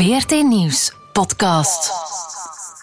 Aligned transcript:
VRT 0.00 0.30
Nieuws 0.30 0.92
podcast. 1.12 1.92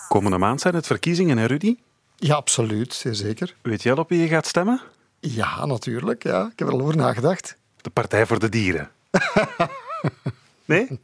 Komende 0.07 0.37
maand 0.37 0.61
zijn 0.61 0.75
het 0.75 0.87
verkiezingen, 0.87 1.37
hè 1.37 1.45
Rudy? 1.45 1.77
Ja, 2.15 2.35
absoluut, 2.35 2.93
zeer 2.93 3.15
zeker. 3.15 3.55
Weet 3.61 3.83
jij 3.83 3.93
al 3.93 3.99
op 3.99 4.09
wie 4.09 4.19
je 4.19 4.27
gaat 4.27 4.45
stemmen? 4.45 4.81
Ja, 5.19 5.65
natuurlijk. 5.65 6.23
Ja. 6.23 6.49
Ik 6.51 6.59
heb 6.59 6.67
er 6.67 6.73
al 6.73 6.81
over 6.81 6.97
nagedacht. 6.97 7.57
De 7.81 7.89
Partij 7.89 8.25
voor 8.25 8.39
de 8.39 8.49
Dieren. 8.49 8.89
nee? 10.65 10.99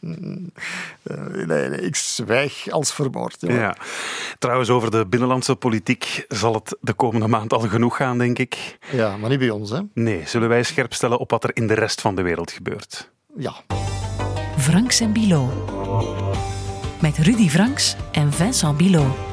Uh, 0.00 0.36
nee, 1.46 1.68
nee, 1.68 1.80
ik 1.80 1.96
zwijg 1.96 2.70
als 2.70 2.92
vermoord. 2.92 3.36
Ja. 3.40 3.54
ja. 3.54 3.76
Trouwens, 4.38 4.70
over 4.70 4.90
de 4.90 5.06
binnenlandse 5.06 5.56
politiek 5.56 6.24
zal 6.28 6.54
het 6.54 6.76
de 6.80 6.92
komende 6.92 7.28
maand 7.28 7.52
al 7.52 7.60
genoeg 7.60 7.96
gaan, 7.96 8.18
denk 8.18 8.38
ik. 8.38 8.78
Ja, 8.90 9.16
maar 9.16 9.30
niet 9.30 9.38
bij 9.38 9.50
ons, 9.50 9.70
hè? 9.70 9.80
Nee, 9.92 10.22
zullen 10.26 10.48
wij 10.48 10.62
scherp 10.62 10.94
stellen 10.94 11.18
op 11.18 11.30
wat 11.30 11.44
er 11.44 11.56
in 11.56 11.66
de 11.66 11.74
rest 11.74 12.00
van 12.00 12.14
de 12.14 12.22
wereld 12.22 12.50
gebeurt? 12.50 13.10
Ja. 13.36 13.54
Franks 14.68 15.00
en 15.00 15.12
Bilo. 15.12 15.48
Met 17.00 17.18
Rudy 17.18 17.48
Franks 17.48 17.96
en 18.12 18.30
Vincent 18.30 18.76
Bilo. 18.76 19.27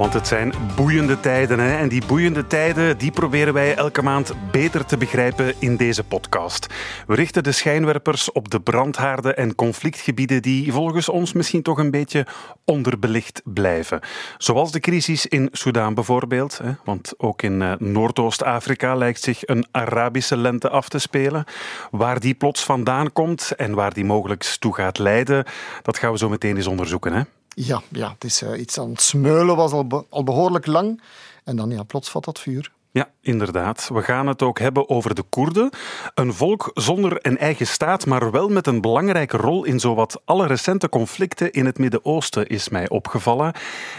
Want 0.00 0.12
het 0.12 0.26
zijn 0.26 0.52
boeiende 0.76 1.20
tijden. 1.20 1.58
Hè? 1.58 1.76
En 1.76 1.88
die 1.88 2.06
boeiende 2.06 2.46
tijden 2.46 2.98
die 2.98 3.10
proberen 3.10 3.54
wij 3.54 3.74
elke 3.74 4.02
maand 4.02 4.34
beter 4.50 4.84
te 4.84 4.96
begrijpen 4.96 5.54
in 5.58 5.76
deze 5.76 6.04
podcast. 6.04 6.66
We 7.06 7.14
richten 7.14 7.42
de 7.42 7.52
schijnwerpers 7.52 8.32
op 8.32 8.50
de 8.50 8.60
brandhaarden 8.60 9.36
en 9.36 9.54
conflictgebieden 9.54 10.42
die 10.42 10.72
volgens 10.72 11.08
ons 11.08 11.32
misschien 11.32 11.62
toch 11.62 11.78
een 11.78 11.90
beetje 11.90 12.26
onderbelicht 12.64 13.42
blijven. 13.44 14.00
Zoals 14.38 14.72
de 14.72 14.80
crisis 14.80 15.26
in 15.26 15.48
Soudaan 15.52 15.94
bijvoorbeeld. 15.94 16.58
Hè? 16.58 16.72
Want 16.84 17.14
ook 17.16 17.42
in 17.42 17.60
uh, 17.60 17.72
Noordoost-Afrika 17.78 18.94
lijkt 18.94 19.22
zich 19.22 19.46
een 19.46 19.66
Arabische 19.70 20.36
lente 20.36 20.68
af 20.68 20.88
te 20.88 20.98
spelen. 20.98 21.44
Waar 21.90 22.20
die 22.20 22.34
plots 22.34 22.64
vandaan 22.64 23.12
komt 23.12 23.52
en 23.56 23.74
waar 23.74 23.94
die 23.94 24.04
mogelijk 24.04 24.42
toe 24.42 24.74
gaat 24.74 24.98
leiden, 24.98 25.44
dat 25.82 25.98
gaan 25.98 26.12
we 26.12 26.18
zo 26.18 26.28
meteen 26.28 26.56
eens 26.56 26.66
onderzoeken. 26.66 27.12
Hè? 27.12 27.22
Ja, 27.54 27.82
ja 27.88 28.10
het 28.10 28.24
is 28.24 28.42
uh, 28.42 28.60
iets 28.60 28.78
aan 28.78 28.90
het 28.90 29.00
smeulen, 29.00 29.56
was 29.56 29.72
al, 29.72 30.06
al 30.08 30.24
behoorlijk 30.24 30.66
lang. 30.66 31.02
En 31.44 31.56
dan 31.56 31.70
ja, 31.70 31.82
plots 31.82 32.10
vat 32.10 32.24
dat 32.24 32.40
vuur. 32.40 32.72
Ja, 32.92 33.08
inderdaad. 33.20 33.90
We 33.92 34.02
gaan 34.02 34.26
het 34.26 34.42
ook 34.42 34.58
hebben 34.58 34.88
over 34.88 35.14
de 35.14 35.22
Koerden. 35.22 35.70
Een 36.14 36.34
volk 36.34 36.70
zonder 36.74 37.18
een 37.22 37.38
eigen 37.38 37.66
staat, 37.66 38.06
maar 38.06 38.30
wel 38.30 38.48
met 38.48 38.66
een 38.66 38.80
belangrijke 38.80 39.36
rol 39.36 39.64
in 39.64 39.80
zowat 39.80 40.20
alle 40.24 40.46
recente 40.46 40.88
conflicten 40.88 41.52
in 41.52 41.66
het 41.66 41.78
Midden-Oosten, 41.78 42.46
is 42.46 42.68
mij 42.68 42.88
opgevallen. 42.88 43.52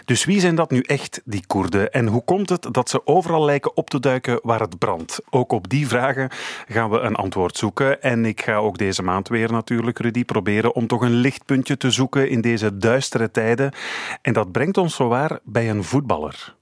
Dus 0.05 0.25
wie 0.25 0.39
zijn 0.39 0.55
dat 0.55 0.71
nu 0.71 0.79
echt, 0.79 1.21
die 1.25 1.45
Koerden? 1.47 1.91
En 1.91 2.07
hoe 2.07 2.23
komt 2.23 2.49
het 2.49 2.67
dat 2.71 2.89
ze 2.89 3.07
overal 3.07 3.45
lijken 3.45 3.77
op 3.77 3.89
te 3.89 3.99
duiken 3.99 4.39
waar 4.43 4.59
het 4.59 4.77
brandt? 4.77 5.21
Ook 5.29 5.51
op 5.51 5.69
die 5.69 5.87
vragen 5.87 6.29
gaan 6.67 6.89
we 6.89 6.99
een 6.99 7.15
antwoord 7.15 7.57
zoeken. 7.57 8.01
En 8.01 8.25
ik 8.25 8.41
ga 8.41 8.55
ook 8.55 8.77
deze 8.77 9.03
maand 9.03 9.27
weer 9.27 9.51
natuurlijk, 9.51 9.99
Rudy, 9.99 10.25
proberen 10.25 10.75
om 10.75 10.87
toch 10.87 11.01
een 11.01 11.15
lichtpuntje 11.15 11.77
te 11.77 11.91
zoeken 11.91 12.29
in 12.29 12.41
deze 12.41 12.77
duistere 12.77 13.31
tijden. 13.31 13.73
En 14.21 14.33
dat 14.33 14.51
brengt 14.51 14.77
ons 14.77 14.95
zowaar 14.95 15.39
bij 15.43 15.69
een 15.69 15.83
voetballer. 15.83 16.55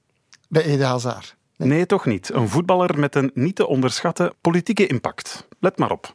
Bij 0.48 0.64
Ede 0.64 0.86
Hazard. 0.86 1.38
Nee. 1.60 1.68
nee, 1.68 1.86
toch 1.86 2.06
niet. 2.06 2.34
Een 2.34 2.50
voetballer 2.50 3.00
met 3.00 3.16
een 3.16 3.32
niet 3.34 3.56
te 3.56 3.68
onderschatten 3.68 4.34
politieke 4.42 4.88
impact. 4.88 5.48
Let 5.60 5.78
maar 5.78 5.92
op. 5.92 6.12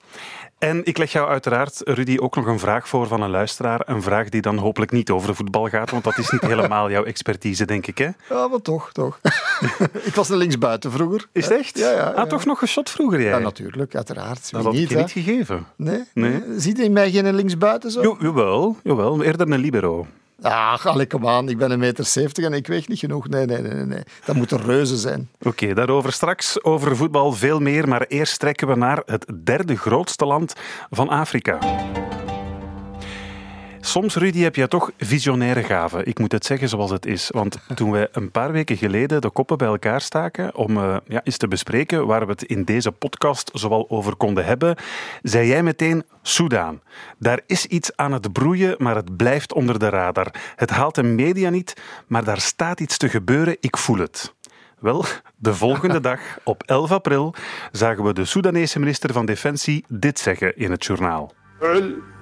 En 0.59 0.85
ik 0.85 0.99
leg 0.99 1.13
jou 1.13 1.29
uiteraard, 1.29 1.81
Rudy, 1.85 2.17
ook 2.19 2.37
nog 2.37 2.47
een 2.47 2.59
vraag 2.59 2.89
voor 2.89 3.07
van 3.07 3.23
een 3.23 3.31
luisteraar. 3.31 3.83
Een 3.85 4.03
vraag 4.03 4.29
die 4.29 4.41
dan 4.41 4.59
hopelijk 4.59 4.91
niet 4.91 5.11
over 5.11 5.29
de 5.29 5.35
voetbal 5.35 5.69
gaat, 5.69 5.91
want 5.91 6.05
dat 6.05 6.19
is 6.19 6.31
niet 6.31 6.41
helemaal 6.53 6.91
jouw 6.91 7.05
expertise, 7.05 7.65
denk 7.65 7.87
ik. 7.87 7.99
Hè? 7.99 8.09
Ja, 8.29 8.49
maar 8.49 8.63
toch, 8.63 8.93
toch. 8.93 9.21
ik 10.09 10.15
was 10.15 10.29
een 10.29 10.37
linksbuiten 10.37 10.93
vroeger. 10.93 11.27
Is 11.33 11.49
het 11.49 11.59
echt? 11.59 11.79
Ja, 11.79 11.91
ja. 11.91 12.11
Ah, 12.11 12.29
toch 12.29 12.45
nog 12.45 12.59
geschot 12.59 12.91
vroeger, 12.91 13.21
jij? 13.21 13.31
Ja, 13.31 13.39
natuurlijk, 13.39 13.95
uiteraard. 13.95 14.51
Dat 14.51 14.65
had 14.65 14.73
niet, 14.73 14.89
je 14.89 14.97
niet 14.97 15.11
gegeven. 15.11 15.67
Nee? 15.77 16.03
nee. 16.15 16.43
Ziet 16.57 16.79
in 16.79 16.93
mij 16.93 17.11
geen 17.11 17.35
linksbuiten 17.35 17.91
zo? 17.91 18.03
Jo, 18.03 18.17
jawel, 18.21 18.77
jawel, 18.83 19.23
eerder 19.23 19.51
een 19.51 19.61
libero. 19.61 20.07
Ach, 20.43 20.87
allee, 20.87 21.07
kom 21.07 21.29
aan. 21.29 21.49
Ik 21.49 21.59
ben 21.59 21.71
een 21.71 21.79
meter 21.79 22.05
zeventig 22.05 22.45
en 22.45 22.53
ik 22.53 22.67
weeg 22.67 22.89
niet 22.89 22.99
genoeg. 22.99 23.29
Nee, 23.29 23.47
nee, 23.47 23.63
nee. 23.63 23.85
nee. 23.85 24.03
Dat 24.25 24.37
moet 24.37 24.51
een 24.51 24.63
reuze 24.63 24.97
zijn. 24.97 25.29
Oké, 25.43 25.75
daarover 25.75 26.13
straks. 26.13 26.63
Over 26.63 26.97
voetbal 26.97 27.33
veel 27.33 27.61
meer. 27.61 27.89
Maar 27.89 28.05
eerst 28.09 28.39
trekken 28.39 28.69
we 28.69 28.77
naar 28.77 29.03
het 29.07 29.33
derde 29.45 29.77
grootste 29.77 30.25
land 30.25 30.55
van 30.91 31.09
Afrika. 31.09 31.59
Soms, 33.87 34.15
Rudy, 34.15 34.41
heb 34.41 34.57
je 34.57 34.69
toch 34.69 34.91
visionaire 34.99 35.63
gaven. 35.63 36.07
Ik 36.07 36.19
moet 36.19 36.33
het 36.33 36.45
zeggen 36.45 36.69
zoals 36.69 36.91
het 36.91 37.07
is. 37.07 37.29
Want 37.33 37.59
toen 37.75 37.91
wij 37.91 38.09
een 38.13 38.31
paar 38.31 38.53
weken 38.53 38.77
geleden 38.77 39.21
de 39.21 39.31
koppen 39.31 39.59
bij 39.59 39.69
elkaar 39.69 40.01
staken 40.01 40.55
om 40.55 40.77
uh, 40.77 40.97
ja, 41.07 41.21
eens 41.25 41.37
te 41.37 41.49
bespreken 41.49 42.07
waar 42.07 42.27
we 42.27 42.33
het 42.33 42.43
in 42.43 42.65
deze 42.65 42.93
podcast 42.93 43.51
zoal 43.53 43.91
over 43.91 44.17
konden 44.17 44.45
hebben, 44.45 44.77
zei 45.23 45.49
jij 45.49 45.63
meteen 45.63 46.05
Soudaan. 46.23 46.81
Daar 47.19 47.41
is 47.47 47.67
iets 47.67 47.97
aan 47.97 48.13
het 48.13 48.33
broeien, 48.33 48.75
maar 48.79 48.95
het 48.95 49.17
blijft 49.17 49.53
onder 49.53 49.79
de 49.79 49.89
radar. 49.89 50.35
Het 50.57 50.71
haalt 50.71 50.95
de 50.95 51.03
media 51.03 51.51
niet, 51.51 51.75
maar 52.07 52.25
daar 52.25 52.41
staat 52.41 52.81
iets 52.81 52.97
te 52.97 53.09
gebeuren. 53.09 53.57
Ik 53.61 53.77
voel 53.77 53.99
het. 53.99 54.35
Wel, 54.79 55.05
de 55.37 55.55
volgende 55.55 56.01
dag, 56.11 56.21
op 56.45 56.63
11 56.63 56.91
april, 56.91 57.35
zagen 57.73 58.05
we 58.05 58.13
de 58.13 58.25
Soedanese 58.25 58.79
minister 58.79 59.13
van 59.13 59.27
Defensie 59.27 59.85
dit 59.89 60.19
zeggen 60.19 60.57
in 60.57 60.71
het 60.71 60.85
journaal. 60.85 61.33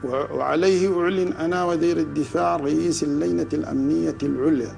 وعليه 0.04 1.02
أعلن 1.02 1.34
أنا 1.34 1.66
وزير 1.66 1.98
الدفاع 1.98 2.56
رئيس 2.56 3.04
اللجنة 3.04 3.50
الأمنية 3.54 4.18
العليا 4.24 4.76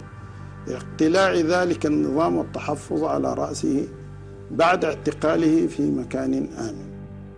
باقتلاع 0.67 1.33
ذلك 1.33 1.85
النظام 1.85 2.37
والتحفظ 2.37 3.03
على 3.03 3.33
رأسه 3.33 3.87
بعد 4.51 4.85
اعتقاله 4.85 5.67
في 5.67 5.91
مكان 5.91 6.33
آمن 6.33 6.89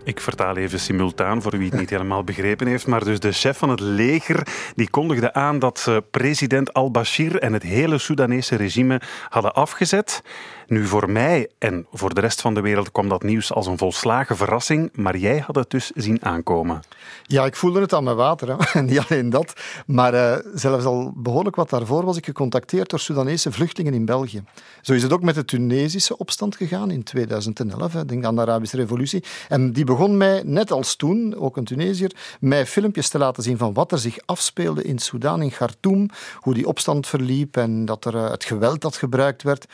Ik 0.04 0.20
vertaal 0.20 0.56
even 0.56 0.80
simultaan 0.80 1.42
voor 1.42 1.52
wie 1.52 1.70
het 1.70 1.80
niet 1.80 1.90
helemaal 1.90 2.24
begrepen 2.24 2.68
heeft. 2.68 2.88
Maar 2.88 3.04
dus 3.04 3.20
de 3.20 3.32
chef 3.32 3.58
van 3.58 3.70
het 3.70 3.80
leger 3.80 4.48
die 4.76 4.90
kondigde 4.90 5.34
aan 5.34 5.60
dat 5.60 5.80
ze 5.80 6.04
president 6.12 6.74
al-Bashir 6.74 7.40
en 7.40 7.54
het 7.54 7.64
hele 7.64 7.98
Soedanese 7.98 8.56
regime 8.56 9.02
hadden 9.30 9.54
afgezet. 9.54 10.22
Nu, 10.67 10.87
voor 10.87 11.11
mij 11.11 11.51
en 11.59 11.87
voor 11.93 12.15
de 12.15 12.21
rest 12.21 12.41
van 12.41 12.55
de 12.55 12.61
wereld 12.61 12.93
kwam 12.93 13.09
dat 13.09 13.23
nieuws 13.23 13.53
als 13.53 13.67
een 13.67 13.79
volslagen 13.79 14.37
verrassing, 14.37 14.91
maar 14.93 15.17
jij 15.17 15.39
had 15.39 15.55
het 15.55 15.71
dus 15.71 15.91
zien 15.95 16.25
aankomen. 16.25 16.81
Ja, 17.23 17.45
ik 17.45 17.57
voelde 17.57 17.81
het 17.81 17.93
aan 17.93 18.05
mijn 18.05 18.17
water. 18.17 18.57
Hè. 18.59 18.83
Niet 18.83 18.99
alleen 18.99 19.31
dat, 19.31 19.53
maar 19.87 20.15
uh, 20.15 20.37
zelfs 20.55 20.85
al 20.85 21.13
behoorlijk 21.17 21.57
wat 21.57 21.71
daarvoor 21.71 22.05
was 22.05 22.17
ik 22.17 22.25
gecontacteerd 22.25 22.91
door 22.91 22.99
Soedanese 22.99 23.53
vluchtelingen 23.53 23.95
in 23.95 24.05
België. 24.05 24.45
Zo 24.83 24.93
is 24.93 25.03
het 25.03 25.13
ook 25.13 25.23
met 25.23 25.35
de 25.35 25.45
Tunesische 25.45 26.19
opstand 26.19 26.57
gegaan 26.57 26.91
in 26.91 27.03
2011, 27.03 27.93
hè, 27.93 28.05
denk 28.05 28.25
aan 28.25 28.35
de 28.35 28.41
Arabische 28.41 28.77
revolutie. 28.77 29.25
En 29.49 29.73
die 29.73 29.85
begon 29.85 30.17
mij, 30.17 30.43
net 30.45 30.71
als 30.71 30.97
toen, 30.97 31.37
ook 31.37 31.57
een 31.57 31.65
Tunesiër, 31.65 32.13
mij 32.41 32.67
filmpjes 32.67 33.09
te 33.09 33.19
laten 33.19 33.43
zien 33.43 33.59
van 33.59 33.73
wat 33.73 33.93
er 33.93 33.99
zich 33.99 34.19
afspeelde 34.25 34.83
in 34.83 34.99
Soedan, 34.99 35.43
in 35.43 35.51
Khartoum, 35.51 36.09
hoe 36.41 36.55
die 36.55 36.67
opstand 36.67 37.07
verliep 37.07 37.57
en 37.57 37.85
dat 37.85 38.05
er 38.05 38.15
uh, 38.15 38.31
het 38.31 38.45
geweld 38.45 38.81
dat 38.81 38.97
gebruikt 38.97 39.43
werd. 39.43 39.67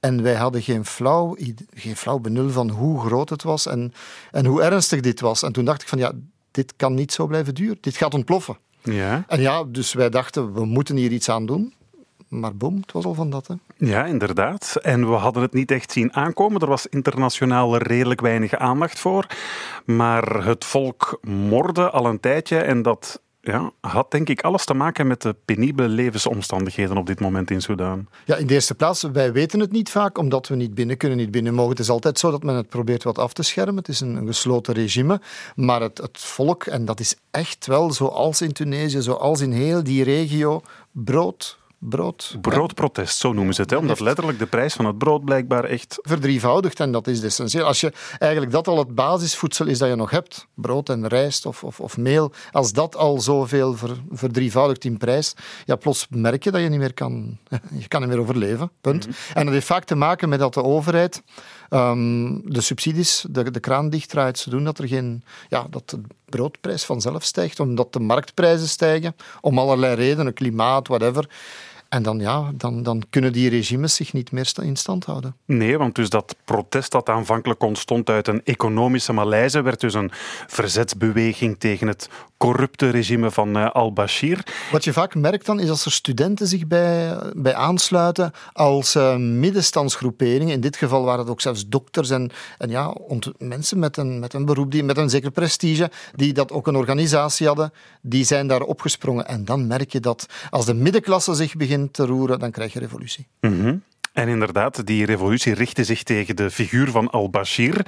En 0.00 0.22
wij 0.22 0.34
hadden 0.38 0.62
geen 0.62 0.84
flauw, 0.84 1.36
geen 1.74 1.96
flauw 1.96 2.18
benul 2.18 2.50
van 2.50 2.70
hoe 2.70 3.00
groot 3.00 3.28
het 3.28 3.42
was 3.42 3.66
en, 3.66 3.92
en 4.30 4.46
hoe 4.46 4.62
ernstig 4.62 5.00
dit 5.00 5.20
was. 5.20 5.42
En 5.42 5.52
toen 5.52 5.64
dacht 5.64 5.82
ik 5.82 5.88
van 5.88 5.98
ja, 5.98 6.12
dit 6.50 6.72
kan 6.76 6.94
niet 6.94 7.12
zo 7.12 7.26
blijven 7.26 7.54
duren. 7.54 7.78
Dit 7.80 7.96
gaat 7.96 8.14
ontploffen. 8.14 8.56
Ja. 8.82 9.24
En 9.26 9.40
ja, 9.40 9.64
dus 9.64 9.92
wij 9.92 10.10
dachten, 10.10 10.52
we 10.52 10.64
moeten 10.64 10.96
hier 10.96 11.12
iets 11.12 11.28
aan 11.28 11.46
doen. 11.46 11.74
Maar 12.28 12.56
boom, 12.56 12.76
het 12.76 12.92
was 12.92 13.04
al 13.04 13.14
van 13.14 13.30
dat. 13.30 13.46
Hè. 13.46 13.54
Ja, 13.76 14.04
inderdaad. 14.04 14.76
En 14.82 15.08
we 15.10 15.14
hadden 15.14 15.42
het 15.42 15.52
niet 15.52 15.70
echt 15.70 15.92
zien 15.92 16.12
aankomen. 16.12 16.60
Er 16.60 16.68
was 16.68 16.86
internationaal 16.86 17.76
redelijk 17.76 18.20
weinig 18.20 18.54
aandacht 18.54 18.98
voor. 18.98 19.26
Maar 19.84 20.44
het 20.44 20.64
volk 20.64 21.18
morde 21.22 21.90
al 21.90 22.06
een 22.06 22.20
tijdje 22.20 22.58
en 22.58 22.82
dat 22.82 23.20
ja, 23.50 23.70
had 23.80 24.10
denk 24.10 24.28
ik 24.28 24.42
alles 24.42 24.64
te 24.64 24.74
maken 24.74 25.06
met 25.06 25.22
de 25.22 25.34
penibele 25.44 25.88
levensomstandigheden 25.88 26.96
op 26.96 27.06
dit 27.06 27.20
moment 27.20 27.50
in 27.50 27.60
Soudaan. 27.60 28.08
Ja, 28.24 28.36
in 28.36 28.46
de 28.46 28.54
eerste 28.54 28.74
plaats, 28.74 29.02
wij 29.02 29.32
weten 29.32 29.60
het 29.60 29.72
niet 29.72 29.90
vaak, 29.90 30.18
omdat 30.18 30.48
we 30.48 30.56
niet 30.56 30.74
binnen 30.74 30.96
kunnen, 30.96 31.18
niet 31.18 31.30
binnen 31.30 31.54
mogen. 31.54 31.70
Het 31.70 31.80
is 31.80 31.90
altijd 31.90 32.18
zo 32.18 32.30
dat 32.30 32.42
men 32.42 32.54
het 32.54 32.68
probeert 32.68 33.02
wat 33.02 33.18
af 33.18 33.32
te 33.32 33.42
schermen. 33.42 33.76
Het 33.76 33.88
is 33.88 34.00
een, 34.00 34.16
een 34.16 34.26
gesloten 34.26 34.74
regime. 34.74 35.20
Maar 35.54 35.80
het, 35.80 35.98
het 35.98 36.18
volk, 36.18 36.64
en 36.64 36.84
dat 36.84 37.00
is 37.00 37.16
echt 37.30 37.66
wel 37.66 37.92
zoals 37.92 38.40
in 38.40 38.52
Tunesië, 38.52 39.02
zoals 39.02 39.40
in 39.40 39.52
heel 39.52 39.82
die 39.82 40.04
regio, 40.04 40.62
brood, 40.90 41.57
brood. 41.78 42.36
Broodprotest, 42.40 43.18
zo 43.18 43.32
noemen 43.32 43.54
ze 43.54 43.60
het. 43.60 43.70
Hè? 43.70 43.76
Omdat 43.76 44.00
letterlijk 44.00 44.38
de 44.38 44.46
prijs 44.46 44.74
van 44.74 44.84
het 44.84 44.98
brood 44.98 45.24
blijkbaar 45.24 45.64
echt... 45.64 45.98
Verdrievoudigt 46.02 46.80
en 46.80 46.92
dat 46.92 47.06
is 47.06 47.22
essentieel. 47.22 47.64
Als 47.64 47.80
je 47.80 47.92
eigenlijk 48.18 48.52
dat 48.52 48.68
al 48.68 48.78
het 48.78 48.94
basisvoedsel 48.94 49.66
is 49.66 49.78
dat 49.78 49.88
je 49.88 49.94
nog 49.94 50.10
hebt, 50.10 50.46
brood 50.54 50.88
en 50.88 51.06
rijst 51.06 51.46
of, 51.46 51.64
of, 51.64 51.80
of 51.80 51.96
meel, 51.96 52.32
als 52.50 52.72
dat 52.72 52.96
al 52.96 53.20
zoveel 53.20 53.76
ver, 53.76 53.96
verdrievoudigt 54.10 54.84
in 54.84 54.98
prijs, 54.98 55.34
ja, 55.64 55.76
plots 55.76 56.06
merk 56.10 56.44
je 56.44 56.50
dat 56.50 56.60
je 56.60 56.68
niet 56.68 56.78
meer 56.78 56.94
kan, 56.94 57.38
je 57.80 57.88
kan 57.88 58.00
niet 58.00 58.10
meer 58.10 58.20
overleven. 58.20 58.70
Punt. 58.80 59.06
Mm 59.06 59.12
-hmm. 59.12 59.34
En 59.34 59.44
dat 59.44 59.54
heeft 59.54 59.66
vaak 59.66 59.84
te 59.84 59.94
maken 59.94 60.28
met 60.28 60.38
dat 60.38 60.54
de 60.54 60.62
overheid 60.62 61.22
um, 61.70 62.52
de 62.52 62.60
subsidies, 62.60 63.24
de, 63.30 63.50
de 63.50 63.60
kraan 63.60 63.90
dichtdraait, 63.90 64.38
zodoende 64.38 64.64
dat 64.64 64.78
er 64.78 64.88
geen... 64.88 65.24
Ja, 65.48 65.66
dat 65.70 65.90
de 65.90 66.00
broodprijs 66.24 66.84
vanzelf 66.84 67.24
stijgt, 67.24 67.60
omdat 67.60 67.92
de 67.92 68.00
marktprijzen 68.00 68.68
stijgen, 68.68 69.16
om 69.40 69.58
allerlei 69.58 69.94
redenen, 69.94 70.34
klimaat, 70.34 70.88
whatever. 70.88 71.28
En 71.88 72.02
dan, 72.02 72.18
ja, 72.18 72.50
dan, 72.54 72.82
dan 72.82 73.02
kunnen 73.10 73.32
die 73.32 73.48
regimes 73.48 73.94
zich 73.94 74.12
niet 74.12 74.32
meer 74.32 74.52
in 74.62 74.76
stand 74.76 75.04
houden. 75.04 75.36
Nee, 75.44 75.78
want 75.78 75.94
dus 75.94 76.10
dat 76.10 76.36
protest 76.44 76.92
dat 76.92 77.08
aanvankelijk 77.08 77.62
ontstond 77.62 78.10
uit 78.10 78.28
een 78.28 78.44
economische 78.44 79.12
malaise, 79.12 79.62
werd 79.62 79.80
dus 79.80 79.94
een 79.94 80.10
verzetsbeweging 80.46 81.58
tegen 81.58 81.86
het 81.86 82.08
corrupte 82.36 82.90
regime 82.90 83.30
van 83.30 83.56
uh, 83.56 83.70
al-Bashir. 83.70 84.46
Wat 84.70 84.84
je 84.84 84.92
vaak 84.92 85.14
merkt 85.14 85.46
dan, 85.46 85.60
is 85.60 85.70
als 85.70 85.84
er 85.84 85.92
studenten 85.92 86.46
zich 86.46 86.66
bij, 86.66 87.18
bij 87.36 87.54
aansluiten 87.54 88.32
als 88.52 88.96
uh, 88.96 89.16
middenstandsgroeperingen. 89.16 90.54
In 90.54 90.60
dit 90.60 90.76
geval 90.76 91.04
waren 91.04 91.20
het 91.20 91.30
ook 91.30 91.40
zelfs 91.40 91.68
dokters 91.68 92.10
en, 92.10 92.30
en 92.58 92.70
ja, 92.70 92.96
mensen 93.38 93.78
met 93.78 93.96
een, 93.96 94.18
met 94.18 94.34
een 94.34 94.44
beroep, 94.44 94.70
die, 94.70 94.84
met 94.84 94.96
een 94.96 95.10
zeker 95.10 95.30
prestige, 95.30 95.90
die 96.14 96.32
dat 96.32 96.52
ook 96.52 96.66
een 96.66 96.76
organisatie 96.76 97.46
hadden, 97.46 97.72
die 98.02 98.24
zijn 98.24 98.46
daar 98.46 98.62
opgesprongen. 98.62 99.26
En 99.26 99.44
dan 99.44 99.66
merk 99.66 99.92
je 99.92 100.00
dat 100.00 100.26
als 100.50 100.66
de 100.66 100.74
middenklasse 100.74 101.34
zich 101.34 101.56
begint 101.56 101.77
te 101.90 102.06
roeren, 102.06 102.38
dan 102.38 102.50
krijg 102.50 102.72
je 102.72 102.78
revolutie. 102.78 103.26
Mm 103.40 103.82
En 104.12 104.28
inderdaad, 104.28 104.86
die 104.86 105.04
revolutie 105.04 105.54
richtte 105.54 105.84
zich 105.84 106.02
tegen 106.02 106.36
de 106.36 106.50
figuur 106.50 106.90
van 106.90 107.10
al-Bashir, 107.10 107.86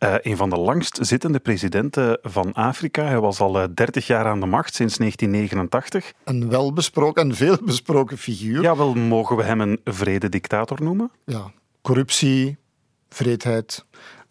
uh, 0.00 0.14
een 0.20 0.36
van 0.36 0.50
de 0.50 0.56
langst 0.58 0.98
zittende 1.00 1.38
presidenten 1.38 2.18
van 2.22 2.52
Afrika. 2.52 3.04
Hij 3.04 3.20
was 3.20 3.40
al 3.40 3.74
30 3.74 4.06
jaar 4.06 4.26
aan 4.26 4.40
de 4.40 4.46
macht, 4.46 4.74
sinds 4.74 4.96
1989. 4.96 6.12
Een 6.24 6.48
welbesproken 6.48 7.22
en 7.22 7.34
veelbesproken 7.34 8.18
figuur. 8.18 8.62
Ja, 8.62 8.76
wel 8.76 8.94
mogen 8.94 9.36
we 9.36 9.42
hem 9.42 9.60
een 9.60 9.80
vrede 9.84 10.28
dictator 10.28 10.82
noemen? 10.82 11.10
Ja, 11.24 11.52
corruptie, 11.82 12.56
vreedheid, 13.08 13.84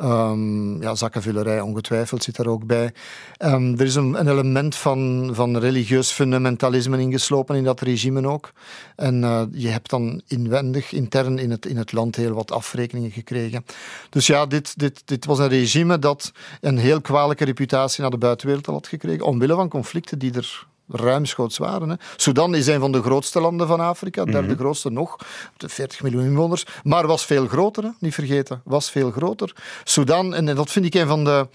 Um, 0.03 0.81
ja, 0.81 0.95
zakkenvullerij 0.95 1.61
ongetwijfeld 1.61 2.23
zit 2.23 2.37
er 2.37 2.49
ook 2.49 2.65
bij. 2.65 2.93
Um, 3.39 3.79
er 3.79 3.85
is 3.85 3.95
een, 3.95 4.19
een, 4.19 4.27
element 4.27 4.75
van, 4.75 5.29
van 5.33 5.57
religieus 5.57 6.11
fundamentalisme 6.11 6.99
ingeslopen 6.99 7.55
in 7.55 7.63
dat 7.63 7.81
regime 7.81 8.27
ook. 8.27 8.51
En 8.95 9.21
uh, 9.21 9.41
je 9.51 9.67
hebt 9.67 9.89
dan 9.89 10.21
inwendig, 10.27 10.91
intern 10.91 11.37
in 11.37 11.51
het, 11.51 11.65
in 11.65 11.77
het 11.77 11.91
land 11.91 12.15
heel 12.15 12.33
wat 12.33 12.51
afrekeningen 12.51 13.11
gekregen. 13.11 13.65
Dus 14.09 14.27
ja, 14.27 14.45
dit, 14.45 14.79
dit, 14.79 15.01
dit 15.05 15.25
was 15.25 15.39
een 15.39 15.47
regime 15.47 15.99
dat 15.99 16.31
een 16.61 16.77
heel 16.77 17.01
kwalijke 17.01 17.45
reputatie 17.45 18.01
naar 18.01 18.11
de 18.11 18.17
buitenwereld 18.17 18.65
had 18.65 18.87
gekregen, 18.87 19.25
omwille 19.25 19.55
van 19.55 19.69
conflicten 19.69 20.19
die 20.19 20.33
er 20.33 20.67
ruimschoots 20.87 21.57
waren. 21.57 21.89
Hè. 21.89 21.95
Sudan 22.15 22.55
is 22.55 22.67
een 22.67 22.79
van 22.79 22.91
de 22.91 23.01
grootste 23.01 23.39
landen 23.39 23.67
van 23.67 23.79
Afrika, 23.79 24.25
derde 24.25 24.47
mm 24.47 24.55
grootste 24.57 24.89
nog, 24.89 25.15
40 25.57 26.01
miljoen 26.01 26.23
inwoners, 26.23 26.65
maar 26.83 27.07
was 27.07 27.25
veel 27.25 27.47
groter, 27.47 27.83
hè, 27.83 27.89
niet 27.99 28.13
vergeten, 28.13 28.61
was 28.63 28.91
veel 28.91 29.11
groter. 29.11 29.55
Sudan, 29.83 30.33
en 30.33 30.45
dat 30.45 30.71
vind 30.71 30.85
ik 30.85 30.93
een 30.93 31.07
van 31.07 31.23
de 31.23 31.47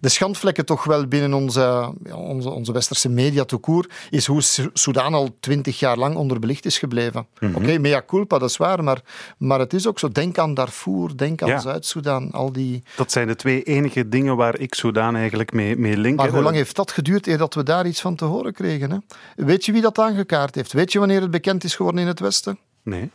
de 0.00 0.08
schandvlekken 0.08 0.64
toch 0.64 0.84
wel 0.84 1.06
binnen 1.06 1.34
onze, 1.34 1.94
onze, 2.12 2.50
onze 2.50 2.72
westerse 2.72 3.08
media 3.08 3.44
toekoer, 3.44 3.86
is 4.10 4.26
hoe 4.26 4.42
Soudaan 4.72 5.14
al 5.14 5.36
twintig 5.40 5.78
jaar 5.78 5.96
lang 5.96 6.16
onderbelicht 6.16 6.64
is 6.64 6.78
gebleven. 6.78 7.26
Mm 7.40 7.54
Oké, 7.54 7.78
mea 7.78 8.02
culpa, 8.06 8.38
dat 8.38 8.50
is 8.50 8.56
waar, 8.56 8.84
maar, 8.84 9.00
maar 9.38 9.58
het 9.58 9.72
is 9.72 9.86
ook 9.86 9.98
zo. 9.98 10.08
Denk 10.08 10.38
aan 10.38 10.54
Darfur, 10.54 11.16
denk 11.16 11.42
aan 11.42 11.60
Zuid-Soedan, 11.60 12.30
al 12.30 12.52
die... 12.52 12.82
Dat 12.96 13.12
zijn 13.12 13.26
de 13.26 13.36
twee 13.36 13.62
enige 13.62 14.08
dingen 14.08 14.36
waar 14.36 14.58
ik 14.58 14.74
Soudaan 14.74 15.16
eigenlijk 15.16 15.52
mee, 15.52 15.76
mee 15.76 15.96
link. 15.96 16.16
Maar 16.16 16.28
hoe 16.28 16.42
lang 16.42 16.56
heeft 16.56 16.76
dat 16.76 16.90
geduurd 16.90 17.26
eer 17.26 17.38
dat 17.38 17.54
we 17.54 17.62
daar 17.62 17.86
iets 17.86 18.00
van 18.00 18.14
te 18.14 18.24
horen 18.24 18.52
kregen? 18.52 18.77
Hè? 18.86 18.98
Weet 19.36 19.64
je 19.64 19.72
wie 19.72 19.82
dat 19.82 19.98
aangekaart 19.98 20.54
heeft? 20.54 20.72
Weet 20.72 20.92
je 20.92 20.98
wanneer 20.98 21.20
het 21.20 21.30
bekend 21.30 21.64
is 21.64 21.74
geworden 21.74 22.00
in 22.00 22.06
het 22.06 22.20
Westen? 22.20 22.58
Nee. 22.82 23.10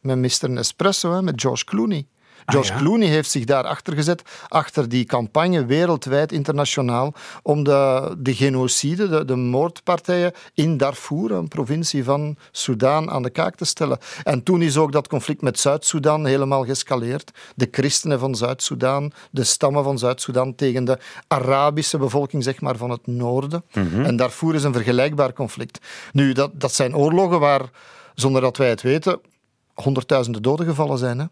Met 0.00 0.18
Mr. 0.18 0.50
Nespresso, 0.50 1.12
hè, 1.12 1.22
met 1.22 1.40
George 1.40 1.64
Clooney. 1.64 2.06
George 2.46 2.72
ah, 2.72 2.78
Clooney 2.78 3.08
heeft 3.08 3.30
zich 3.30 3.44
daar 3.44 3.64
achter 3.64 3.94
gezet, 3.94 4.22
achter 4.48 4.88
die 4.88 5.04
campagne 5.04 5.64
wereldwijd, 5.64 6.32
internationaal, 6.32 7.14
om 7.42 7.64
de, 7.64 8.14
de 8.18 8.34
genocide, 8.34 9.08
de, 9.08 9.24
de 9.24 9.36
moordpartijen 9.36 10.32
in 10.54 10.76
Darfur, 10.76 11.32
een 11.32 11.48
provincie 11.48 12.04
van 12.04 12.36
Soudaan, 12.50 13.10
aan 13.10 13.22
de 13.22 13.30
kaak 13.30 13.54
te 13.54 13.64
stellen. 13.64 13.98
En 14.22 14.42
toen 14.42 14.62
is 14.62 14.76
ook 14.76 14.92
dat 14.92 15.08
conflict 15.08 15.42
met 15.42 15.58
Zuid-Soedan 15.58 16.26
helemaal 16.26 16.64
gescaleerd. 16.64 17.30
De 17.54 17.68
christenen 17.70 18.18
van 18.18 18.34
Zuid-Soedan, 18.34 19.12
de 19.30 19.44
stammen 19.44 19.84
van 19.84 19.98
Zuid-Soedan 19.98 20.54
tegen 20.54 20.84
de 20.84 20.98
Arabische 21.28 21.98
bevolking 21.98 22.42
zeg 22.42 22.60
maar, 22.60 22.76
van 22.76 22.90
het 22.90 23.06
noorden. 23.06 23.64
Mhm. 23.72 24.04
En 24.04 24.16
Darfur 24.16 24.54
is 24.54 24.64
een 24.64 24.72
vergelijkbaar 24.72 25.32
conflict. 25.32 25.78
Nu, 26.12 26.32
dat, 26.32 26.60
dat 26.60 26.72
zijn 26.72 26.96
oorlogen 26.96 27.40
waar, 27.40 27.62
zonder 28.14 28.42
dat 28.42 28.56
wij 28.56 28.68
het 28.68 28.82
weten, 28.82 29.20
honderdduizenden 29.74 30.42
doden 30.42 30.66
gevallen 30.66 30.98
zijn. 30.98 31.18
Hè? 31.18 31.24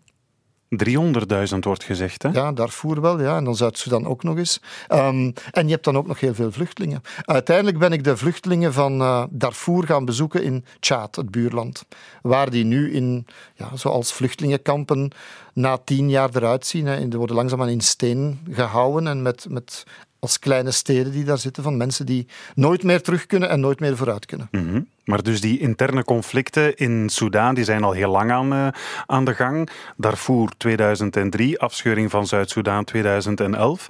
300.000 0.68 1.58
wordt 1.60 1.84
gezegd, 1.84 2.22
hè? 2.22 2.28
Ja, 2.28 2.52
Darfur 2.52 3.00
wel, 3.00 3.20
ja. 3.20 3.36
En 3.36 3.44
dan 3.44 3.56
Zuid-Sudan 3.56 4.06
ook 4.06 4.22
nog 4.22 4.36
eens. 4.36 4.60
Um, 4.92 5.32
en 5.50 5.64
je 5.66 5.72
hebt 5.72 5.84
dan 5.84 5.96
ook 5.96 6.06
nog 6.06 6.20
heel 6.20 6.34
veel 6.34 6.52
vluchtelingen. 6.52 7.02
Uiteindelijk 7.24 7.78
ben 7.78 7.92
ik 7.92 8.04
de 8.04 8.16
vluchtelingen 8.16 8.72
van 8.72 9.00
uh, 9.00 9.24
Darfur 9.30 9.86
gaan 9.86 10.04
bezoeken 10.04 10.42
in 10.42 10.64
Tjaad, 10.80 11.16
het 11.16 11.30
buurland. 11.30 11.84
Waar 12.22 12.50
die 12.50 12.64
nu 12.64 12.92
in, 12.92 13.26
ja, 13.54 13.76
zoals 13.76 14.12
vluchtelingenkampen 14.12 15.12
na 15.52 15.78
tien 15.84 16.10
jaar 16.10 16.30
eruit 16.32 16.66
zien. 16.66 16.86
Hè. 16.86 17.08
Die 17.08 17.18
worden 17.18 17.36
langzaamaan 17.36 17.68
in 17.68 17.80
steen 17.80 18.40
gehouden 18.50 19.06
en 19.06 19.22
met, 19.22 19.46
met 19.48 19.84
als 20.18 20.38
kleine 20.38 20.70
steden 20.70 21.12
die 21.12 21.24
daar 21.24 21.38
zitten, 21.38 21.62
van 21.62 21.76
mensen 21.76 22.06
die 22.06 22.26
nooit 22.54 22.82
meer 22.82 23.02
terug 23.02 23.26
kunnen 23.26 23.48
en 23.48 23.60
nooit 23.60 23.80
meer 23.80 23.96
vooruit 23.96 24.26
kunnen. 24.26 24.48
Mhm. 24.50 24.80
Maar 25.04 25.22
dus 25.22 25.40
die 25.40 25.58
interne 25.58 26.04
conflicten 26.04 26.76
in 26.76 27.08
Soudaan 27.08 27.54
die 27.54 27.64
zijn 27.64 27.84
al 27.84 27.92
heel 27.92 28.10
lang 28.10 28.30
aan, 28.30 28.52
uh, 28.52 28.68
aan 29.06 29.24
de 29.24 29.34
gang. 29.34 29.68
Darfur 29.96 30.48
2003, 30.56 31.58
afscheuring 31.58 32.10
van 32.10 32.26
Zuid-Soedan 32.26 32.84
2011. 32.84 33.88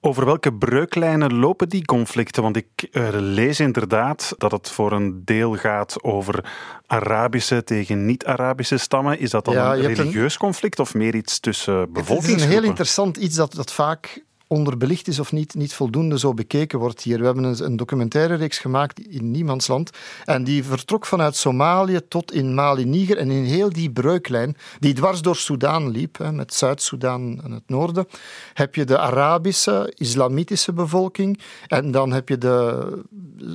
Over 0.00 0.24
welke 0.24 0.52
breuklijnen 0.52 1.34
lopen 1.34 1.68
die 1.68 1.84
conflicten? 1.84 2.42
Want 2.42 2.56
ik 2.56 2.88
uh, 2.92 3.08
lees 3.12 3.60
inderdaad 3.60 4.34
dat 4.38 4.52
het 4.52 4.70
voor 4.70 4.92
een 4.92 5.24
deel 5.24 5.54
gaat 5.54 6.02
over 6.02 6.44
Arabische 6.86 7.64
tegen 7.64 8.06
niet-Arabische 8.06 8.76
stammen. 8.76 9.18
Is 9.18 9.30
dat 9.30 9.44
dan 9.44 9.56
een 9.56 9.80
religieus 9.80 10.36
conflict 10.36 10.78
of 10.78 10.94
meer 10.94 11.14
iets 11.14 11.40
tussen 11.40 11.74
bevolkingsgroepen? 11.74 12.30
Het 12.30 12.40
is 12.40 12.44
een 12.44 12.50
heel 12.50 12.68
interessant 12.68 13.16
iets 13.16 13.36
dat, 13.36 13.54
dat 13.54 13.72
vaak 13.72 14.24
onderbelicht 14.46 15.08
is 15.08 15.18
of 15.18 15.32
niet, 15.32 15.54
niet 15.54 15.74
voldoende 15.74 16.18
zo 16.18 16.34
bekeken 16.34 16.78
wordt 16.78 17.02
hier. 17.02 17.18
We 17.18 17.24
hebben 17.24 17.44
een, 17.44 17.64
een 17.64 17.76
documentaire 17.76 18.34
reeks 18.34 18.58
gemaakt 18.58 19.00
in 19.00 19.30
Niemandsland 19.30 19.90
en 20.24 20.44
die 20.44 20.64
vertrok 20.64 21.06
vanuit 21.06 21.36
Somalië 21.36 22.00
tot 22.08 22.32
in 22.32 22.54
Mali, 22.54 22.84
Niger 22.84 23.18
en 23.18 23.30
in 23.30 23.44
heel 23.44 23.70
die 23.70 23.90
breuklijn 23.90 24.56
die 24.78 24.94
dwars 24.94 25.22
door 25.22 25.36
Soudaan 25.36 25.90
liep, 25.90 26.30
met 26.32 26.54
Zuid-Soedan 26.54 27.40
en 27.44 27.50
het 27.50 27.62
noorden, 27.66 28.06
heb 28.54 28.74
je 28.74 28.84
de 28.84 28.98
Arabische, 28.98 29.92
islamitische 29.96 30.72
bevolking 30.72 31.40
en 31.66 31.90
dan 31.90 32.12
heb 32.12 32.28
je 32.28 32.38
de 32.38 33.02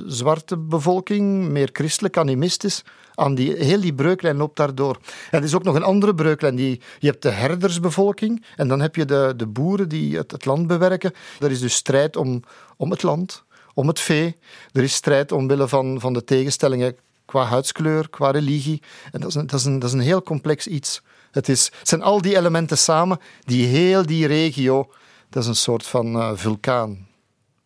zwarte 0.06 0.56
bevolking, 0.56 1.48
meer 1.48 1.68
christelijk, 1.72 2.16
animistisch, 2.16 2.82
aan 3.22 3.34
die, 3.34 3.52
heel 3.56 3.80
die 3.80 3.94
breuklijn 3.94 4.36
loopt 4.36 4.56
daardoor. 4.56 4.98
En 5.30 5.38
er 5.38 5.44
is 5.44 5.54
ook 5.54 5.62
nog 5.62 5.74
een 5.74 5.82
andere 5.82 6.14
breuklijn. 6.14 6.54
Die, 6.54 6.80
je 6.98 7.06
hebt 7.06 7.22
de 7.22 7.30
herdersbevolking 7.30 8.44
en 8.56 8.68
dan 8.68 8.80
heb 8.80 8.96
je 8.96 9.04
de, 9.04 9.34
de 9.36 9.46
boeren 9.46 9.88
die 9.88 10.16
het, 10.16 10.30
het 10.30 10.44
land 10.44 10.66
bewerken. 10.66 11.12
Er 11.40 11.50
is 11.50 11.60
dus 11.60 11.74
strijd 11.74 12.16
om, 12.16 12.42
om 12.76 12.90
het 12.90 13.02
land, 13.02 13.44
om 13.74 13.88
het 13.88 14.00
vee. 14.00 14.36
Er 14.72 14.82
is 14.82 14.94
strijd 14.94 15.32
omwille 15.32 15.68
van, 15.68 16.00
van 16.00 16.12
de 16.12 16.24
tegenstellingen 16.24 16.96
qua 17.24 17.44
huidskleur, 17.44 18.10
qua 18.10 18.30
religie. 18.30 18.82
En 19.12 19.20
dat 19.20 19.28
is 19.28 19.34
een, 19.34 19.46
dat 19.46 19.58
is 19.58 19.64
een, 19.64 19.78
dat 19.78 19.88
is 19.88 19.94
een 19.94 20.00
heel 20.00 20.22
complex 20.22 20.66
iets. 20.66 21.02
Het, 21.30 21.48
is, 21.48 21.70
het 21.78 21.88
zijn 21.88 22.02
al 22.02 22.22
die 22.22 22.36
elementen 22.36 22.78
samen 22.78 23.18
die 23.44 23.66
heel 23.66 24.06
die 24.06 24.26
regio... 24.26 24.92
Dat 25.28 25.42
is 25.42 25.48
een 25.48 25.56
soort 25.56 25.86
van 25.86 26.16
uh, 26.16 26.30
vulkaan. 26.34 27.06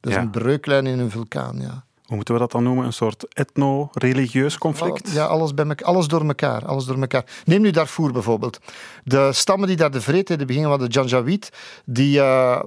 Dat 0.00 0.12
is 0.12 0.18
een 0.18 0.30
breuklijn 0.30 0.86
in 0.86 0.98
een 0.98 1.10
vulkaan, 1.10 1.60
ja 1.60 1.86
hoe 2.06 2.16
moeten 2.16 2.34
we 2.34 2.40
dat 2.40 2.50
dan 2.50 2.62
noemen? 2.62 2.84
Een 2.84 2.92
soort 2.92 3.26
etno-religieus 3.32 4.58
conflict? 4.58 5.12
Ja, 5.12 5.25
alles, 5.25 5.54
bij 5.54 5.64
me, 5.64 5.76
alles 5.82 6.06
door 6.06 6.26
elkaar. 6.26 6.66
Alles 6.66 6.84
door 6.84 7.00
elkaar. 7.00 7.25
Neem 7.44 7.60
nu 7.60 7.70
Darfur 7.70 8.12
bijvoorbeeld. 8.12 8.58
De 9.04 9.32
stammen 9.32 9.68
die 9.68 9.76
daar 9.76 9.90
de 9.90 10.00
vreedheden 10.00 10.46
beginnen, 10.46 10.70
waren 10.70 10.86
de 10.86 10.92
Janjaweed, 10.92 11.52
die 11.84 12.18
uh, 12.18 12.60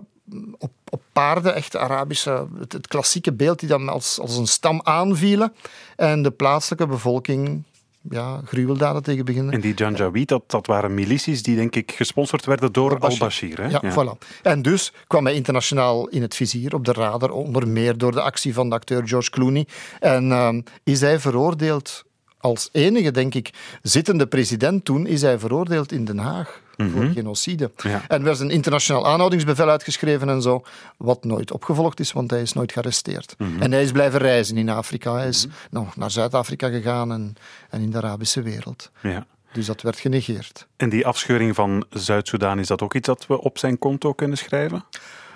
op, 0.57 0.71
op 0.89 1.01
paarden, 1.13 1.55
echt 1.55 1.75
Arabische, 1.75 2.47
het, 2.59 2.87
klassieke 2.87 3.33
beeld, 3.33 3.59
die 3.59 3.69
dan 3.69 3.89
als, 3.89 4.19
als 4.19 4.37
een 4.37 4.47
stam 4.47 4.81
aanvielen. 4.83 5.53
En 5.95 6.21
de 6.21 6.31
plaatselijke 6.31 6.87
bevolking 6.87 7.63
ja, 8.09 8.41
gruweldaden 8.45 9.03
tegen 9.03 9.25
beginnen. 9.25 9.53
En 9.53 9.61
die 9.61 9.73
Janjaweed, 9.73 10.27
dat, 10.27 10.43
dat 10.47 10.67
waren 10.67 10.93
milities 10.93 11.43
die 11.43 11.55
denk 11.55 11.75
ik 11.75 11.91
gesponsord 11.91 12.45
werden 12.45 12.71
door 12.71 12.99
al-Bashir. 12.99 13.69
Ja, 13.69 13.79
ja, 13.81 13.93
voilà. 13.93 14.27
En 14.41 14.61
dus 14.61 14.93
kwam 15.07 15.25
hij 15.25 15.33
internationaal 15.35 16.07
in 16.07 16.21
het 16.21 16.35
vizier, 16.35 16.73
op 16.73 16.85
de 16.85 16.93
radar, 16.93 17.29
onder 17.29 17.67
meer 17.67 17.97
door 17.97 18.11
de 18.11 18.21
actie 18.21 18.53
van 18.53 18.69
de 18.69 18.75
acteur 18.75 19.07
George 19.07 19.29
Clooney. 19.29 19.67
En 19.99 20.29
uh, 20.29 20.49
is 20.83 21.01
hij 21.01 21.19
veroordeeld 21.19 22.03
als 22.39 22.69
enige, 22.71 23.11
denk 23.11 23.35
ik, 23.35 23.53
zittende 23.81 24.27
president 24.27 24.85
toen, 24.85 25.07
is 25.07 25.21
hij 25.21 25.39
veroordeeld 25.39 25.91
in 25.91 26.05
Den 26.05 26.17
Haag 26.17 26.61
voor 26.87 27.03
mhm. 27.03 27.13
genocide. 27.13 27.71
En 27.83 28.01
er 28.07 28.23
werd 28.23 28.39
een 28.39 28.49
internationaal 28.49 29.07
aanhoudingsbevel 29.07 29.69
uitgeschreven 29.69 30.29
en 30.29 30.41
zo, 30.41 30.63
wat 30.97 31.23
nooit 31.23 31.51
opgevolgd 31.51 31.99
is, 31.99 32.11
want 32.11 32.31
hij 32.31 32.41
is 32.41 32.53
nooit 32.53 32.71
gearresteerd. 32.71 33.35
Mhm. 33.37 33.61
En 33.61 33.71
hij 33.71 33.83
is 33.83 33.91
blijven 33.91 34.19
reizen 34.19 34.57
in 34.57 34.69
Afrika. 34.69 35.13
Hij 35.13 35.27
is 35.27 35.45
mm 35.45 35.87
naar 35.95 36.11
Zuid-Afrika 36.11 36.69
gegaan 36.69 37.11
en, 37.11 37.35
en 37.69 37.81
in 37.81 37.89
de 37.89 37.97
Arabische 37.97 38.41
wereld. 38.41 38.91
Ja. 39.01 39.25
Dus 39.51 39.65
dat 39.65 39.81
werd 39.81 39.99
genegeerd. 39.99 40.67
En 40.77 40.89
die 40.89 41.05
afscheuring 41.05 41.55
van 41.55 41.85
Zuid-Soedan, 41.89 42.59
is 42.59 42.67
dat 42.67 42.81
ook 42.81 42.93
iets 42.93 43.07
dat 43.07 43.27
we 43.27 43.41
op 43.41 43.57
zijn 43.57 43.79
konto 43.79 44.13
kunnen 44.13 44.37
schrijven? 44.37 44.83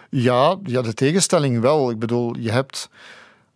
Ja, 0.10 0.58
ja, 0.64 0.82
de 0.82 0.94
tegenstelling 0.94 1.60
wel. 1.60 1.90
Ik 1.90 2.00
bedoel, 2.00 2.38
je 2.38 2.52
hebt 2.52 2.90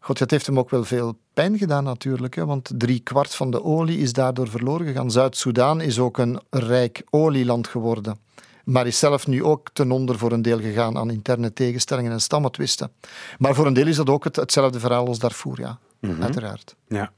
God, 0.07 0.19
het 0.19 0.31
heeft 0.31 0.45
hem 0.45 0.59
ook 0.59 0.69
wel 0.69 0.83
veel 0.83 1.17
pijn 1.33 1.57
gedaan 1.57 1.83
natuurlijk, 1.83 2.35
hè, 2.35 2.45
want 2.45 2.71
drie 2.77 2.99
kwart 2.99 3.35
van 3.35 3.51
de 3.51 3.63
olie 3.63 3.99
is 3.99 4.13
daardoor 4.13 4.47
verloren 4.47 4.87
gegaan. 4.87 5.11
Zuid-Soedan 5.11 5.81
is 5.81 5.99
ook 5.99 6.17
een 6.17 6.39
rijk 6.49 7.03
olieland 7.09 7.67
geworden 7.67 8.19
maar 8.63 8.87
is 8.87 8.99
zelf 8.99 9.27
nu 9.27 9.43
ook 9.43 9.69
ten 9.73 9.91
onder 9.91 10.17
voor 10.17 10.31
een 10.31 10.41
deel 10.41 10.59
gegaan 10.59 10.97
aan 10.97 11.11
interne 11.11 11.53
tegenstellingen 11.53 12.11
en 12.11 12.21
stammetwisten. 12.21 12.91
Maar 13.37 13.55
voor 13.55 13.65
een 13.65 13.73
deel 13.73 13.87
is 13.87 13.95
dat 13.95 14.09
ook 14.09 14.23
het, 14.23 14.35
hetzelfde 14.35 14.79
verhaal 14.79 15.07
als 15.07 15.19
Darfur, 15.19 15.59
ja, 15.59 15.79
mm 15.99 16.21
uiteraard. 16.21 16.75
Ja. 16.87 17.11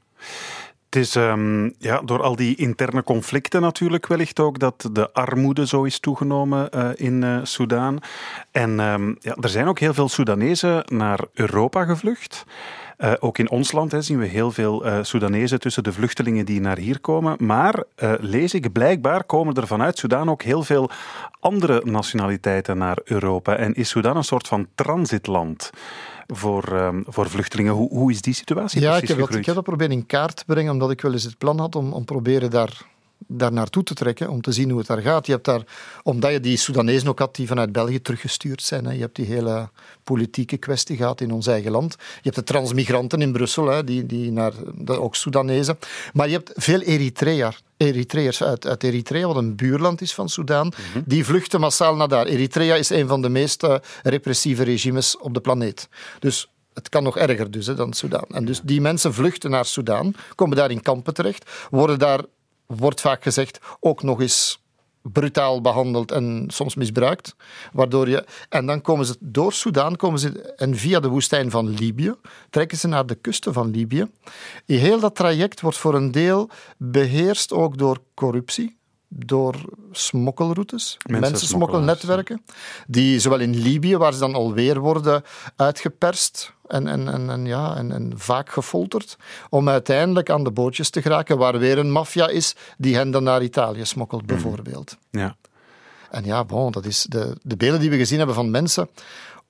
Het 0.84 0.96
is 1.02 1.14
um, 1.14 1.74
ja, 1.78 2.00
door 2.00 2.22
al 2.22 2.36
die 2.36 2.56
interne 2.56 3.02
conflicten 3.02 3.60
natuurlijk 3.60 4.06
wellicht 4.06 4.40
ook 4.40 4.58
dat 4.58 4.88
de 4.92 5.12
armoede 5.12 5.66
zo 5.66 5.82
is 5.82 6.00
toegenomen 6.00 6.68
uh, 6.74 6.90
in 6.94 7.22
uh, 7.22 7.38
Soudaan. 7.42 7.98
En 8.50 8.78
um, 8.78 9.16
ja, 9.20 9.34
er 9.40 9.48
zijn 9.48 9.66
ook 9.66 9.78
heel 9.78 9.94
veel 9.94 10.08
Soedanezen 10.08 10.82
naar 10.86 11.20
Europa 11.34 11.84
gevlucht. 11.84 12.44
Uh, 13.02 13.12
ook 13.18 13.38
in 13.38 13.50
ons 13.50 13.72
land 13.72 13.92
hè, 13.92 14.02
zien 14.02 14.18
we 14.18 14.26
heel 14.26 14.52
veel 14.52 14.86
uh, 14.86 14.98
Soedanezen 15.02 15.60
tussen 15.60 15.82
de 15.82 15.92
vluchtelingen 15.92 16.44
die 16.44 16.60
naar 16.60 16.78
hier 16.78 17.00
komen. 17.00 17.36
Maar 17.38 17.84
uh, 18.02 18.12
lees 18.18 18.54
ik, 18.54 18.72
blijkbaar 18.72 19.24
komen 19.24 19.54
er 19.54 19.66
vanuit 19.66 19.98
Soedan 19.98 20.30
ook 20.30 20.42
heel 20.42 20.62
veel 20.62 20.90
andere 21.40 21.82
nationaliteiten 21.84 22.78
naar 22.78 22.98
Europa. 23.04 23.56
En 23.56 23.74
is 23.74 23.88
Soedan 23.88 24.16
een 24.16 24.24
soort 24.24 24.48
van 24.48 24.66
transitland? 24.74 25.70
voor, 26.32 26.72
um, 26.72 27.04
voor 27.06 27.30
vluchtelingen. 27.30 27.72
Hoe, 27.72 27.88
hoe 27.88 28.10
is 28.10 28.22
die 28.22 28.34
situatie 28.34 28.80
ja, 28.80 28.96
ik 28.96 29.08
heb, 29.08 29.18
dat, 29.18 29.34
ik 29.34 29.46
heb 29.46 29.54
dat 29.54 29.64
proberen 29.64 29.92
in 29.92 30.06
kaart 30.06 30.36
te 30.36 30.44
brengen, 30.46 30.72
omdat 30.72 30.90
ik 30.90 31.00
wel 31.00 31.12
eens 31.12 31.24
het 31.24 31.38
plan 31.38 31.58
had 31.58 31.76
om, 31.76 31.92
om 31.92 32.04
proberen 32.04 32.50
daar 32.50 32.86
daar 33.32 33.52
naartoe 33.52 33.82
te 33.82 33.94
trekken 33.94 34.28
om 34.28 34.40
te 34.40 34.52
zien 34.52 34.70
hoe 34.70 34.78
het 34.78 34.88
daar 34.88 35.00
gaat. 35.00 35.26
Je 35.26 35.32
hebt 35.32 35.44
daar, 35.44 35.62
omdat 36.02 36.32
je 36.32 36.40
die 36.40 36.56
Soedanezen 36.56 37.08
ook 37.08 37.18
had 37.18 37.36
die 37.36 37.46
vanuit 37.46 37.72
België 37.72 38.02
teruggestuurd 38.02 38.62
zijn. 38.62 38.84
Hè. 38.84 38.92
Je 38.92 39.00
hebt 39.00 39.16
die 39.16 39.26
hele 39.26 39.68
politieke 40.04 40.56
kwestie 40.56 40.96
gehad 40.96 41.20
in 41.20 41.32
ons 41.32 41.46
eigen 41.46 41.70
land. 41.70 41.96
Je 41.98 42.20
hebt 42.22 42.36
de 42.36 42.42
transmigranten 42.42 43.22
in 43.22 43.32
Brussel, 43.32 43.66
hè, 43.66 43.84
die, 43.84 44.06
die 44.06 44.32
naar, 44.32 44.52
ook 44.86 45.16
Soedanezen. 45.16 45.78
Maar 46.12 46.28
je 46.28 46.32
hebt 46.32 46.52
veel 46.54 46.80
Eritrea, 46.80 47.52
Eritreërs 47.76 48.42
uit, 48.42 48.66
uit 48.66 48.82
Eritrea, 48.82 49.26
wat 49.26 49.36
een 49.36 49.56
buurland 49.56 50.00
is 50.00 50.14
van 50.14 50.28
Soedan. 50.28 50.66
Mhm. 50.66 51.02
Die 51.04 51.24
vluchten 51.24 51.60
massaal 51.60 51.96
naar 51.96 52.08
daar. 52.08 52.26
Eritrea 52.26 52.74
is 52.74 52.90
een 52.90 53.08
van 53.08 53.22
de 53.22 53.28
meest 53.28 53.62
uh, 53.62 53.74
repressieve 54.02 54.62
regimes 54.62 55.18
op 55.18 55.34
de 55.34 55.40
planeet. 55.40 55.88
Dus 56.18 56.48
het 56.74 56.88
kan 56.88 57.02
nog 57.02 57.16
erger 57.16 57.50
dus, 57.50 57.66
hè, 57.66 57.74
dan 57.74 57.92
Soedan. 57.92 58.24
En 58.28 58.44
dus 58.44 58.60
die 58.64 58.80
mensen 58.80 59.14
vluchten 59.14 59.50
naar 59.50 59.64
Soedan, 59.64 60.14
komen 60.34 60.56
daar 60.56 60.70
in 60.70 60.82
kampen 60.82 61.14
terecht, 61.14 61.50
worden 61.70 61.98
daar 61.98 62.20
wordt 62.76 63.00
vaak 63.00 63.22
gezegd, 63.22 63.58
ook 63.80 64.02
nog 64.02 64.20
eens 64.20 64.62
brutaal 65.02 65.60
behandeld 65.60 66.12
en 66.12 66.44
soms 66.48 66.74
misbruikt. 66.74 67.36
Waardoor 67.72 68.08
je, 68.08 68.24
en 68.48 68.66
dan 68.66 68.80
komen 68.80 69.06
ze 69.06 69.16
door 69.20 69.52
Soudaan 69.52 69.96
komen 69.96 70.18
ze, 70.18 70.52
en 70.56 70.76
via 70.76 71.00
de 71.00 71.08
woestijn 71.08 71.50
van 71.50 71.68
Libië 71.68 72.14
trekken 72.50 72.78
ze 72.78 72.88
naar 72.88 73.06
de 73.06 73.14
kusten 73.14 73.52
van 73.52 73.70
Libië. 73.70 74.10
Heel 74.66 75.00
dat 75.00 75.14
traject 75.14 75.60
wordt 75.60 75.76
voor 75.76 75.94
een 75.94 76.10
deel 76.10 76.50
beheerst 76.76 77.52
ook 77.52 77.78
door 77.78 77.98
corruptie 78.14 78.78
door 79.12 79.54
smokkelroutes, 79.92 80.96
mensensmokkelnetwerken, 81.06 82.44
die 82.86 83.20
zowel 83.20 83.40
in 83.40 83.62
Libië, 83.62 83.96
waar 83.96 84.12
ze 84.12 84.18
dan 84.18 84.34
alweer 84.34 84.78
worden 84.78 85.22
uitgeperst 85.56 86.54
en, 86.70 86.86
en, 86.86 87.08
en, 87.08 87.30
en, 87.30 87.46
ja, 87.46 87.76
en, 87.76 87.92
en 87.92 88.12
vaak 88.16 88.50
gefolterd, 88.50 89.16
om 89.48 89.68
uiteindelijk 89.68 90.30
aan 90.30 90.44
de 90.44 90.50
bootjes 90.50 90.90
te 90.90 91.02
geraken, 91.02 91.38
waar 91.38 91.58
weer 91.58 91.78
een 91.78 91.90
maffia 91.90 92.28
is 92.28 92.54
die 92.78 92.96
hen 92.96 93.10
dan 93.10 93.22
naar 93.22 93.42
Italië 93.42 93.84
smokkelt, 93.84 94.22
mhm. 94.22 94.32
bijvoorbeeld. 94.32 94.96
Ja. 95.10 95.36
En 96.10 96.24
ja, 96.24 96.44
bon, 96.44 96.72
dat 96.72 96.84
is 96.84 97.06
de, 97.08 97.36
de 97.42 97.56
beelden 97.56 97.80
die 97.80 97.90
we 97.90 97.96
gezien 97.96 98.18
hebben 98.18 98.36
van 98.36 98.50
mensen 98.50 98.88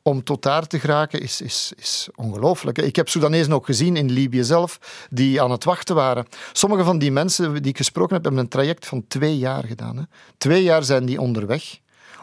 om 0.02 0.24
tot 0.24 0.42
daar 0.42 0.66
te 0.66 0.78
geraken 0.78 1.20
is, 1.20 1.40
is, 1.40 1.72
is 1.76 2.08
ongelooflijk. 2.14 2.78
Ik 2.78 2.96
heb 2.96 3.08
Soedanezen 3.08 3.52
ook 3.52 3.66
gezien 3.66 3.96
in 3.96 4.10
Libië 4.10 4.44
zelf, 4.44 5.06
die 5.10 5.42
aan 5.42 5.50
het 5.50 5.64
wachten 5.64 5.94
waren. 5.94 6.26
Sommige 6.52 6.84
van 6.84 6.98
die 6.98 7.12
mensen 7.12 7.52
die 7.52 7.70
ik 7.70 7.76
gesproken 7.76 8.14
heb, 8.14 8.24
hebben 8.24 8.42
een 8.42 8.48
traject 8.48 8.86
van 8.86 9.04
twee 9.08 9.38
jaar 9.38 9.64
gedaan. 9.64 9.96
Hè. 9.96 10.02
Twee 10.38 10.62
jaar 10.62 10.84
zijn 10.84 11.04
die 11.04 11.20
onderweg 11.20 11.78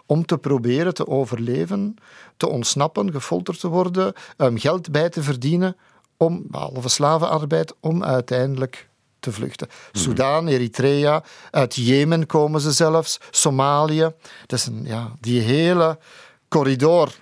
om 0.07 0.25
te 0.25 0.37
proberen 0.37 0.93
te 0.93 1.07
overleven, 1.07 1.95
te 2.37 2.47
ontsnappen, 2.47 3.11
gefolterd 3.11 3.59
te 3.59 3.67
worden, 3.67 4.13
um, 4.37 4.57
geld 4.57 4.91
bij 4.91 5.09
te 5.09 5.23
verdienen, 5.23 5.75
om, 6.17 6.43
behalve 6.47 6.89
slavenarbeid, 6.89 7.73
om 7.79 8.03
uiteindelijk 8.03 8.89
te 9.19 9.31
vluchten. 9.31 9.67
Mm 9.67 10.01
Soudaan, 10.01 10.47
Eritrea, 10.47 11.23
uit 11.51 11.75
Jemen 11.75 12.25
komen 12.25 12.61
ze 12.61 12.71
zelfs, 12.71 13.19
Somalië. 13.31 14.11
Is 14.45 14.65
een, 14.65 14.83
ja, 14.83 15.11
die 15.19 15.41
hele 15.41 15.99
corridor 16.47 17.15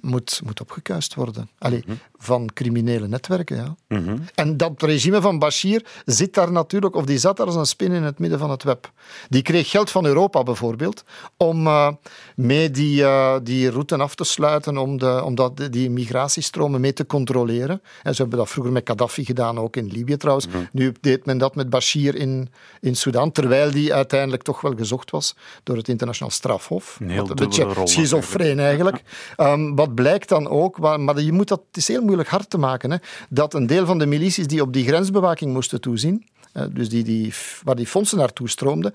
moet, 0.00 0.40
moet 0.44 0.60
opgekuist 0.60 1.14
worden. 1.14 1.50
Allee, 1.58 1.82
mhm. 1.86 1.96
Van 2.20 2.50
criminele 2.54 3.08
netwerken, 3.08 3.56
ja. 3.56 3.76
Mhm. 3.88 4.16
En 4.34 4.56
dat 4.56 4.82
regime 4.82 5.20
van 5.20 5.38
Bashir 5.38 5.84
zit 6.04 6.34
daar 6.34 6.52
natuurlijk, 6.52 6.96
of 6.96 7.04
die 7.04 7.18
zat 7.18 7.36
daar 7.36 7.46
als 7.46 7.54
een 7.54 7.66
spin 7.66 7.92
in 7.92 8.02
het 8.02 8.18
midden 8.18 8.38
van 8.38 8.50
het 8.50 8.62
web. 8.62 8.92
Die 9.28 9.42
kreeg 9.42 9.70
geld 9.70 9.90
van 9.90 10.06
Europa 10.06 10.42
bijvoorbeeld, 10.42 11.04
om 11.36 11.66
uh, 11.66 11.88
mee 12.36 12.70
die, 12.70 13.00
uh, 13.00 13.36
die 13.42 13.70
route 13.70 13.96
af 13.96 14.14
te 14.14 14.24
sluiten, 14.24 14.76
om, 14.76 14.98
de, 14.98 15.22
om 15.24 15.34
dat, 15.34 15.68
die 15.70 15.90
migratiestromen 15.90 16.80
mee 16.80 16.92
te 16.92 17.06
controleren. 17.06 17.82
En 18.02 18.14
ze 18.14 18.20
hebben 18.20 18.38
dat 18.38 18.48
vroeger 18.48 18.72
met 18.72 18.88
Gaddafi 18.88 19.24
gedaan, 19.24 19.58
ook 19.58 19.76
in 19.76 19.86
Libië 19.86 20.16
trouwens. 20.16 20.46
Mhm. 20.46 20.56
Nu 20.72 20.94
deed 21.00 21.26
men 21.26 21.38
dat 21.38 21.54
met 21.54 21.70
Bashir 21.70 22.14
in, 22.14 22.52
in 22.80 22.96
Sudan, 22.96 23.32
terwijl 23.32 23.70
die 23.70 23.94
uiteindelijk 23.94 24.42
toch 24.42 24.60
wel 24.60 24.74
gezocht 24.76 25.10
was 25.10 25.36
door 25.62 25.76
het 25.76 25.88
internationaal 25.88 26.32
strafhof. 26.32 26.96
Een 27.00 27.10
heel 27.10 27.30
een 27.30 27.34
beetje 27.34 27.66
schizofreen 27.84 28.58
eigenlijk. 28.58 29.02
Um, 29.36 29.74
wat 29.76 29.94
blijkt 29.94 30.28
dan 30.28 30.48
ook, 30.48 30.78
maar 30.78 31.20
je 31.20 31.32
moet 31.32 31.48
dat, 31.48 31.62
het 31.66 31.76
is 31.76 31.88
heel 31.88 32.06
moeilijk 32.08 32.28
hard 32.28 32.50
te 32.50 32.58
maken, 32.58 32.90
hè, 32.90 32.96
dat 33.28 33.54
een 33.54 33.66
deel 33.66 33.86
van 33.86 33.98
de 33.98 34.06
milities 34.06 34.46
die 34.46 34.62
op 34.62 34.72
die 34.72 34.86
grensbewaking 34.86 35.52
moesten 35.52 35.80
toezien, 35.80 36.26
dus 36.70 36.88
die, 36.88 37.04
die, 37.04 37.34
waar 37.64 37.76
die 37.76 37.86
fondsen 37.86 38.18
naartoe 38.18 38.48
stroomden, 38.48 38.94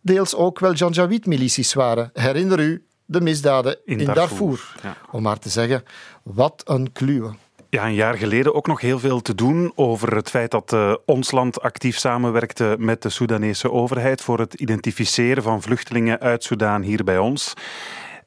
deels 0.00 0.34
ook 0.34 0.58
wel 0.58 0.72
Janjaweed-milities 0.72 1.74
waren. 1.74 2.10
Herinner 2.12 2.60
u 2.60 2.84
de 3.04 3.20
misdaden 3.20 3.78
in, 3.84 4.04
Darfur. 4.04 4.74
Om 5.10 5.22
maar 5.22 5.38
te 5.38 5.48
zeggen, 5.48 5.82
wat 6.22 6.62
een 6.64 6.92
kluwe. 6.92 7.34
Ja, 7.68 7.86
een 7.86 7.94
jaar 7.94 8.14
geleden 8.14 8.54
ook 8.54 8.66
nog 8.66 8.80
heel 8.80 8.98
veel 8.98 9.20
te 9.20 9.34
doen 9.34 9.72
over 9.74 10.16
het 10.16 10.30
feit 10.30 10.50
dat 10.50 10.72
uh, 10.72 10.94
ons 11.04 11.30
land 11.30 11.60
actief 11.60 11.98
samenwerkte 11.98 12.76
met 12.78 13.02
de 13.02 13.08
Soedanese 13.08 13.70
overheid 13.70 14.20
voor 14.20 14.38
het 14.38 14.54
identificeren 14.54 15.42
van 15.42 15.62
vluchtelingen 15.62 16.20
uit 16.20 16.44
Soedan 16.44 16.82
hier 16.82 17.04
bij 17.04 17.18
ons. 17.18 17.54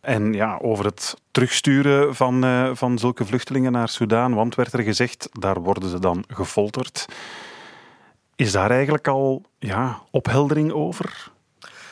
En 0.04 0.34
ja, 0.34 0.60
over 0.62 0.86
het 0.86 1.16
terugsturen 1.32 2.16
van, 2.16 2.46
uh, 2.46 2.70
van 2.74 3.00
zulke 3.00 3.26
vluchtelingen 3.26 3.72
naar 3.72 3.90
Soudaan, 3.90 4.34
want 4.34 4.56
werd 4.56 4.74
er 4.74 4.84
gezegd, 4.84 5.30
daar 5.32 5.62
worden 5.62 5.90
ze 5.90 6.00
dan 6.00 6.24
gefolterd. 6.28 7.06
Is 8.36 8.52
daar 8.52 8.72
eigenlijk 8.72 9.08
al 9.08 9.42
ja, 9.60 10.02
opheldering 10.12 10.72
over? 10.72 11.32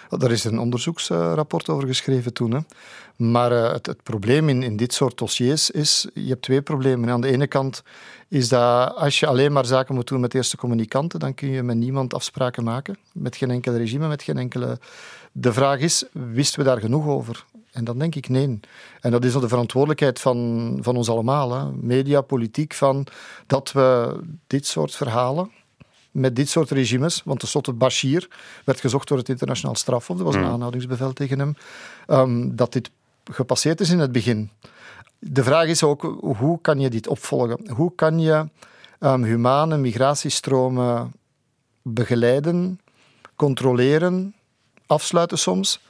Daar 0.10 0.32
is 0.32 0.44
een 0.44 0.60
onderzoeksrapport 0.60 1.70
over 1.70 1.88
geschreven 1.88 2.34
toen. 2.34 2.52
Hè. 2.52 2.60
Maar 3.16 3.52
uh, 3.52 3.72
het, 3.72 3.86
het, 3.86 4.04
probleem 4.04 4.50
in, 4.50 4.64
in 4.64 4.78
dit 4.78 4.94
soort 4.94 5.18
dossiers 5.18 5.72
is, 5.72 6.08
je 6.14 6.30
hebt 6.30 6.42
twee 6.42 6.62
problemen. 6.62 7.10
Aan 7.10 7.22
de 7.22 7.32
ene 7.32 7.48
kant 7.48 7.84
is 8.28 8.50
dat 8.50 8.96
als 8.96 9.20
je 9.20 9.28
alleen 9.28 9.52
maar 9.52 9.66
zaken 9.66 9.96
moet 9.96 10.08
doen 10.08 10.20
met 10.20 10.34
eerste 10.34 10.58
communicanten, 10.58 11.20
dan 11.20 11.34
kun 11.34 11.50
je 11.50 11.64
met 11.64 11.78
niemand 11.78 12.14
afspraken 12.14 12.64
maken. 12.64 12.98
Met 13.12 13.36
geen 13.36 13.52
enkel 13.52 13.74
regime, 13.74 14.08
met 14.08 14.24
geen 14.24 14.38
enkele... 14.38 14.80
De 15.32 15.54
vraag 15.54 15.80
is, 15.80 16.06
wisten 16.12 16.60
we 16.60 16.66
daar 16.66 16.80
genoeg 16.80 17.08
over? 17.08 17.46
En 17.72 17.84
dan 17.84 18.00
denk 18.00 18.16
ik 18.16 18.30
nee. 18.30 18.60
En 19.02 19.12
dat 19.12 19.26
is 19.26 19.34
de 19.34 19.48
verantwoordelijkheid 19.48 20.20
van, 20.20 20.78
van 20.82 20.96
ons 20.96 21.10
allemaal, 21.10 21.52
hè. 21.52 21.72
media, 21.72 22.22
politiek, 22.22 22.74
van 22.74 23.06
dat 23.48 23.72
we 23.72 24.20
dit 24.48 24.68
soort 24.68 24.96
verhalen 24.96 25.52
met 26.12 26.36
dit 26.36 26.50
soort 26.50 26.70
regimes, 26.70 27.22
want 27.26 27.40
tenslotte 27.40 27.74
Bashir 27.74 28.28
werd 28.66 28.80
gezocht 28.80 29.08
door 29.08 29.18
het 29.18 29.30
internationaal 29.30 29.76
strafhof, 29.76 30.18
er 30.18 30.24
was 30.24 30.36
een 30.36 30.42
hmm. 30.42 30.52
aanhoudingsbevel 30.52 31.14
tegen 31.14 31.40
hem, 31.40 31.56
um, 32.08 32.56
dat 32.56 32.74
dit 32.74 32.92
gepasseerd 33.24 33.80
is 33.80 33.90
in 33.90 34.00
het 34.00 34.12
begin. 34.12 34.50
De 35.20 35.44
vraag 35.44 35.66
is 35.68 35.84
ook, 35.84 36.02
hoe 36.22 36.62
kan 36.62 36.80
je 36.80 36.90
dit 36.90 37.08
opvolgen? 37.08 37.74
Hoe 37.76 37.96
kan 37.96 38.20
je 38.20 38.50
um, 39.00 39.24
humane 39.24 39.78
migratiestromen 39.78 41.12
begeleiden, 41.82 42.80
controleren, 43.36 44.36
afsluiten 44.86 45.38
soms, 45.38 45.82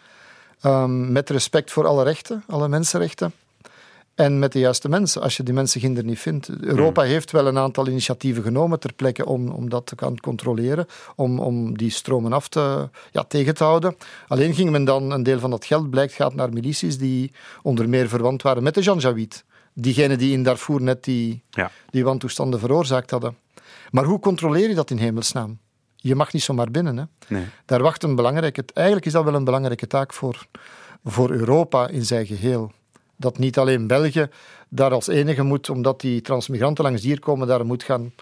Um, 0.66 1.12
met 1.12 1.30
respect 1.30 1.72
voor 1.72 1.88
alle 1.88 2.04
rechten, 2.04 2.44
alle 2.48 2.68
mensenrechten. 2.68 3.34
En 4.16 4.40
met 4.40 4.52
de 4.52 4.60
juiste 4.60 4.90
mensen, 4.90 5.22
als 5.22 5.38
je 5.38 5.44
die 5.44 5.54
mensenginder 5.54 6.04
niet 6.04 6.20
vindt. 6.20 6.50
Europa 6.50 7.02
hmm. 7.02 7.12
heeft 7.12 7.32
wel 7.32 7.48
een 7.48 7.58
aantal 7.58 7.88
initiatieven 7.88 8.44
genomen 8.44 8.80
ter 8.80 8.94
plekke 8.94 9.26
om, 9.26 9.50
om 9.50 9.70
dat 9.70 9.86
te 9.86 9.96
gaan 9.98 10.20
controleren, 10.20 10.86
om, 11.16 11.40
om 11.40 11.78
die 11.78 11.90
stromen 11.90 12.34
af 12.34 12.48
te, 12.48 12.90
ja, 13.12 13.24
tegen 13.24 13.56
te 13.56 13.64
houden. 13.64 13.96
Alleen 14.28 14.54
ging 14.54 14.70
men 14.70 14.84
dan, 14.84 15.12
een 15.12 15.24
deel 15.24 15.40
van 15.40 15.50
dat 15.50 15.66
geld 15.66 15.90
blijkt, 15.90 16.14
gaat 16.14 16.36
naar 16.36 16.54
milities 16.54 16.98
die 16.98 17.32
onder 17.62 17.90
meer 17.90 18.10
verwant 18.10 18.42
waren 18.42 18.64
met 18.64 18.74
de 18.74 18.82
Janjaweed. 18.82 19.44
Diegenen 19.74 20.18
die 20.18 20.32
in 20.32 20.44
Darfur 20.44 20.82
net 20.82 21.04
die, 21.04 21.44
ja. 21.50 21.72
die 21.90 22.04
wantoestanden 22.04 22.60
veroorzaakt 22.60 23.12
hadden. 23.12 23.38
Maar 23.92 24.04
hoe 24.04 24.20
controleer 24.20 24.70
je 24.70 24.76
dat 24.76 24.90
in 24.90 24.98
hemelsnaam? 24.98 25.60
Je 26.02 26.16
mag 26.16 26.34
niet 26.34 26.44
zomaar 26.44 26.72
binnen. 26.72 26.98
Hè. 26.98 27.04
Nee. 27.28 27.46
Daar 27.66 27.82
wacht 27.82 28.04
een 28.04 28.16
belangrijke... 28.16 28.64
Eigenlijk 28.74 29.06
is 29.06 29.12
dat 29.12 29.24
wel 29.24 29.34
een 29.34 29.44
belangrijke 29.44 29.88
taak 29.88 30.14
voor, 30.14 30.46
voor 31.04 31.32
Europa 31.32 31.88
in 31.88 32.06
zijn 32.06 32.26
geheel. 32.26 32.72
dat 33.16 33.38
niet 33.38 33.58
alleen 33.58 33.88
België 33.88 34.30
daar 34.70 34.92
als 34.92 35.08
enige 35.08 35.44
moet, 35.44 35.70
omdat 35.70 36.02
die 36.02 36.22
transmigranten 36.22 36.84
langs 36.84 37.04
hier 37.04 37.20
komen, 37.20 37.48
daar 37.48 37.66
moet 37.66 37.84
gaan, 37.84 38.14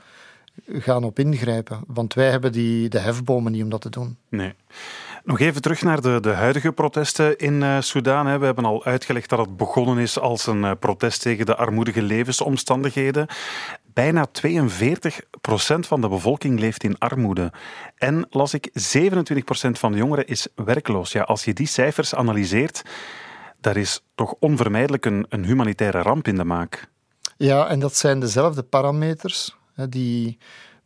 gaan 0.68 1.04
op 1.04 1.20
ingrijpen. 1.20 1.80
Want 1.88 2.14
wij 2.14 2.30
hebben 2.30 2.52
die, 2.52 2.90
de 2.90 3.00
hefbomen 3.00 3.52
niet 3.52 3.64
om 3.64 3.70
dat 3.70 3.82
te 3.82 3.90
doen. 3.90 4.18
Nee. 4.30 4.54
Nog 5.24 5.40
even 5.40 5.62
terug 5.62 5.82
naar 5.82 6.02
de, 6.02 6.20
de 6.20 6.30
huidige 6.30 6.72
protesten 6.72 7.38
in 7.38 7.62
uh, 7.62 7.78
eh. 7.78 8.40
We 8.40 8.46
hebben 8.46 8.66
al 8.66 8.86
uitgelegd 8.86 9.30
dat 9.30 9.40
het 9.40 9.58
begonnen 9.58 9.98
is 9.98 10.20
als 10.20 10.48
een 10.48 10.64
uh, 10.64 10.72
protest 10.80 11.22
tegen 11.22 11.46
de 11.46 11.56
armoedige 11.56 12.02
levensomstandigheden. 12.02 13.28
Bijna 13.94 14.28
42% 14.28 14.32
van 15.80 16.02
de 16.02 16.10
bevolking 16.10 16.60
leeft 16.60 16.84
in 16.84 16.98
armoede. 16.98 17.52
En 17.96 18.28
las 18.30 18.54
ik, 18.54 18.70
27% 18.70 18.72
van 19.72 19.92
de 19.92 19.98
jongeren 19.98 20.28
is 20.28 20.48
werkloos. 20.56 21.12
Ja, 21.12 21.22
als 21.22 21.46
je 21.46 21.54
die 21.54 21.68
cijfers 21.68 22.16
analyseert, 22.16 22.82
daar 23.62 23.78
is 23.78 24.04
toch 24.16 24.36
onvermijdelijk 24.40 25.06
een, 25.06 25.26
een 25.30 25.46
humanitaire 25.46 26.02
ramp 26.02 26.28
in 26.28 26.36
de 26.36 26.44
maak. 26.44 26.88
Ja, 27.38 27.68
en 27.68 27.80
dat 27.80 27.96
zijn 27.96 28.20
dezelfde 28.20 28.64
parameters 28.64 29.58
die 29.90 30.38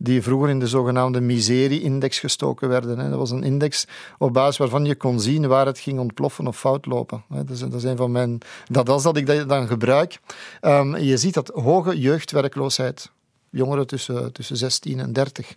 die 0.03 0.21
vroeger 0.21 0.49
in 0.49 0.59
de 0.59 0.67
zogenaamde 0.67 1.21
miserie-index 1.21 2.19
gestoken 2.19 2.69
werden. 2.69 3.09
Dat 3.09 3.19
was 3.19 3.31
een 3.31 3.43
index 3.43 3.87
op 4.17 4.33
basis 4.33 4.57
waarvan 4.57 4.85
je 4.85 4.95
kon 4.95 5.19
zien 5.19 5.47
waar 5.47 5.65
het 5.65 5.79
ging 5.79 5.99
ontploffen 5.99 6.47
of 6.47 6.59
fout 6.59 6.85
lopen. 6.85 7.23
Dat 7.29 7.49
is, 7.49 7.59
dat 7.59 7.83
een 7.83 7.97
van 7.97 8.11
mijn... 8.11 8.37
Dat 8.65 8.89
is 8.89 9.03
dat 9.03 9.17
ik 9.17 9.47
dan 9.47 9.67
gebruik. 9.67 10.19
Um, 10.61 10.97
je 10.97 11.17
ziet 11.17 11.33
dat 11.33 11.47
hoge 11.47 11.99
jeugdwerkloosheid, 11.99 13.11
jongeren 13.49 13.87
tussen, 13.87 14.33
tussen 14.33 14.57
16 14.57 14.99
en 14.99 15.13
30, 15.13 15.53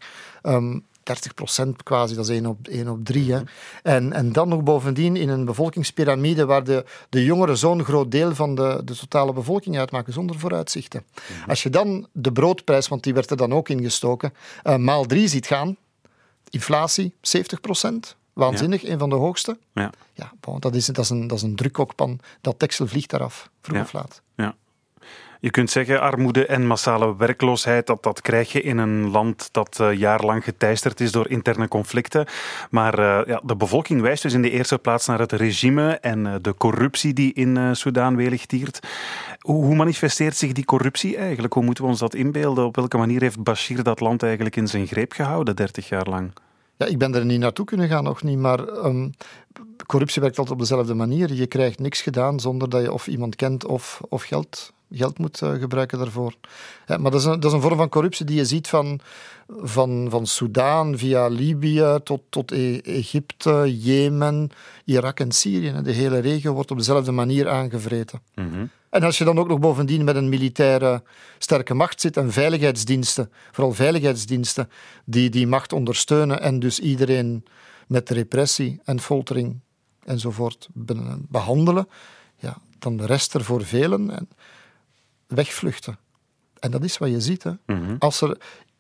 30 1.07 1.35
procent 1.35 1.83
quasi, 1.83 2.15
dat 2.15 2.25
is 2.25 2.31
1 2.31 2.47
op, 2.47 2.69
1 2.69 2.89
op 2.89 3.05
3. 3.05 3.33
Hè. 3.33 3.41
En, 3.83 4.13
en 4.13 4.33
dan 4.33 4.49
nog 4.49 4.63
bovendien 4.63 5.17
in 5.17 5.29
een 5.29 5.45
bevolkingspyramide 5.45 6.47
waar 6.47 6.65
de, 6.65 6.85
de 7.09 7.25
jongeren 7.25 7.59
zo'n 7.59 7.85
groot 7.85 8.11
deel 8.11 8.35
van 8.35 8.55
de, 8.55 8.81
de 8.85 8.97
totale 8.97 9.33
bevolking 9.33 9.79
uitmaken, 9.79 10.13
zonder 10.13 10.39
vooruitzichten. 10.39 11.05
Mhm. 11.13 11.51
Als 11.51 11.63
je 11.63 11.71
dan 11.71 12.07
de 12.13 12.33
broodprijs, 12.33 12.89
want 12.89 13.03
die 13.03 13.15
werd 13.15 13.31
er 13.31 13.37
dan 13.37 13.53
ook 13.53 13.69
ingestoken, 13.69 14.33
uh, 14.65 14.77
maal 14.77 15.05
3 15.05 15.29
ziet 15.29 15.47
gaan, 15.47 15.77
inflatie 16.51 17.15
70 17.21 17.61
procent, 17.61 18.17
waanzinnig, 18.33 18.85
een 18.85 18.99
van 18.99 19.09
de 19.09 19.17
hoogste. 19.17 19.59
Ja. 19.73 19.91
Ja, 20.13 20.33
bon, 20.41 20.61
dat, 20.61 20.75
is, 20.75 20.87
dat, 20.87 20.99
is 20.99 21.11
een, 21.11 21.27
dat 21.27 21.37
is 21.37 21.43
een 21.43 21.57
drukokpan, 21.57 22.21
dat 22.41 22.59
teksel 22.59 22.87
vliegt 22.87 23.13
eraf, 23.13 23.51
vroeg 23.61 23.81
of 23.81 23.93
laat. 23.93 24.23
Ja. 24.37 24.55
Je 25.47 25.53
kunt 25.53 25.71
zeggen, 25.71 26.01
armoede 26.01 26.47
en 26.47 26.67
massale 26.67 27.17
werkloosheid, 27.17 27.87
dat, 27.87 28.03
dat 28.03 28.21
krijg 28.21 28.53
je 28.53 28.63
in 28.63 28.79
een 28.79 29.11
land 29.11 29.49
dat 29.53 29.79
uh, 29.81 29.93
jarenlang 29.93 30.45
geteisterd 30.45 31.01
is 31.01 31.13
door 31.13 31.29
interne 31.29 31.69
conflicten. 31.69 32.27
Maar 32.71 32.99
uh, 32.99 33.21
ja, 33.27 33.41
de 33.45 33.57
bevolking 33.57 34.01
wijst 34.01 34.23
dus 34.23 34.33
in 34.33 34.43
de 34.43 34.51
eerste 34.51 34.79
plaats 34.79 35.07
naar 35.07 35.19
het 35.19 35.33
regime 35.33 35.93
en 35.93 36.19
uh, 36.19 36.35
de 36.41 36.55
corruptie 36.55 37.13
die 37.13 37.33
in 37.33 37.77
Soudaan 37.77 38.17
welig 38.17 38.47
tiert. 38.47 38.81
Hoe, 39.41 39.65
hoe, 39.65 39.75
manifesteert 39.75 40.37
zich 40.37 40.53
die 40.53 40.65
corruptie 40.65 41.17
eigenlijk? 41.17 41.53
Hoe 41.53 41.65
moeten 41.65 41.85
we 41.85 41.91
ons 41.91 41.99
dat 41.99 42.15
inbeelden? 42.15 42.65
Op 42.65 42.77
welke 42.77 42.97
manier 42.97 43.21
heeft 43.21 43.43
Bashir 43.43 43.83
dat 43.83 44.01
land 44.01 44.23
eigenlijk 44.23 44.57
in 44.57 44.69
zijn 44.69 44.87
greep 44.87 45.13
gehouden, 45.13 45.57
30 45.57 45.89
jaar 45.89 46.09
lang? 46.09 46.33
Ja, 46.77 46.87
ik 46.87 46.99
ben 46.99 47.15
er 47.15 47.25
niet 47.25 47.41
naartoe 47.41 47.65
kunnen 47.65 47.89
gaan, 47.89 48.05
nog 48.05 48.23
niet, 48.23 48.39
maar 48.39 48.61
um, 48.61 49.11
corruptie 49.87 50.23
werkt 50.23 50.39
altijd 50.39 50.57
op 50.57 50.63
dezelfde 50.63 50.95
manier. 50.95 51.33
Je 51.33 51.47
krijgt 51.47 51.79
niks 51.79 52.01
gedaan 52.03 52.41
zonder 52.41 52.69
dat 52.69 52.83
je 52.83 52.93
of 52.93 53.07
iemand 53.07 53.37
kent 53.37 53.65
of, 53.65 54.01
of 54.09 54.23
geld 54.23 54.75
geld 54.91 55.19
moet 55.19 55.41
uh, 55.43 55.51
gebruiken 55.51 55.99
daarvoor. 55.99 56.35
Ja, 56.87 56.97
maar 56.97 57.11
dat 57.11 57.21
is, 57.21 57.27
een, 57.27 57.41
dat 57.41 57.45
is 57.45 57.53
een 57.53 57.63
vorm 57.63 57.77
van 57.77 57.89
corruptie 57.89 58.27
die 58.27 58.37
je 58.37 58.45
ziet 58.45 58.69
van, 58.69 59.01
van, 59.49 60.07
van 60.11 60.27
Soudaan 60.27 60.99
via 60.99 61.27
Libië 61.27 61.99
tot, 62.05 62.21
tot 62.29 62.51
e 62.51 62.81
Egypte, 62.81 63.77
Jemen, 63.79 64.51
Irak 64.85 65.21
en 65.21 65.33
Syrië. 65.33 65.75
De 65.83 65.93
hele 65.93 66.19
regio 66.19 66.53
wordt 66.53 66.71
op 66.71 66.77
dezelfde 66.77 67.13
manier 67.13 67.49
aangevreten. 67.49 68.21
Mm 68.35 68.51
-hmm. 68.51 68.71
En 68.91 69.03
als 69.03 69.19
je 69.19 69.25
dan 69.25 69.39
ook 69.39 69.49
nog 69.49 69.59
bovendien 69.59 70.05
met 70.05 70.17
een 70.17 70.29
militaire 70.29 71.03
sterke 71.39 71.75
macht 71.75 72.01
zit 72.01 72.17
en 72.17 72.33
veiligheidsdiensten, 72.33 73.31
vooral 73.53 73.73
veiligheidsdiensten, 73.73 74.71
die 75.05 75.31
die 75.31 75.47
macht 75.47 75.73
ondersteunen 75.73 76.41
en 76.41 76.59
dus 76.59 76.79
iedereen 76.81 77.45
met 77.87 78.11
repressie 78.11 78.81
en 78.85 79.01
foltering 79.01 79.61
enzovoort 80.05 80.69
behandelen, 81.29 81.89
ja, 82.37 82.57
dan 82.79 83.05
rest 83.05 83.35
er 83.35 83.45
voor 83.45 83.65
velen. 83.65 84.11
En 84.11 84.29
wegvluchten. 85.27 85.99
En 86.59 86.71
dat 86.71 86.85
is 86.85 86.99
wat 86.99 87.11
je 87.11 87.21
ziet. 87.21 87.43
Hè. 87.43 87.53
Mhm. 87.67 87.97
Als 87.99 88.21
er 88.21 88.39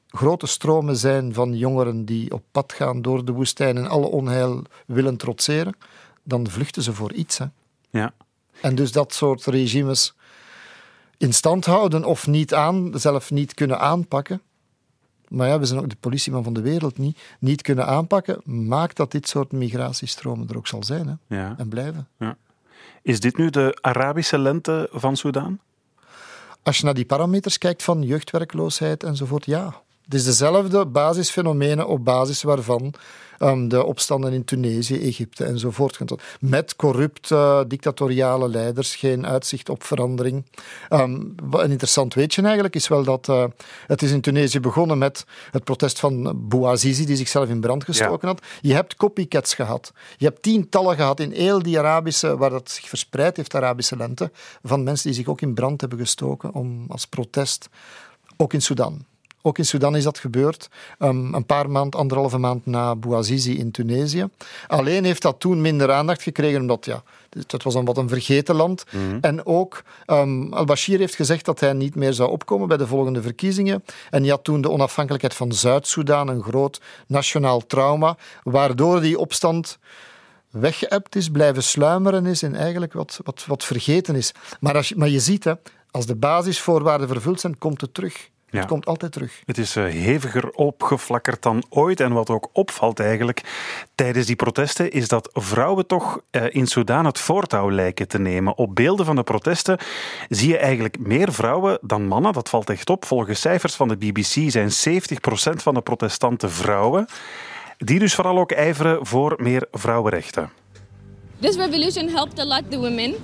grote 0.08 0.46
stromen 0.46 0.96
zijn 0.96 1.34
van 1.34 1.56
jongeren 1.56 2.04
die 2.04 2.32
op 2.32 2.42
pad 2.50 2.72
gaan 2.72 3.02
door 3.02 3.24
de 3.24 3.32
woestijn 3.32 3.76
en 3.76 3.86
alle 3.86 4.06
onheil 4.06 4.62
willen 4.86 5.16
trotseren, 5.16 5.76
dan 6.22 6.48
vluchten 6.48 6.82
ze 6.82 6.92
voor 6.92 7.12
iets. 7.12 7.38
Hè. 7.38 7.46
Ja. 7.90 8.12
En 8.60 8.74
dus 8.74 8.92
dat 8.92 9.14
soort 9.14 9.44
regimes 9.44 10.14
in 11.16 11.32
stand 11.32 11.64
houden 11.64 12.04
of 12.04 12.26
niet 12.26 12.54
aan, 12.54 12.90
zelf 12.94 13.30
niet 13.30 13.54
kunnen 13.54 13.80
aanpakken. 13.80 14.40
Maar 15.28 15.48
ja, 15.48 15.58
we 15.58 15.64
zijn 15.64 15.80
ook 15.80 15.88
de 15.88 15.96
politieman 16.00 16.44
van 16.44 16.52
de 16.52 16.60
wereld 16.60 16.98
niet, 16.98 17.18
niet 17.38 17.62
kunnen 17.62 17.86
aanpakken, 17.86 18.40
maakt 18.44 18.96
dat 18.96 19.10
dit 19.10 19.28
soort 19.28 19.52
migratiestromen 19.52 20.48
er 20.48 20.56
ook 20.56 20.66
zal 20.66 20.84
zijn 20.84 21.06
hè, 21.06 21.36
ja. 21.36 21.54
en 21.58 21.68
blijven. 21.68 22.08
Ja. 22.18 22.36
Is 23.02 23.20
dit 23.20 23.36
nu 23.36 23.50
de 23.50 23.78
Arabische 23.80 24.38
lente 24.38 24.88
van 24.92 25.16
Soudaan? 25.16 25.60
Als 26.66 26.78
je 26.78 26.84
naar 26.84 26.94
die 26.94 27.04
parameters 27.04 27.58
kijkt 27.58 27.82
van 27.82 28.02
jeugdwerkloosheid 28.02 29.02
enzovoort, 29.02 29.44
ja. 29.44 29.82
Het 30.06 30.14
is 30.14 30.24
dezelfde 30.24 30.86
basisfenomenen 30.86 31.86
op 31.86 32.04
basis 32.04 32.42
waarvan 32.42 32.94
um, 33.38 33.68
de 33.68 33.84
opstanden 33.84 34.32
in 34.32 34.44
Tunesië, 34.44 35.00
Egypte 35.00 35.44
enzovoort. 35.44 35.98
Met 36.40 36.76
corrupte, 36.76 37.64
dictatoriale 37.68 38.48
leiders, 38.48 38.96
geen 38.96 39.26
uitzicht 39.26 39.68
op 39.68 39.82
verandering. 39.82 40.44
Um, 40.90 41.34
een 41.50 41.70
interessant 41.70 42.14
weetje 42.14 42.42
eigenlijk 42.42 42.74
is 42.74 42.88
wel 42.88 43.02
dat 43.02 43.28
uh, 43.28 43.44
het 43.86 44.02
is 44.02 44.10
in 44.10 44.20
Tunesië 44.20 44.60
begonnen 44.60 44.98
met 44.98 45.24
het 45.50 45.64
protest 45.64 45.98
van 46.00 46.48
Bouazizi, 46.48 47.04
die 47.04 47.16
zichzelf 47.16 47.48
in 47.48 47.60
brand 47.60 47.84
gestoken 47.84 48.28
had. 48.28 48.42
Je 48.60 48.74
hebt 48.74 48.96
copycats 48.96 49.54
gehad. 49.54 49.92
Je 50.16 50.24
hebt 50.24 50.42
tientallen 50.42 50.96
gehad 50.96 51.20
in 51.20 51.30
heel 51.30 51.62
die 51.62 51.78
Arabische, 51.78 52.36
waar 52.36 52.50
dat 52.50 52.70
zich 52.70 52.88
verspreid 52.88 53.36
heeft, 53.36 53.54
Arabische 53.54 53.96
lente, 53.96 54.30
van 54.62 54.82
mensen 54.82 55.06
die 55.06 55.18
zich 55.18 55.28
ook 55.28 55.40
in 55.40 55.54
brand 55.54 55.80
hebben 55.80 55.98
gestoken 55.98 56.52
om, 56.52 56.84
als 56.88 57.06
protest. 57.06 57.68
Ook 58.36 58.52
in 58.52 58.62
Sudan. 58.62 59.04
Ook 59.46 59.58
in 59.58 59.66
Sudan 59.66 59.96
is 59.96 60.04
dat 60.04 60.18
gebeurd, 60.18 60.68
um, 60.98 61.34
een 61.34 61.46
paar 61.46 61.70
maand, 61.70 61.94
anderhalve 61.94 62.38
maand 62.38 62.66
na 62.66 62.96
Bouazizi 62.96 63.58
in 63.58 63.70
Tunesië. 63.70 64.28
Alleen 64.66 65.04
heeft 65.04 65.22
dat 65.22 65.40
toen 65.40 65.60
minder 65.60 65.92
aandacht 65.92 66.22
gekregen, 66.22 66.60
omdat 66.60 66.84
ja, 66.84 67.02
het 67.46 67.62
was 67.62 67.74
een 67.74 67.84
wat 67.84 67.96
een 67.96 68.08
vergeten 68.08 68.54
land. 68.54 68.84
Mm 68.90 69.18
En 69.20 69.46
ook 69.46 69.82
um, 70.06 70.52
al-Bashir 70.52 70.98
heeft 70.98 71.14
gezegd 71.14 71.44
dat 71.44 71.60
hij 71.60 71.72
niet 71.72 71.94
meer 71.94 72.12
zou 72.12 72.30
opkomen 72.30 72.68
bij 72.68 72.76
de 72.76 72.86
volgende 72.86 73.22
verkiezingen. 73.22 73.84
En 74.10 74.22
die 74.22 74.30
had 74.30 74.44
toen 74.44 74.60
de 74.60 74.70
onafhankelijkheid 74.70 75.34
van 75.34 75.52
Zuid-Soedan, 75.52 76.28
een 76.28 76.42
groot 76.42 76.80
nationaal 77.06 77.66
trauma, 77.66 78.16
waardoor 78.42 79.00
die 79.00 79.18
opstand 79.18 79.78
weggeëpt 80.50 81.16
is, 81.16 81.28
blijven 81.28 81.62
sluimeren 81.62 82.26
is 82.26 82.42
en 82.42 82.54
eigenlijk 82.54 82.92
wat, 82.92 83.20
wat, 83.24 83.44
wat 83.46 83.64
vergeten 83.64 84.14
is. 84.14 84.32
Maar, 84.60 84.76
als 84.76 84.88
je, 84.88 84.96
maar 84.96 85.08
je 85.08 85.20
ziet, 85.20 85.44
hè, 85.44 85.52
als 85.90 86.06
de 86.06 86.16
basisvoorwaarden 86.16 87.08
vervuld 87.08 87.40
zijn, 87.40 87.58
komt 87.58 87.80
het 87.80 87.94
terug. 87.94 88.28
Het 88.60 88.68
komt 88.68 88.86
altijd 88.86 89.12
terug. 89.12 89.42
Het 89.46 89.58
is 89.58 89.76
uh, 89.76 89.84
heviger 89.84 90.50
opgeflakkerd 90.50 91.42
dan 91.42 91.64
ooit. 91.68 92.00
En 92.00 92.12
wat 92.12 92.30
ook 92.30 92.48
opvalt 92.52 93.00
eigenlijk 93.00 93.42
tijdens 93.94 94.26
die 94.26 94.36
protesten, 94.36 94.90
is 94.90 95.08
dat 95.08 95.28
vrouwen 95.32 95.86
toch 95.86 96.20
uh, 96.30 96.44
in 96.48 96.66
Soudaan 96.66 97.04
het 97.04 97.18
voortouw 97.18 97.70
lijken 97.70 98.08
te 98.08 98.18
nemen. 98.18 98.56
Op 98.56 98.74
beelden 98.74 99.06
van 99.06 99.16
de 99.16 99.22
protesten 99.22 99.78
zie 100.28 100.48
je 100.48 100.58
eigenlijk 100.58 100.98
meer 100.98 101.32
vrouwen 101.32 101.78
dan 101.80 102.06
mannen. 102.06 102.32
Dat 102.32 102.48
valt 102.48 102.70
echt 102.70 102.90
op. 102.90 103.04
Volgens 103.04 103.40
cijfers 103.40 103.74
van 103.74 103.88
de 103.88 103.96
BBC 103.96 104.50
zijn 104.50 104.70
70% 104.70 104.72
van 105.56 105.74
de 105.74 105.80
protestanten 105.80 106.50
vrouwen. 106.50 107.06
Die 107.78 107.98
dus 107.98 108.14
vooral 108.14 108.38
ook 108.38 108.52
ijveren 108.52 109.06
voor 109.06 109.34
meer 109.38 109.66
vrouwenrechten. 109.72 110.50
This 111.40 111.56
revolution 111.56 112.08
helped 112.08 112.38
a 112.38 112.44
lot 112.44 112.70
the 112.70 112.78
women 112.78 113.14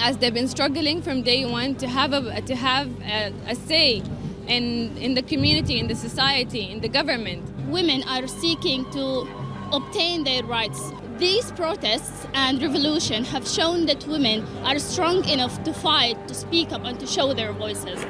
as 0.00 0.16
they've 0.18 0.32
been 0.32 0.48
struggling 0.48 1.02
from 1.02 1.22
day 1.22 1.44
one 1.44 1.74
to 1.76 1.86
have 1.86 2.12
a, 2.12 2.40
to 2.40 2.54
have 2.54 2.88
a, 3.04 3.32
a 3.48 3.54
say 3.68 4.02
in, 4.46 4.96
in 4.98 5.14
the 5.14 5.22
community, 5.22 5.78
in 5.78 5.88
the 5.88 5.94
society, 5.94 6.70
in 6.70 6.80
the 6.80 6.88
government. 6.88 7.42
Women 7.68 8.02
are 8.08 8.26
seeking 8.26 8.90
to 8.92 9.28
obtain 9.72 10.24
their 10.24 10.44
rights. 10.44 10.92
These 11.18 11.52
protests 11.52 12.26
and 12.34 12.60
revolution 12.60 13.24
have 13.24 13.46
shown 13.46 13.86
that 13.86 14.06
women 14.06 14.44
are 14.64 14.78
strong 14.78 15.24
enough 15.28 15.62
to 15.64 15.72
fight, 15.72 16.16
to 16.28 16.34
speak 16.34 16.72
up, 16.72 16.84
and 16.84 16.98
to 17.00 17.06
show 17.06 17.32
their 17.32 17.52
voices. 17.52 18.04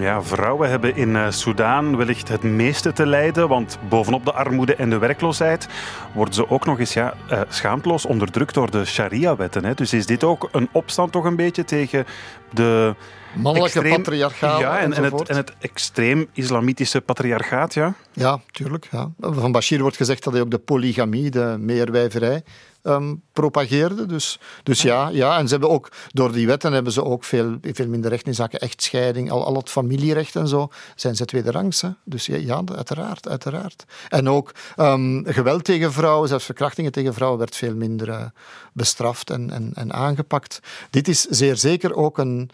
Ja, 0.00 0.22
vrouwen 0.22 0.70
hebben 0.70 0.96
in 0.96 1.08
uh, 1.08 1.30
Soudaan 1.30 1.96
wellicht 1.96 2.28
het 2.28 2.42
meeste 2.42 2.92
te 2.92 3.06
lijden, 3.06 3.48
want 3.48 3.78
bovenop 3.88 4.24
de 4.24 4.32
armoede 4.32 4.74
en 4.74 4.90
de 4.90 4.98
werkloosheid 4.98 5.68
worden 6.14 6.34
ze 6.34 6.50
ook 6.50 6.66
nog 6.66 6.78
eens 6.78 6.92
ja, 6.92 7.14
uh, 7.32 7.40
schaamteloos 7.48 8.06
onderdrukt 8.06 8.54
door 8.54 8.70
de 8.70 8.84
sharia-wetten. 8.84 9.76
Dus 9.76 9.92
is 9.92 10.06
dit 10.06 10.24
ook 10.24 10.48
een 10.52 10.68
opstand 10.72 11.12
toch 11.12 11.24
een 11.24 11.36
beetje 11.36 11.64
tegen 11.64 12.06
de 12.52 12.94
Mannelijke 13.34 13.78
extreem, 13.78 14.02
patriarchaat 14.02 14.60
ja, 14.60 14.78
en, 14.78 14.92
en, 14.92 15.04
het, 15.04 15.28
en 15.28 15.36
het 15.36 15.52
extreem 15.58 16.26
islamitische 16.32 17.00
patriarchaat, 17.00 17.74
ja? 17.74 17.94
Ja, 18.12 18.40
tuurlijk. 18.50 18.88
Ja. 18.90 19.10
Van 19.20 19.52
Bashir 19.52 19.80
wordt 19.80 19.96
gezegd 19.96 20.24
dat 20.24 20.32
hij 20.32 20.42
ook 20.42 20.50
de 20.50 20.58
polygamie, 20.58 21.30
de 21.30 21.56
meerwijverij, 21.58 22.42
ehm, 22.82 23.14
propageerde. 23.32 24.06
Dus, 24.06 24.38
dus 24.62 24.82
ja, 24.82 25.08
ja, 25.08 25.38
en 25.38 25.44
ze 25.44 25.50
hebben 25.50 25.70
ook, 25.70 25.92
door 26.12 26.32
die 26.32 26.46
wetten 26.46 26.72
hebben 26.72 26.92
ze 26.92 27.04
ook 27.04 27.24
veel, 27.24 27.58
veel 27.62 27.88
minder 27.88 28.10
recht 28.10 28.26
in 28.26 28.34
zaken 28.34 28.60
echtscheiding, 28.60 29.30
al, 29.30 29.44
al 29.44 29.54
het 29.54 29.70
familierecht 29.70 30.36
en 30.36 30.48
zo, 30.48 30.68
zijn 30.94 31.16
ze 31.16 31.24
tweederangs. 31.24 31.80
Hè? 31.80 31.90
Dus 32.04 32.26
ja, 32.26 32.36
ja, 32.36 32.62
uiteraard, 32.74 33.28
uiteraard. 33.28 33.84
En 34.08 34.28
ook 34.28 34.54
um, 34.76 35.24
geweld 35.26 35.64
tegen 35.64 35.92
vrouwen, 35.92 36.28
zelfs 36.28 36.44
verkrachtingen 36.44 36.92
tegen 36.92 37.14
vrouwen, 37.14 37.38
werd 37.38 37.56
veel 37.56 37.74
minder 37.74 38.08
uh, 38.08 38.24
bestraft 38.72 39.30
en, 39.30 39.50
en, 39.50 39.70
en 39.74 39.92
aangepakt. 39.92 40.60
Dit 40.90 41.08
is 41.08 41.20
zeer 41.20 41.56
zeker 41.56 41.94
ook 41.94 42.18
een 42.18 42.50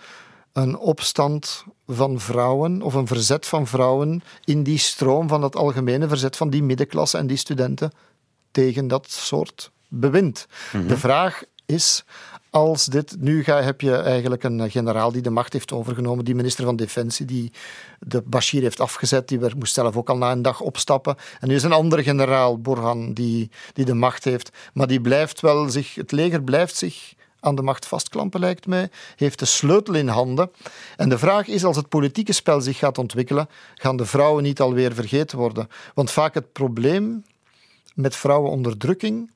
een 0.55 0.79
opstand 0.79 1.65
van 1.87 2.21
vrouwen 2.21 2.83
of 2.83 2.95
een 2.95 3.07
verzet 3.07 3.47
van 3.47 3.67
vrouwen 3.67 4.23
in 4.45 4.63
die 4.63 4.79
stroom 4.79 5.29
van 5.29 5.41
dat 5.41 5.57
algemene 5.57 6.09
verzet 6.09 6.37
van 6.37 6.51
die 6.51 6.63
middenklasse 6.63 7.19
en 7.19 7.27
die 7.27 7.37
studenten 7.37 7.93
tegen 8.51 8.89
dat 8.89 9.11
soort 9.11 9.71
bewind. 10.01 10.47
Mhm. 10.73 10.87
De 10.87 10.97
vraag 10.97 11.43
is, 11.67 12.05
als 12.51 12.85
dit. 12.85 13.17
Nu 13.19 13.45
ga, 13.45 13.63
heb 13.63 13.81
je 13.81 13.97
eigenlijk 13.97 14.43
een 14.43 14.71
generaal 14.71 15.13
die 15.13 15.23
de 15.23 15.31
macht 15.31 15.53
heeft 15.53 15.73
overgenomen, 15.73 16.25
die 16.25 16.35
minister 16.35 16.65
van 16.65 16.77
Defensie, 16.77 17.27
die 17.27 17.53
de 18.01 18.23
Bashir 18.27 18.63
heeft 18.63 18.81
afgezet, 18.81 19.29
die 19.29 19.41
moest 19.57 19.75
zelf 19.75 19.97
ook 19.97 20.09
al 20.09 20.17
na 20.17 20.33
een 20.33 20.43
dag 20.43 20.61
opstappen. 20.61 21.17
En 21.41 21.49
nu 21.49 21.55
is 21.55 21.63
een 21.63 21.73
andere 21.73 22.03
generaal, 22.03 22.61
Borhan, 22.61 23.13
die, 23.13 23.51
die 23.73 23.85
de 23.85 23.95
macht 23.95 24.25
heeft. 24.25 24.51
Maar 24.73 24.87
die 24.87 25.01
blijft 25.01 25.41
wel 25.41 25.69
zich. 25.69 25.95
Het 25.95 26.13
leger 26.13 26.43
blijft 26.43 26.77
zich 26.77 27.15
aan 27.41 27.55
de 27.55 27.63
macht 27.63 27.87
vastklampen, 27.87 28.41
lijkt 28.41 28.67
mij, 28.67 28.91
heeft 29.17 29.39
de 29.39 29.45
sleutel 29.45 29.95
in 29.95 30.09
handen. 30.09 30.51
En 30.97 31.09
de 31.09 31.19
vraag 31.19 31.47
is, 31.47 31.65
als 31.65 31.77
het 31.77 31.89
politieke 31.89 32.33
spel 32.33 32.61
zich 32.61 32.79
gaat 32.79 32.99
ontwikkelen, 32.99 33.49
gaan 33.75 33.97
de 33.97 34.07
vrouwen 34.07 34.43
niet 34.43 34.61
alweer 34.61 34.95
vergeten 34.95 35.39
worden? 35.39 35.69
Want 35.95 36.11
vaak 36.11 36.35
het 36.35 36.53
probleem 36.53 37.25
met 37.95 38.17
vrouwenonderdrukking 38.17 39.31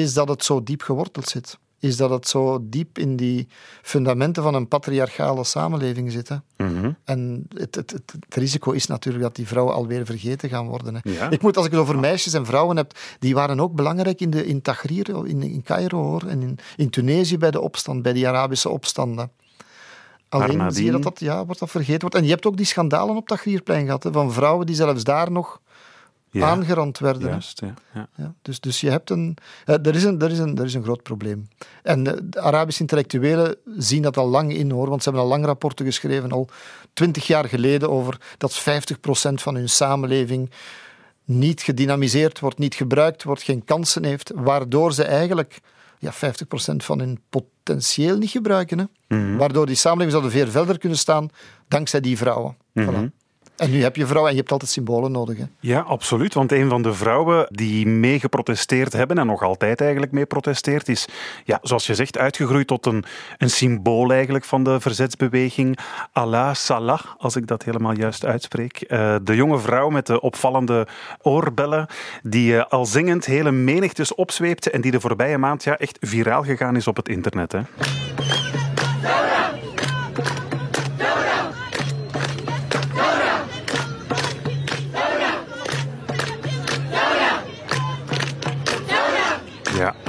is 0.00 0.14
dat 0.14 0.28
het 0.28 0.44
zo 0.44 0.62
diep 0.62 0.82
geworteld 0.82 1.28
zit 1.28 1.58
is 1.82 1.96
dat 1.96 2.10
het 2.10 2.28
zo 2.28 2.58
diep 2.62 2.98
in 2.98 3.16
die 3.16 3.48
fundamenten 3.82 4.42
van 4.42 4.54
een 4.54 4.68
patriarchale 4.68 5.44
samenleving 5.44 6.12
zit. 6.12 6.30
Mhm. 6.56 6.90
En 7.04 7.46
het, 7.54 7.74
het, 7.74 7.90
het, 7.90 8.14
risico 8.28 8.70
is 8.70 8.86
natuurlijk 8.86 9.24
dat 9.24 9.36
die 9.36 9.46
vrouwen 9.46 9.74
alweer 9.74 10.06
vergeten 10.06 10.48
gaan 10.48 10.66
worden. 10.66 10.94
Hè. 10.94 11.30
Ik 11.30 11.42
moet, 11.42 11.56
als 11.56 11.66
ik 11.66 11.72
het 11.72 11.80
over 11.80 11.98
meisjes 11.98 12.32
en 12.32 12.46
vrouwen 12.46 12.76
heb, 12.76 12.92
die 13.18 13.34
waren 13.34 13.60
ook 13.60 13.74
belangrijk 13.74 14.20
in, 14.20 14.30
de, 14.30 14.46
in 14.46 14.62
Tahrir, 14.62 15.26
in, 15.26 15.42
in 15.42 15.62
Cairo 15.62 16.02
hoor, 16.02 16.26
en 16.26 16.42
in, 16.42 16.58
in 16.76 16.90
Tunesië 16.90 17.38
bij 17.38 17.50
de 17.50 17.60
opstand, 17.60 18.02
bij 18.02 18.12
die 18.12 18.28
Arabische 18.28 18.68
opstanden. 18.68 19.30
Alleen 20.28 20.72
zie 20.72 20.84
je 20.84 20.90
dat 20.90 21.02
dat, 21.02 21.20
ja, 21.20 21.44
wordt 21.44 21.60
dat 21.60 21.70
vergeten 21.70 22.00
wordt. 22.00 22.14
En 22.14 22.24
je 22.24 22.30
hebt 22.30 22.46
ook 22.46 22.56
die 22.56 22.66
schandalen 22.66 23.16
op 23.16 23.28
Tahrirplein 23.28 23.84
gehad, 23.84 24.02
hè, 24.02 24.12
van 24.12 24.32
vrouwen 24.32 24.66
die 24.66 24.76
zelfs 24.76 25.04
daar 25.04 25.30
nog 25.30 25.60
ja, 26.32 26.46
aangerand 26.46 26.98
werden. 26.98 27.28
Juist, 27.28 27.60
ja, 27.60 28.08
ja. 28.16 28.34
dus, 28.42 28.60
dus 28.60 28.80
je 28.80 28.90
hebt 28.90 29.10
een, 29.10 29.36
uh, 29.66 29.86
er, 29.86 29.94
is 29.94 30.04
een, 30.04 30.20
er, 30.20 30.30
is 30.30 30.38
een, 30.38 30.58
er 30.58 30.64
is 30.64 30.74
een 30.74 30.82
groot 30.82 31.02
probleem. 31.02 31.48
En 31.82 32.06
uh, 32.06 32.12
de 32.22 32.40
Arabische 32.40 32.80
intellectuelen 32.80 33.56
zien 33.76 34.02
dat 34.02 34.16
al 34.16 34.28
lang 34.28 34.52
in 34.54 34.70
hoor, 34.70 34.88
want 34.88 35.02
ze 35.02 35.08
hebben 35.08 35.26
al 35.28 35.32
lang 35.32 35.44
rapporten 35.44 35.86
geschreven, 35.86 36.32
al 36.32 36.48
twintig 36.92 37.26
jaar 37.26 37.48
geleden, 37.48 37.90
over 37.90 38.20
dat 38.38 38.60
50% 38.60 38.64
van 39.34 39.54
hun 39.54 39.68
samenleving 39.68 40.50
niet 41.24 41.62
gedynamiseerd 41.62 42.40
wordt, 42.40 42.58
niet 42.58 42.74
gebruikt 42.74 43.22
wordt, 43.22 43.42
geen 43.42 43.64
kansen 43.64 44.04
heeft, 44.04 44.32
waardoor 44.34 44.92
ze 44.92 45.04
eigenlijk 45.04 45.60
ja, 45.98 46.12
50% 46.12 46.76
van 46.76 46.98
hun 46.98 47.20
potentieel 47.28 48.18
niet 48.18 48.30
gebruiken. 48.30 48.78
Hè? 48.78 48.84
Mm 48.84 49.24
-hmm. 49.24 49.36
Waardoor 49.36 49.66
die 49.66 49.76
samenleving 49.76 50.20
zou 50.20 50.32
veel 50.32 50.50
verder 50.50 50.78
kunnen 50.78 50.98
staan 50.98 51.28
dankzij 51.68 52.00
die 52.00 52.16
vrouwen. 52.16 52.56
Mm 52.72 52.84
-hmm. 52.84 53.10
voilà. 53.10 53.21
En 53.62 53.70
nu 53.70 53.82
heb 53.82 53.96
je 53.96 54.06
vrouwen 54.06 54.28
en 54.28 54.34
je 54.36 54.40
hebt 54.40 54.52
altijd 54.52 54.70
symbolen 54.70 55.12
nodig. 55.12 55.38
Ja, 55.60 55.80
absoluut. 55.80 56.34
Want 56.34 56.52
een 56.52 56.68
van 56.68 56.82
de 56.82 56.94
vrouwen 56.94 57.46
die 57.50 57.86
mee 57.86 58.20
geprotesteerd 58.20 58.92
hebben 58.92 59.18
en 59.18 59.26
nog 59.26 59.42
altijd 59.42 59.80
eigenlijk 59.80 60.12
mee 60.12 60.26
protesteert, 60.26 60.88
is, 60.88 61.06
ja, 61.44 61.58
zoals 61.62 61.86
je 61.86 61.94
zegt, 61.94 62.18
uitgegroeid 62.18 62.66
tot 62.66 62.86
een, 62.86 63.04
een 63.38 63.50
symbool 63.50 64.12
eigenlijk 64.12 64.44
van 64.44 64.64
de 64.64 64.80
verzetsbeweging. 64.80 65.78
Allah 66.12 66.54
Salah, 66.54 67.00
als 67.18 67.36
ik 67.36 67.46
dat 67.46 67.64
helemaal 67.64 67.92
juist 67.92 68.24
uitspreek. 68.24 68.84
Uh, 68.88 69.16
de 69.22 69.34
jonge 69.34 69.58
vrouw 69.58 69.88
met 69.88 70.06
de 70.06 70.20
opvallende 70.20 70.86
oorbellen, 71.20 71.86
die 72.22 72.52
uh, 72.52 72.64
al 72.68 72.86
zingend 72.86 73.24
hele 73.24 73.50
menigtes 73.50 74.14
opzweepte 74.14 74.70
en 74.70 74.80
die 74.80 74.90
de 74.90 75.00
voorbije 75.00 75.38
maand 75.38 75.64
ja, 75.64 75.78
echt 75.78 75.98
viraal 76.00 76.42
gegaan 76.42 76.76
is 76.76 76.86
op 76.86 76.96
het 76.96 77.08
internet. 77.08 77.52
Hè. 77.52 77.60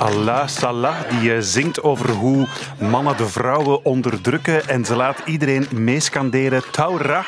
Allah 0.03 0.47
Salah 0.47 0.95
die 1.09 1.33
eh, 1.33 1.41
zingt 1.41 1.83
over 1.83 2.09
hoe 2.09 2.47
mannen 2.79 3.17
de 3.17 3.27
vrouwen 3.27 3.85
onderdrukken 3.85 4.67
en 4.67 4.85
ze 4.85 4.95
laat 4.95 5.21
iedereen 5.25 5.67
meeskanderen. 5.71 6.63
Taura, 6.71 7.25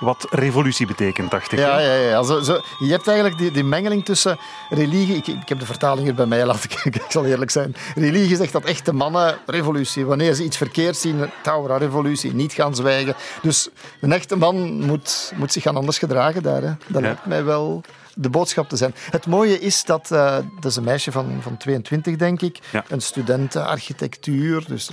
wat 0.00 0.26
revolutie 0.30 0.86
betekent, 0.86 1.30
dacht 1.30 1.52
ik. 1.52 1.58
Ja, 1.58 1.78
ja, 1.78 1.94
ja. 1.94 2.22
Zo, 2.22 2.40
zo, 2.40 2.60
je 2.78 2.90
hebt 2.90 3.06
eigenlijk 3.06 3.38
die, 3.38 3.50
die 3.50 3.64
mengeling 3.64 4.04
tussen 4.04 4.38
religie... 4.68 5.16
Ik, 5.16 5.26
ik 5.26 5.48
heb 5.48 5.58
de 5.58 5.66
vertaling 5.66 6.04
hier 6.04 6.14
bij 6.14 6.26
mij, 6.26 6.46
laat 6.46 6.64
ik, 6.84 6.84
ik 6.84 7.04
zal 7.08 7.24
eerlijk 7.24 7.50
zijn. 7.50 7.76
Religie 7.94 8.36
zegt 8.36 8.52
dat 8.52 8.64
echte 8.64 8.92
mannen 8.92 9.38
revolutie. 9.46 10.06
Wanneer 10.06 10.34
ze 10.34 10.44
iets 10.44 10.56
verkeerd 10.56 10.96
zien, 10.96 11.30
Taura, 11.42 11.76
revolutie, 11.76 12.34
niet 12.34 12.52
gaan 12.52 12.74
zwijgen. 12.74 13.14
Dus 13.42 13.68
een 14.00 14.12
echte 14.12 14.36
man 14.36 14.86
moet, 14.86 15.32
moet 15.36 15.52
zich 15.52 15.62
gaan 15.62 15.76
anders 15.76 15.98
gedragen 15.98 16.42
daar. 16.42 16.62
Hè. 16.62 16.72
Dat 16.86 17.02
lijkt 17.02 17.26
mij 17.26 17.44
wel 17.44 17.82
de 18.20 18.30
boodschap 18.30 18.68
te 18.68 18.76
zijn. 18.76 18.94
Het 19.10 19.26
mooie 19.26 19.58
is 19.60 19.84
dat, 19.84 20.10
uh, 20.12 20.36
dat 20.60 20.70
is 20.70 20.76
een 20.76 20.84
meisje 20.84 21.12
van, 21.12 21.38
van 21.40 21.56
22, 21.56 22.16
denk 22.16 22.42
ik, 22.42 22.58
een 22.88 23.00
student 23.00 23.56
architectuur, 23.56 24.64
dus 24.66 24.90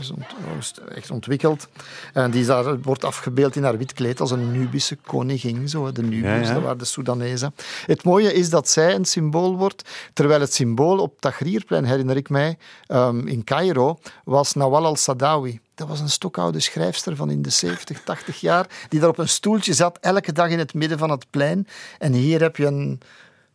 echt 0.95 1.11
ontwikkeld. 1.11 1.67
En 2.13 2.31
die 2.31 2.45
daar 2.45 2.81
wordt 2.81 3.03
afgebeeld 3.03 3.55
in 3.55 3.63
haar 3.63 3.77
wit 3.77 3.93
kleed 3.93 4.19
als 4.19 4.31
een 4.31 4.51
Nubische 4.51 4.95
koningin, 4.95 5.69
zo, 5.69 5.91
de 5.91 6.01
Nubiërs, 6.01 6.47
dat 6.47 6.61
waren 6.61 6.77
de 6.77 6.85
Soedanezen. 6.85 7.55
Het 7.85 8.03
mooie 8.03 8.33
is 8.33 8.49
dat 8.49 8.69
zij 8.69 8.95
een 8.95 9.05
symbool 9.05 9.57
wordt, 9.57 9.89
terwijl 10.13 10.39
het 10.39 10.53
symbool 10.53 10.99
op 10.99 11.21
Tahrirplein, 11.21 11.85
herinner 11.85 12.17
ik 12.17 12.29
mij, 12.29 12.57
um, 12.87 13.27
in 13.27 13.43
Cairo, 13.43 13.99
was 14.23 14.53
Nawal 14.53 14.85
al-Sadawi. 14.85 15.59
Dat 15.75 15.87
was 15.87 15.99
een 15.99 16.09
stokoude 16.09 16.59
schrijfster 16.59 17.15
van 17.15 17.29
in 17.29 17.41
de 17.41 17.49
70, 17.49 18.03
80 18.03 18.39
jaar, 18.39 18.67
die 18.89 18.99
daar 18.99 19.09
op 19.09 19.17
een 19.17 19.29
stoeltje 19.29 19.73
zat, 19.73 19.97
elke 20.01 20.31
dag 20.31 20.49
in 20.49 20.59
het 20.59 20.73
midden 20.73 20.97
van 20.97 21.09
het 21.09 21.25
plein. 21.29 21.67
En 21.99 22.13
hier 22.13 22.41
heb 22.41 22.55
je 22.55 22.65
een 22.65 23.01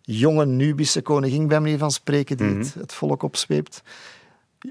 jonge 0.01 0.47
Nubische 0.47 1.03
koningin, 1.03 1.49
bij 1.49 1.61
manier 1.61 1.79
van 1.79 1.91
spreken, 1.91 2.37
die 2.37 2.47
het, 2.47 2.57
mhm. 2.57 2.79
het, 2.79 2.93
volk 2.93 3.23
opzweept. 3.23 3.83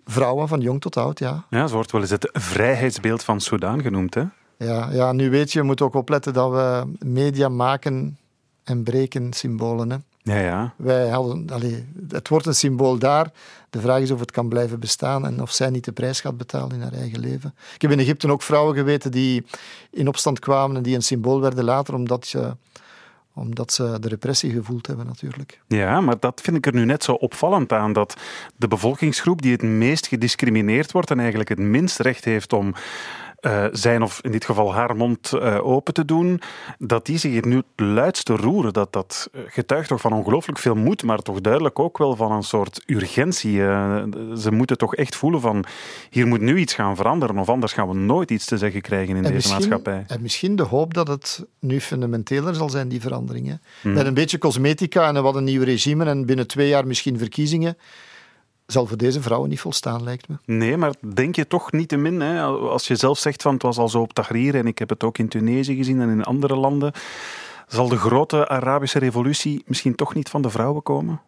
Vrouwen 0.05 0.47
van 0.47 0.59
jong 0.59 0.81
tot 0.81 0.97
oud, 0.97 1.19
ja. 1.19 1.45
Ja, 1.49 1.67
ze 1.67 1.73
wordt 1.73 1.91
wel 1.91 2.01
eens 2.01 2.09
het 2.09 2.29
vrijheidsbeeld 2.31 3.23
van 3.23 3.41
Soudaan 3.41 3.81
genoemd, 3.81 4.13
hè? 4.13 4.23
Ja, 4.57 4.91
ja, 4.91 5.11
nu 5.11 5.29
weet 5.29 5.51
je, 5.51 5.59
je 5.59 5.65
moet 5.65 5.81
ook 5.81 5.93
opletten 5.93 6.33
dat 6.33 6.51
we 6.51 6.91
media 6.99 7.49
maken 7.49 8.17
en 8.63 8.83
breken 8.83 9.33
symbolen. 9.33 9.89
Hè. 9.89 9.97
Ja, 10.29 10.39
ja. 10.39 10.73
Wij 10.75 11.09
hadden, 11.09 11.49
allee, 11.49 11.85
het 12.09 12.27
wordt 12.27 12.45
een 12.45 12.55
symbool 12.55 12.97
daar. 12.97 13.31
De 13.69 13.81
vraag 13.81 14.01
is 14.01 14.11
of 14.11 14.19
het 14.19 14.31
kan 14.31 14.49
blijven 14.49 14.79
bestaan 14.79 15.25
en 15.25 15.41
of 15.41 15.51
zij 15.51 15.69
niet 15.69 15.85
de 15.85 15.91
prijs 15.91 16.21
gaat 16.21 16.37
betalen 16.37 16.75
in 16.75 16.81
haar 16.81 16.93
eigen 16.93 17.19
leven. 17.19 17.55
Ik 17.75 17.81
heb 17.81 17.91
in 17.91 17.99
Egypte 17.99 18.31
ook 18.31 18.41
vrouwen 18.41 18.75
geweten 18.75 19.11
die 19.11 19.45
in 19.91 20.07
opstand 20.07 20.39
kwamen 20.39 20.77
en 20.77 20.83
die 20.83 20.95
een 20.95 21.01
symbool 21.01 21.41
werden 21.41 21.63
later, 21.63 21.93
omdat 21.93 22.27
ze 22.27 22.55
omdat 23.33 23.73
ze 23.73 23.97
de 23.99 24.07
repressie 24.07 24.51
gevoeld 24.51 24.87
hebben 24.87 25.05
natuurlijk. 25.05 25.59
Ja, 25.67 26.01
maar 26.01 26.19
dat 26.19 26.41
vind 26.41 26.57
ik 26.57 26.65
er 26.65 26.73
nu 26.73 26.85
net 26.85 27.03
zo 27.03 27.11
opvallend 27.11 27.71
aan, 27.71 27.93
dat 27.93 28.15
de 28.55 28.67
bevolkingsgroep 28.67 29.41
die 29.41 29.51
het 29.51 29.61
meest 29.61 30.07
gediscrimineerd 30.07 30.91
wordt 30.91 31.11
en 31.11 31.19
eigenlijk 31.19 31.49
het 31.49 31.59
minst 31.59 31.99
recht 31.99 32.25
heeft 32.25 32.53
om 32.53 32.73
uh, 33.41 33.65
zijn, 33.71 34.01
of 34.01 34.19
in 34.21 34.31
dit 34.31 34.45
geval 34.45 34.73
haar 34.73 34.95
mond 34.95 35.31
uh, 35.33 35.65
open 35.65 35.93
te 35.93 36.05
doen, 36.05 36.41
dat 36.77 37.05
die 37.05 37.17
zich 37.17 37.43
nu 37.43 37.55
het 37.55 37.65
luidste 37.75 38.35
roeren. 38.35 38.73
Dat, 38.73 38.93
dat 38.93 39.29
getuigt 39.47 39.87
toch 39.87 40.01
van 40.01 40.13
ongelooflijk 40.13 40.59
veel 40.59 40.75
moed, 40.75 41.03
maar 41.03 41.19
toch 41.19 41.41
duidelijk 41.41 41.79
ook 41.79 41.97
wel 41.97 42.15
van 42.15 42.31
een 42.31 42.43
soort 42.43 42.83
urgentie. 42.85 43.53
Uh, 43.53 44.03
ze 44.37 44.51
moeten 44.51 44.77
toch 44.77 44.95
echt 44.95 45.15
voelen 45.15 45.41
van, 45.41 45.63
hier 46.09 46.27
moet 46.27 46.41
nu 46.41 46.57
iets 46.57 46.73
gaan 46.73 46.95
veranderen, 46.95 47.37
of 47.37 47.49
anders 47.49 47.73
gaan 47.73 47.87
we 47.87 47.95
nooit 47.95 48.31
iets 48.31 48.45
te 48.45 48.57
zeggen 48.57 48.81
krijgen 48.81 49.15
in 49.15 49.23
deze 49.23 49.51
maatschappij. 49.51 50.03
En 50.07 50.21
misschien 50.21 50.55
de 50.55 50.63
hoop 50.63 50.93
dat 50.93 51.07
het 51.07 51.45
nu 51.59 51.81
fundamenteler 51.81 52.55
zal 52.55 52.69
zijn, 52.69 52.87
die 52.87 53.01
veranderingen. 53.01 53.61
Hmm. 53.81 53.93
Met 53.93 54.05
een 54.05 54.13
beetje 54.13 54.37
cosmetica 54.37 55.07
en 55.07 55.23
wat 55.23 55.35
een 55.35 55.43
nieuw 55.43 55.63
regime 55.63 56.05
en 56.05 56.25
binnen 56.25 56.47
twee 56.47 56.67
jaar 56.67 56.87
misschien 56.87 57.17
verkiezingen 57.17 57.77
zal 58.71 58.85
voor 58.85 58.97
deze 58.97 59.21
vrouwen 59.21 59.49
niet 59.49 59.59
volstaan, 59.59 60.03
lijkt 60.03 60.27
me. 60.27 60.35
Nee, 60.45 60.77
maar 60.77 60.93
denk 61.13 61.35
je 61.35 61.47
toch 61.47 61.71
niet 61.71 61.89
te 61.89 61.97
min, 61.97 62.21
hè? 62.21 62.41
als 62.43 62.87
je 62.87 62.95
zelf 62.95 63.17
zegt 63.17 63.41
van 63.41 63.53
het 63.53 63.61
was 63.61 63.77
al 63.77 63.89
zo 63.89 64.01
op 64.01 64.13
Tahrir 64.13 64.55
en 64.55 64.67
ik 64.67 64.79
heb 64.79 64.89
het 64.89 65.03
ook 65.03 65.17
in 65.17 65.29
Tunesië 65.29 65.75
gezien 65.75 66.01
en 66.01 66.09
in 66.09 66.23
andere 66.23 66.55
landen, 66.55 66.91
zal 67.67 67.87
de 67.87 67.97
grote 67.97 68.47
Arabische 68.47 68.99
revolutie 68.99 69.63
misschien 69.65 69.95
toch 69.95 70.13
niet 70.13 70.29
van 70.29 70.41
de 70.41 70.49
vrouwen 70.49 70.83
komen? 70.83 71.21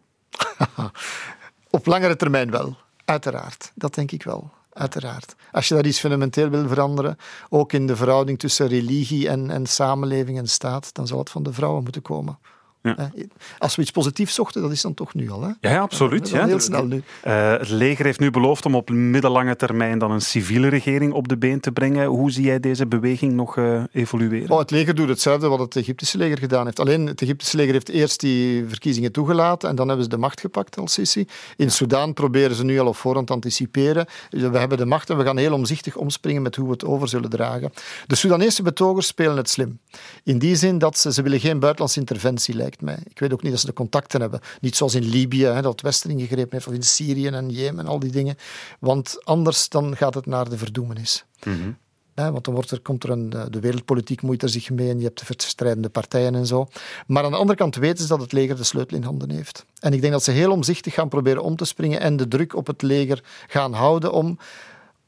op 1.70 1.86
langere 1.86 2.16
termijn 2.16 2.50
wel, 2.50 2.76
uiteraard. 3.04 3.72
Dat 3.74 3.94
denk 3.94 4.12
ik 4.12 4.22
wel. 4.22 4.50
Uiteraard. 4.72 5.34
Als 5.50 5.68
je 5.68 5.74
daar 5.74 5.86
iets 5.86 6.00
fundamenteel 6.00 6.48
wil 6.48 6.68
veranderen, 6.68 7.16
ook 7.48 7.72
in 7.72 7.86
de 7.86 7.96
verhouding 7.96 8.38
tussen 8.38 8.66
religie 8.66 9.28
en, 9.28 9.50
en 9.50 9.66
samenleving 9.66 10.38
en 10.38 10.48
staat, 10.48 10.94
dan 10.94 11.06
zal 11.06 11.18
het 11.18 11.30
van 11.30 11.42
de 11.42 11.52
vrouwen 11.52 11.82
moeten 11.82 12.02
komen. 12.02 12.38
Ja. 12.82 13.10
Als 13.58 13.76
we 13.76 13.82
iets 13.82 13.90
positiefs 13.90 14.34
zochten, 14.34 14.62
dat 14.62 14.70
is 14.70 14.82
dan 14.82 14.94
toch 14.94 15.14
nu 15.14 15.30
al. 15.30 15.42
Hè? 15.42 15.50
Ja, 15.60 15.80
absoluut. 15.80 16.28
Ja, 16.28 16.46
heel 16.46 16.60
snel 16.60 16.86
nu. 16.86 17.02
Uh, 17.26 17.50
het 17.50 17.68
leger 17.68 18.04
heeft 18.04 18.20
nu 18.20 18.30
beloofd 18.30 18.66
om 18.66 18.74
op 18.74 18.90
middellange 18.90 19.56
termijn 19.56 19.98
dan 19.98 20.10
een 20.10 20.20
civiele 20.20 20.68
regering 20.68 21.12
op 21.12 21.28
de 21.28 21.36
been 21.36 21.60
te 21.60 21.72
brengen. 21.72 22.06
Hoe 22.06 22.30
zie 22.30 22.44
jij 22.44 22.60
deze 22.60 22.86
beweging 22.86 23.32
nog 23.32 23.56
uh, 23.56 23.82
evolueren? 23.92 24.50
Oh, 24.50 24.58
het 24.58 24.70
leger 24.70 24.94
doet 24.94 25.08
hetzelfde 25.08 25.48
wat 25.48 25.58
het 25.58 25.76
Egyptische 25.76 26.18
leger 26.18 26.38
gedaan 26.38 26.64
heeft. 26.64 26.80
Alleen 26.80 27.06
het 27.06 27.22
Egyptische 27.22 27.56
leger 27.56 27.72
heeft 27.72 27.88
eerst 27.88 28.20
die 28.20 28.64
verkiezingen 28.68 29.12
toegelaten 29.12 29.68
en 29.68 29.76
dan 29.76 29.86
hebben 29.86 30.04
ze 30.04 30.10
de 30.10 30.18
macht 30.18 30.40
gepakt, 30.40 30.78
al 30.78 30.88
Sisi. 30.88 31.20
In 31.56 31.64
ja. 31.64 31.70
Soudaan 31.70 32.12
proberen 32.12 32.56
ze 32.56 32.64
nu 32.64 32.80
al 32.80 32.86
op 32.86 32.96
voorhand 32.96 33.26
te 33.26 33.32
anticiperen. 33.32 34.06
We 34.30 34.58
hebben 34.58 34.78
de 34.78 34.86
macht 34.86 35.10
en 35.10 35.16
we 35.16 35.24
gaan 35.24 35.36
heel 35.36 35.52
omzichtig 35.52 35.96
omspringen 35.96 36.42
met 36.42 36.56
hoe 36.56 36.66
we 36.66 36.72
het 36.72 36.84
over 36.84 37.08
zullen 37.08 37.30
dragen. 37.30 37.72
De 38.06 38.14
Soedanese 38.14 38.62
betogers 38.62 39.06
spelen 39.06 39.36
het 39.36 39.50
slim. 39.50 39.78
In 40.24 40.38
die 40.38 40.56
zin 40.56 40.78
dat 40.78 40.98
ze, 40.98 41.12
ze 41.12 41.22
willen 41.22 41.40
geen 41.40 41.58
buitenlandse 41.58 42.00
interventie, 42.00 42.54
lijkt 42.80 43.00
mij. 43.00 43.10
Ik 43.10 43.18
weet 43.18 43.32
ook 43.32 43.42
niet 43.42 43.50
dat 43.50 43.60
ze 43.60 43.66
de 43.66 43.72
contacten 43.72 44.20
hebben. 44.20 44.40
Niet 44.60 44.76
zoals 44.76 44.94
in 44.94 45.04
Libië, 45.04 45.44
hè, 45.44 45.62
dat 45.62 45.72
het 45.72 45.80
Westen 45.82 46.10
ingegrepen 46.10 46.52
heeft, 46.52 46.66
of 46.66 46.74
in 46.74 46.82
Syrië 46.82 47.26
en 47.26 47.50
Jemen 47.50 47.84
en 47.84 47.86
al 47.86 47.98
die 47.98 48.12
dingen. 48.12 48.36
Want 48.80 49.24
anders 49.24 49.68
dan 49.68 49.96
gaat 49.96 50.14
het 50.14 50.26
naar 50.26 50.48
de 50.48 50.58
verdoemenis. 50.58 51.24
Mm 51.44 51.76
want 52.14 52.44
dan 52.44 52.54
wordt 52.54 52.70
er, 52.70 52.80
komt 52.80 53.04
er 53.04 53.10
een, 53.10 53.30
de 53.30 53.60
wereldpolitiek 53.60 54.22
moeit 54.22 54.42
er 54.42 54.48
zich 54.48 54.70
mee 54.70 54.90
en 54.90 54.98
je 54.98 55.04
hebt 55.04 55.18
de 55.18 55.24
verstrijdende 55.24 55.88
partijen 55.88 56.34
en 56.34 56.46
zo. 56.46 56.68
Maar 57.06 57.24
aan 57.24 57.30
de 57.30 57.36
andere 57.36 57.58
kant 57.58 57.76
weten 57.76 58.02
ze 58.02 58.08
dat 58.08 58.20
het 58.20 58.32
leger 58.32 58.56
de 58.56 58.64
sleutel 58.64 58.96
in 58.96 59.02
handen 59.02 59.30
heeft. 59.30 59.64
En 59.80 59.92
ik 59.92 60.00
denk 60.00 60.12
dat 60.12 60.22
ze 60.22 60.30
heel 60.30 60.50
omzichtig 60.50 60.94
gaan 60.94 61.08
proberen 61.08 61.42
om 61.42 61.56
te 61.56 61.64
springen 61.64 62.00
en 62.00 62.16
de 62.16 62.28
druk 62.28 62.56
op 62.56 62.66
het 62.66 62.82
leger 62.82 63.24
gaan 63.46 63.72
houden 63.72 64.12
om 64.12 64.38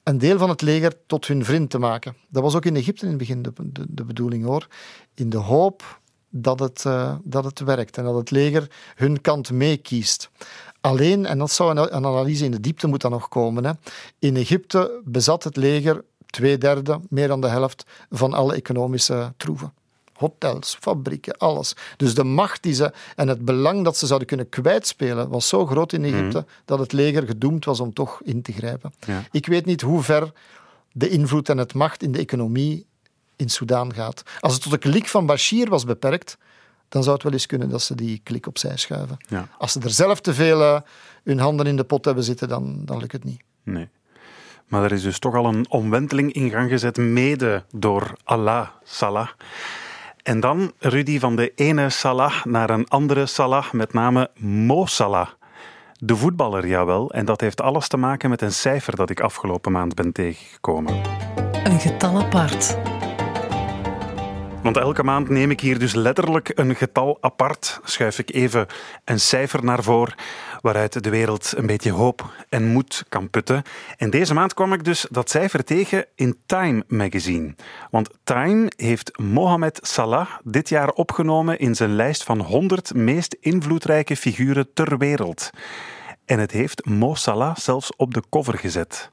een 0.03 0.19
deel 0.19 0.39
van 0.39 0.49
het 0.49 0.63
leger 0.63 0.93
tot 1.07 1.27
hun 1.27 1.45
vriend 1.45 1.71
te 1.71 1.79
maken. 1.79 2.17
Dat 2.29 2.43
was 2.43 2.55
ook 2.55 2.65
in 2.65 2.77
Egypte 2.77 3.05
in 3.05 3.09
het 3.09 3.19
begin 3.19 3.43
de, 3.43 3.53
de, 3.57 3.85
de 3.89 4.05
bedoeling 4.05 4.45
hoor. 4.45 4.67
In 5.15 5.31
de 5.31 5.37
hoop 5.37 6.01
dat 6.37 6.59
het, 6.59 6.85
uh, 6.87 7.15
dat 7.23 7.45
het 7.45 7.61
werkt 7.61 7.99
en 7.99 8.05
dat 8.05 8.15
het 8.15 8.31
leger 8.31 8.71
hun 8.95 9.21
kant 9.21 9.51
meekiest. 9.51 10.31
Alleen, 10.81 11.27
en 11.27 11.39
dat 11.39 11.51
zou 11.51 11.71
een, 11.71 11.77
een, 11.77 12.07
analyse 12.07 12.45
in 12.45 12.51
de 12.51 12.61
diepte 12.61 12.87
moeten 12.87 13.11
nog 13.11 13.29
komen, 13.29 13.65
hè. 13.65 13.73
in 14.19 14.37
Egypte 14.37 15.01
bezat 15.05 15.45
het 15.45 15.57
leger 15.57 16.05
twee 16.27 16.59
derde, 16.59 17.01
meer 17.09 17.29
dan 17.29 17.41
de 17.41 17.49
helft 17.49 17.85
van 18.11 18.33
alle 18.33 18.55
economische 18.55 19.33
troeven. 19.37 19.73
Hotels, 20.13 20.77
fabrieken, 20.81 21.37
alles. 21.37 21.77
Dus 21.97 22.15
de 22.15 22.25
macht 22.25 22.63
die 22.63 22.75
ze 22.75 22.93
en 23.17 23.29
het 23.29 23.45
belang 23.45 23.85
dat 23.85 23.97
ze 23.97 24.07
zouden 24.07 24.29
kunnen 24.29 24.49
kwijtspelen 24.49 25.29
was 25.29 25.49
zo 25.49 25.67
groot 25.67 25.93
in 25.93 26.05
Egypte 26.05 26.39
mm. 26.39 26.47
dat 26.65 26.79
het 26.79 26.93
leger 26.93 27.27
gedoemd 27.27 27.65
was 27.65 27.81
om 27.81 27.93
toch 27.93 28.23
in 28.23 28.43
te 28.43 28.53
grijpen. 28.53 28.93
Ja. 29.07 29.23
Ik 29.31 29.47
weet 29.47 29.67
niet 29.67 29.81
hoe 29.81 30.03
ver 30.03 30.33
de 30.93 31.09
invloed 31.09 31.49
en 31.49 31.59
het 31.59 31.75
macht 31.75 32.03
in 32.03 32.13
de 32.13 32.19
economie 32.19 32.87
in 33.45 33.51
Soudaan 33.51 33.95
gaat. 33.95 34.23
Als 34.41 34.53
het 34.53 34.63
tot 34.63 34.73
de 34.73 34.79
klik 34.79 35.09
van 35.09 35.27
Bashir 35.27 35.69
was 35.69 35.85
beperkt, 35.85 36.39
dan 36.89 37.03
zou 37.03 37.15
het 37.15 37.25
wel 37.25 37.33
eens 37.33 37.47
kunnen 37.47 37.69
dat 37.69 37.83
ze 37.83 37.95
die 37.95 38.21
klik 38.23 38.47
opzij 38.47 38.77
schuiven. 38.77 39.17
Ja. 39.29 39.49
Als 39.59 39.73
ze 39.73 39.81
er 39.81 39.91
zelf 39.91 40.21
te 40.21 40.35
veel 40.35 40.61
uh, 40.61 40.81
hun 41.25 41.39
handen 41.39 41.67
in 41.67 41.77
de 41.77 41.85
pot 41.85 42.05
hebben 42.05 42.25
zitten, 42.25 42.49
dan, 42.49 42.83
dan 42.85 42.99
lukt 42.99 43.13
het 43.13 43.25
niet. 43.25 43.43
Nee. 43.63 43.89
Maar 44.67 44.85
er 44.85 44.93
is 44.93 45.03
dus 45.03 45.19
toch 45.19 45.35
al 45.35 45.47
een 45.47 45.71
omwenteling 45.71 46.33
in 46.33 46.51
gang 46.51 46.71
gezet, 46.71 46.97
mede 46.97 47.65
door 47.75 48.17
Allah 48.25 48.69
Salah. 48.85 49.29
En 50.23 50.41
dan, 50.41 50.73
Rudy, 50.79 51.19
van 51.19 51.37
de 51.37 51.53
ene 51.55 51.91
Salah 51.91 52.45
naar 52.45 52.71
een 52.71 52.89
andere 52.89 53.27
Salah, 53.27 53.73
met 53.73 53.93
name 53.93 54.31
Mo 54.37 54.87
Salah. 54.87 55.29
De 55.99 56.17
voetballer, 56.17 56.67
jawel. 56.67 57.11
En 57.11 57.25
dat 57.25 57.41
heeft 57.41 57.61
alles 57.61 57.89
te 57.89 57.97
maken 57.97 58.31
met 58.31 58.43
een 58.43 58.53
cijfer 58.53 58.97
dat 58.97 59.11
ik 59.11 59.21
afgelopen 59.21 59.73
maand 59.73 59.95
ben 59.95 60.13
tegengekomen. 60.13 61.01
Een 61.65 61.81
getal 61.81 62.19
apart. 62.19 62.77
Want 64.65 64.77
elke 64.77 65.03
maand 65.03 65.29
neem 65.29 65.51
ik 65.51 65.61
hier 65.61 65.79
dus 65.79 65.95
letterlijk 65.95 66.51
een 66.55 66.77
getal 66.77 67.19
apart. 67.21 67.81
Schuif 67.85 68.19
ik 68.19 68.33
even 68.33 68.67
een 69.05 69.21
cijfer 69.21 69.65
naar 69.65 69.83
voren 69.83 70.15
waaruit 70.61 71.03
de 71.03 71.11
wereld 71.11 71.53
een 71.57 71.67
beetje 71.67 71.91
hoop 71.91 72.45
en 72.49 72.67
moed 72.67 73.05
kan 73.09 73.31
putten. 73.31 73.63
En 73.97 74.11
deze 74.11 74.35
maand 74.35 74.55
kwam 74.55 74.73
ik 74.73 74.85
dus 74.85 75.07
dat 75.11 75.31
cijfer 75.31 75.65
tegen 75.65 76.07
in 76.15 76.39
Time 76.47 76.85
magazine. 76.89 77.55
Want 77.91 78.11
Time 78.23 78.71
heeft 78.77 79.19
Mohamed 79.19 79.79
Salah 79.83 80.29
dit 80.45 80.69
jaar 80.69 80.91
opgenomen 80.91 81.59
in 81.59 81.75
zijn 81.75 81.95
lijst 81.95 82.23
van 82.23 82.41
100 82.41 82.95
meest 82.95 83.37
invloedrijke 83.41 84.17
figuren 84.17 84.73
ter 84.73 84.99
wereld. 84.99 85.51
En 86.25 86.39
het 86.39 86.51
heeft 86.51 86.87
Mo 86.87 87.15
Salah 87.15 87.57
zelfs 87.57 87.97
op 87.97 88.15
de 88.15 88.23
cover 88.31 88.59
gezet. 88.59 89.11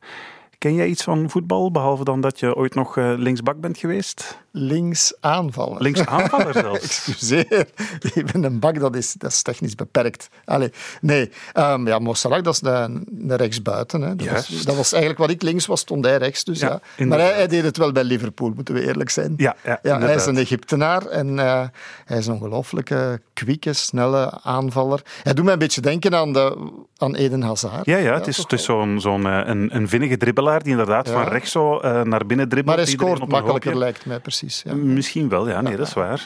Ken 0.62 0.74
jij 0.74 0.88
iets 0.88 1.04
van 1.04 1.30
voetbal, 1.30 1.72
behalve 1.72 2.04
dan 2.04 2.22
dat 2.22 2.40
je 2.40 2.56
ooit 2.56 2.76
nog 2.76 2.98
eh, 2.98 3.14
linksbak 3.18 3.60
bent 3.60 3.78
geweest? 3.78 4.40
Links 4.52 5.14
aanvaller. 5.20 5.82
Links 5.82 6.06
aanvaller 6.06 6.54
zelfs. 6.64 6.84
Excuseer, 6.84 7.68
ik 8.14 8.32
ben 8.32 8.44
een 8.44 8.60
bak, 8.60 8.80
dat 8.80 8.96
is, 8.96 9.14
dat 9.14 9.32
is 9.32 9.42
technisch 9.42 9.76
beperkt. 9.76 10.30
Allee, 10.46 10.72
nee, 11.02 11.32
um, 11.54 11.88
ja, 11.88 12.00
Mossarak, 12.00 12.44
dat 12.44 12.54
is 12.54 12.60
de 12.60 13.36
rechtsbuiten. 13.36 14.02
Hè. 14.02 14.16
Dat, 14.16 14.28
was, 14.28 14.64
dat 14.64 14.76
was 14.76 14.92
eigenlijk 14.92 15.22
wat 15.22 15.30
ik 15.30 15.42
links 15.42 15.66
was, 15.66 15.80
stond 15.80 16.06
hij 16.06 16.18
rechts. 16.18 16.44
Dus, 16.44 16.60
ja, 16.60 16.80
ja. 16.98 17.06
Maar 17.06 17.20
hij, 17.20 17.34
hij, 17.34 17.48
deed 17.48 17.64
het 17.64 17.78
wel 17.78 17.92
bij 17.92 18.04
Liverpool, 18.04 18.52
moeten 18.56 18.74
we 18.74 18.86
eerlijk 18.86 19.10
zijn. 19.10 19.34
Ja, 19.38 19.56
ja, 19.64 19.80
ja 19.82 20.00
hij 20.00 20.16
is 20.16 20.26
een 20.26 20.38
Egyptenaar 20.38 21.06
en 21.06 21.28
uh, 21.28 21.64
hij 22.06 22.18
is 22.18 22.28
een 22.28 22.34
ongelooflijke, 22.34 23.22
kwieke, 23.34 23.74
snelle 23.74 24.40
aanvaller. 24.44 25.02
Hij 25.24 25.34
doet 25.34 25.44
mij 25.44 25.54
een 25.54 25.60
beetje 25.60 25.82
denken 25.82 26.16
aan, 26.16 26.34
de, 26.34 26.72
aan 26.98 27.16
Eden 27.16 27.42
Hazard. 27.42 27.86
Ja, 27.86 27.98
ja, 27.98 28.14
het 28.14 28.28
is, 28.28 28.38
het 28.38 28.54
is 28.54 28.64
zo'n 28.64 29.00
zo'n 29.00 29.22
uh, 29.22 29.42
een, 29.46 29.76
een 29.76 29.90
vinnige 29.90 30.18
dribbelaar 30.18 30.51
die 30.60 30.72
inderdaad 30.72 31.10
van 31.10 31.24
rechts 31.24 31.52
zo 31.52 31.76
uh, 31.76 32.02
naar 32.02 32.26
binnen 32.26 32.50
dribbelt. 32.50 32.76
Maar 32.76 32.86
hij 32.86 32.94
scoort 32.94 33.28
makkelijker, 33.28 33.78
lijkt 33.78 34.06
mij 34.06 34.20
precies. 34.20 34.62
Ja. 34.66 34.74
Misschien 34.74 35.30
wel, 35.30 35.50
ja, 35.50 35.62
nee, 35.62 35.76
dat 35.76 35.88
is 35.88 35.94
waar. 35.94 36.26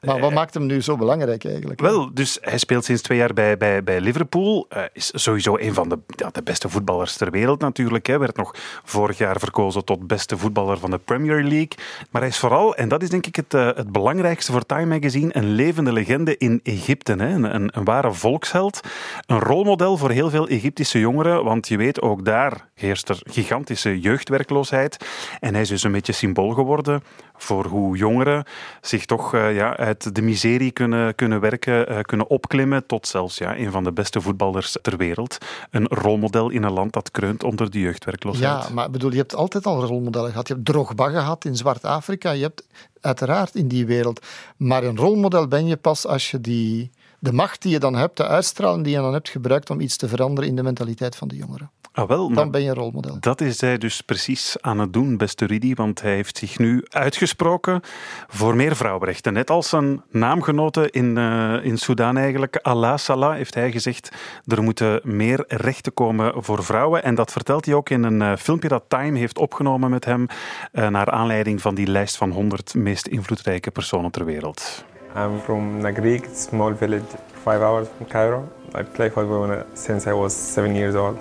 Maar 0.00 0.20
wat 0.20 0.32
maakt 0.32 0.54
hem 0.54 0.66
nu 0.66 0.82
zo 0.82 0.96
belangrijk 0.96 1.44
eigenlijk? 1.44 1.80
Wel, 1.80 2.14
dus 2.14 2.38
hij 2.40 2.58
speelt 2.58 2.84
sinds 2.84 3.02
twee 3.02 3.18
jaar 3.18 3.32
bij, 3.32 3.56
bij, 3.56 3.82
bij 3.82 4.00
Liverpool. 4.00 4.66
Uh, 4.76 4.82
is 4.92 5.10
sowieso 5.14 5.56
een 5.56 5.74
van 5.74 5.88
de, 5.88 5.98
ja, 6.06 6.30
de 6.32 6.42
beste 6.42 6.68
voetballers 6.68 7.16
ter 7.16 7.30
wereld 7.30 7.60
natuurlijk. 7.60 8.06
Hij 8.06 8.18
werd 8.18 8.36
nog 8.36 8.54
vorig 8.84 9.18
jaar 9.18 9.38
verkozen 9.38 9.84
tot 9.84 10.06
beste 10.06 10.36
voetballer 10.36 10.78
van 10.78 10.90
de 10.90 10.98
Premier 10.98 11.42
League. 11.42 11.72
Maar 12.10 12.20
hij 12.20 12.30
is 12.30 12.38
vooral, 12.38 12.74
en 12.76 12.88
dat 12.88 13.02
is 13.02 13.10
denk 13.10 13.26
ik 13.26 13.36
het, 13.36 13.54
uh, 13.54 13.66
het 13.66 13.92
belangrijkste 13.92 14.52
voor 14.52 14.66
Time 14.66 14.86
Magazine, 14.86 15.36
een 15.36 15.50
levende 15.50 15.92
legende 15.92 16.36
in 16.36 16.60
Egypte. 16.62 17.12
Hè? 17.12 17.28
Een, 17.28 17.54
een, 17.54 17.70
een 17.72 17.84
ware 17.84 18.12
volksheld. 18.12 18.80
Een 19.26 19.40
rolmodel 19.40 19.96
voor 19.96 20.10
heel 20.10 20.30
veel 20.30 20.48
Egyptische 20.48 20.98
jongeren, 20.98 21.44
want 21.44 21.68
je 21.68 21.76
weet, 21.76 22.00
ook 22.00 22.24
daar 22.24 22.68
heerst 22.74 23.08
er 23.08 23.20
gigantische 23.66 24.00
jeugdwerkloosheid. 24.00 24.96
En 25.40 25.52
hij 25.52 25.62
is 25.62 25.68
dus 25.68 25.82
een 25.82 25.92
beetje 25.92 26.12
symbool 26.12 26.50
geworden 26.50 27.02
voor 27.36 27.66
hoe 27.66 27.96
jongeren 27.96 28.44
zich 28.80 29.04
toch 29.04 29.34
uh, 29.34 29.54
ja, 29.54 29.76
uit 29.76 30.14
de 30.14 30.22
miserie 30.22 30.70
kunnen, 30.70 31.14
kunnen 31.14 31.40
werken, 31.40 31.92
uh, 31.92 32.00
kunnen 32.00 32.28
opklimmen 32.28 32.86
tot 32.86 33.06
zelfs 33.06 33.38
ja, 33.38 33.56
een 33.56 33.70
van 33.70 33.84
de 33.84 33.92
beste 33.92 34.20
voetballers 34.20 34.76
ter 34.82 34.96
wereld. 34.96 35.38
Een 35.70 35.86
rolmodel 35.86 36.50
in 36.50 36.62
een 36.62 36.72
land 36.72 36.92
dat 36.92 37.10
kreunt 37.10 37.44
onder 37.44 37.70
de 37.70 37.80
jeugdwerkloosheid. 37.80 38.62
Ja, 38.62 38.74
maar 38.74 38.90
bedoel, 38.90 39.10
je 39.10 39.16
hebt 39.16 39.34
altijd 39.34 39.66
al 39.66 39.84
rolmodellen 39.84 40.30
gehad. 40.30 40.48
Je 40.48 40.54
hebt 40.54 40.66
Drogba 40.66 41.08
gehad 41.08 41.44
in 41.44 41.56
Zwart-Afrika. 41.56 42.30
Je 42.30 42.42
hebt 42.42 42.66
uiteraard 43.00 43.54
in 43.54 43.68
die 43.68 43.86
wereld. 43.86 44.26
Maar 44.56 44.84
een 44.84 44.96
rolmodel 44.96 45.48
ben 45.48 45.66
je 45.66 45.76
pas 45.76 46.06
als 46.06 46.30
je 46.30 46.40
die, 46.40 46.90
de 47.18 47.32
macht 47.32 47.62
die 47.62 47.72
je 47.72 47.78
dan 47.78 47.94
hebt, 47.94 48.16
de 48.16 48.26
uitstraling 48.26 48.84
die 48.84 48.94
je 48.94 49.00
dan 49.00 49.12
hebt, 49.12 49.28
gebruikt 49.28 49.70
om 49.70 49.80
iets 49.80 49.96
te 49.96 50.08
veranderen 50.08 50.50
in 50.50 50.56
de 50.56 50.62
mentaliteit 50.62 51.16
van 51.16 51.28
de 51.28 51.36
jongeren. 51.36 51.70
Ah, 51.96 52.08
wel, 52.08 52.32
dan 52.32 52.50
ben 52.50 52.62
je 52.62 52.68
een 52.68 52.74
rolmodel. 52.74 53.16
Dat 53.20 53.40
is 53.40 53.60
hij 53.60 53.78
dus 53.78 54.00
precies 54.00 54.56
aan 54.60 54.78
het 54.78 54.92
doen, 54.92 55.16
beste 55.16 55.46
Rudy, 55.46 55.74
want 55.74 56.02
hij 56.02 56.14
heeft 56.14 56.38
zich 56.38 56.58
nu 56.58 56.84
uitgesproken 56.88 57.80
voor 58.28 58.56
meer 58.56 58.76
vrouwenrechten. 58.76 59.32
Net 59.32 59.50
als 59.50 59.68
zijn 59.68 60.02
naamgenoten 60.10 60.90
in, 60.90 61.16
uh, 61.16 61.64
in 61.64 61.78
Soudaan 61.78 62.16
eigenlijk, 62.16 62.56
Allah 62.56 62.96
Salah, 62.96 63.34
heeft 63.34 63.54
hij 63.54 63.72
gezegd 63.72 64.12
er 64.46 64.62
moeten 64.62 65.00
meer 65.02 65.44
rechten 65.46 65.94
komen 65.94 66.44
voor 66.44 66.64
vrouwen. 66.64 67.02
En 67.02 67.14
dat 67.14 67.32
vertelt 67.32 67.64
hij 67.64 67.74
ook 67.74 67.90
in 67.90 68.02
een 68.02 68.20
uh, 68.20 68.36
filmpje 68.36 68.68
dat 68.68 68.84
Time 68.88 69.18
heeft 69.18 69.38
opgenomen 69.38 69.90
met 69.90 70.04
hem, 70.04 70.26
uh, 70.72 70.88
naar 70.88 71.10
aanleiding 71.10 71.60
van 71.60 71.74
die 71.74 71.86
lijst 71.86 72.16
van 72.16 72.30
100 72.30 72.74
meest 72.74 73.06
invloedrijke 73.06 73.70
personen 73.70 74.10
ter 74.10 74.24
wereld. 74.24 74.84
I'm 75.16 75.40
from 75.40 75.80
Nagrig, 75.80 76.28
small 76.34 76.72
village, 76.72 77.10
five 77.42 77.62
hours 77.62 77.88
from 77.88 78.04
Cairo. 78.04 78.46
I 78.74 78.82
play 78.82 79.08
football 79.08 79.64
since 79.72 80.06
I 80.06 80.12
was 80.12 80.36
seven 80.36 80.74
years 80.74 80.94
old. 80.94 81.16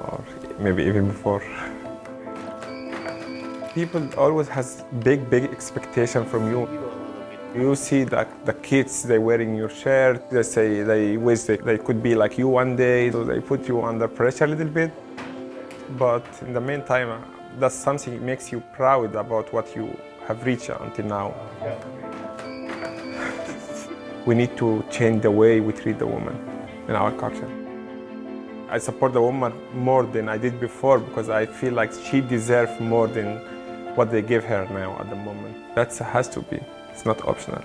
or 0.00 0.24
maybe 0.60 0.84
even 0.84 1.08
before. 1.08 1.42
People 3.74 4.08
always 4.16 4.46
has 4.46 4.84
big, 5.02 5.28
big 5.28 5.42
expectation 5.44 6.24
from 6.24 6.48
you. 6.52 6.68
You 7.56 7.74
see 7.74 8.04
that 8.04 8.28
the 8.46 8.54
kids 8.54 9.02
they 9.02 9.18
wearing 9.18 9.56
your 9.56 9.70
shirt. 9.70 10.30
They 10.30 10.44
say 10.44 10.84
they 10.84 11.16
wish 11.16 11.42
they, 11.42 11.56
they 11.56 11.78
could 11.78 12.00
be 12.00 12.14
like 12.14 12.38
you 12.38 12.46
one 12.46 12.76
day. 12.76 13.10
So 13.10 13.24
they 13.24 13.40
put 13.40 13.66
you 13.66 13.82
under 13.82 14.06
pressure 14.06 14.44
a 14.44 14.48
little 14.54 14.72
bit. 14.80 14.92
But 15.98 16.24
in 16.42 16.52
the 16.52 16.60
meantime, 16.60 17.10
uh, 17.10 17.18
that's 17.58 17.74
something 17.74 18.14
that 18.14 18.22
makes 18.22 18.52
you 18.52 18.60
proud 18.72 19.16
about 19.16 19.52
what 19.52 19.74
you 19.74 19.98
have 20.28 20.46
reached 20.46 20.68
until 20.68 21.06
now. 21.06 21.34
We 24.26 24.34
need 24.34 24.56
to 24.56 24.84
change 24.90 25.22
the 25.22 25.30
way 25.30 25.60
we 25.60 25.72
treat 25.72 25.98
the 25.98 26.06
woman 26.06 26.36
in 26.88 26.96
our 26.96 27.12
culture. 27.12 27.48
I 28.68 28.78
support 28.78 29.12
the 29.12 29.22
woman 29.22 29.52
more 29.72 30.02
than 30.02 30.28
I 30.28 30.36
did 30.36 30.58
before 30.58 30.98
because 30.98 31.30
I 31.30 31.46
feel 31.46 31.72
like 31.72 31.92
she 31.92 32.20
deserves 32.20 32.80
more 32.80 33.06
than 33.06 33.36
what 33.94 34.10
they 34.10 34.22
give 34.22 34.44
her 34.44 34.66
now 34.70 34.98
at 34.98 35.08
the 35.08 35.16
moment. 35.16 35.74
That 35.76 35.96
has 35.98 36.28
to 36.30 36.42
be. 36.42 36.60
It's 36.90 37.04
not 37.04 37.24
optional. 37.28 37.62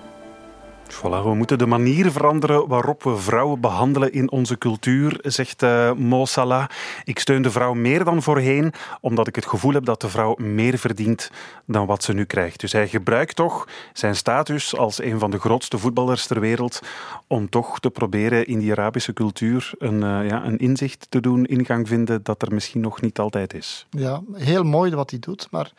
Voilà, 0.91 1.23
we 1.23 1.34
moeten 1.34 1.58
de 1.58 1.65
manier 1.65 2.12
veranderen 2.12 2.67
waarop 2.67 3.04
we 3.04 3.17
vrouwen 3.17 3.60
behandelen 3.60 4.13
in 4.13 4.32
onze 4.32 4.58
cultuur, 4.58 5.19
zegt 5.21 5.63
uh, 5.63 5.91
Mo 5.93 6.25
Salah. 6.25 6.69
Ik 7.04 7.19
steun 7.19 7.41
de 7.41 7.51
vrouw 7.51 7.73
meer 7.73 8.04
dan 8.04 8.21
voorheen, 8.21 8.73
omdat 9.01 9.27
ik 9.27 9.36
het 9.36 9.45
gevoel 9.45 9.73
heb 9.73 9.86
dat 9.86 10.01
de 10.01 10.10
vrouw 10.10 10.36
meer 10.38 10.77
verdient 10.77 11.32
dan 11.65 11.86
wat 11.86 12.04
ze 12.04 12.13
nu 12.13 12.25
krijgt. 12.25 12.60
Dus 12.60 12.71
hij 12.71 12.88
gebruikt 12.88 13.36
toch 13.36 13.67
zijn 13.93 14.15
status 14.15 14.77
als 14.77 15.01
een 15.01 15.19
van 15.19 15.32
de 15.32 15.39
grootste 15.39 15.77
voetballers 15.77 16.27
ter 16.27 16.39
wereld 16.39 16.80
om 17.27 17.49
toch 17.49 17.80
te 17.80 17.89
proberen 17.89 18.47
in 18.47 18.60
die 18.60 18.71
Arabische 18.71 19.13
cultuur 19.13 19.71
een, 19.77 20.01
uh, 20.01 20.27
ja, 20.30 20.45
een 20.45 20.58
inzicht 20.58 21.06
te 21.10 21.19
doen, 21.19 21.45
ingang 21.45 21.88
vinden 21.88 22.23
dat 22.23 22.41
er 22.41 22.54
misschien 22.54 22.82
nog 22.82 23.01
niet 23.01 23.19
altijd 23.19 23.54
is. 23.54 23.88
Ja, 23.89 24.21
heel 24.34 24.63
mooi 24.63 24.95
wat 24.95 25.10
hij 25.10 25.19
doet, 25.19 25.47
maar 25.51 25.71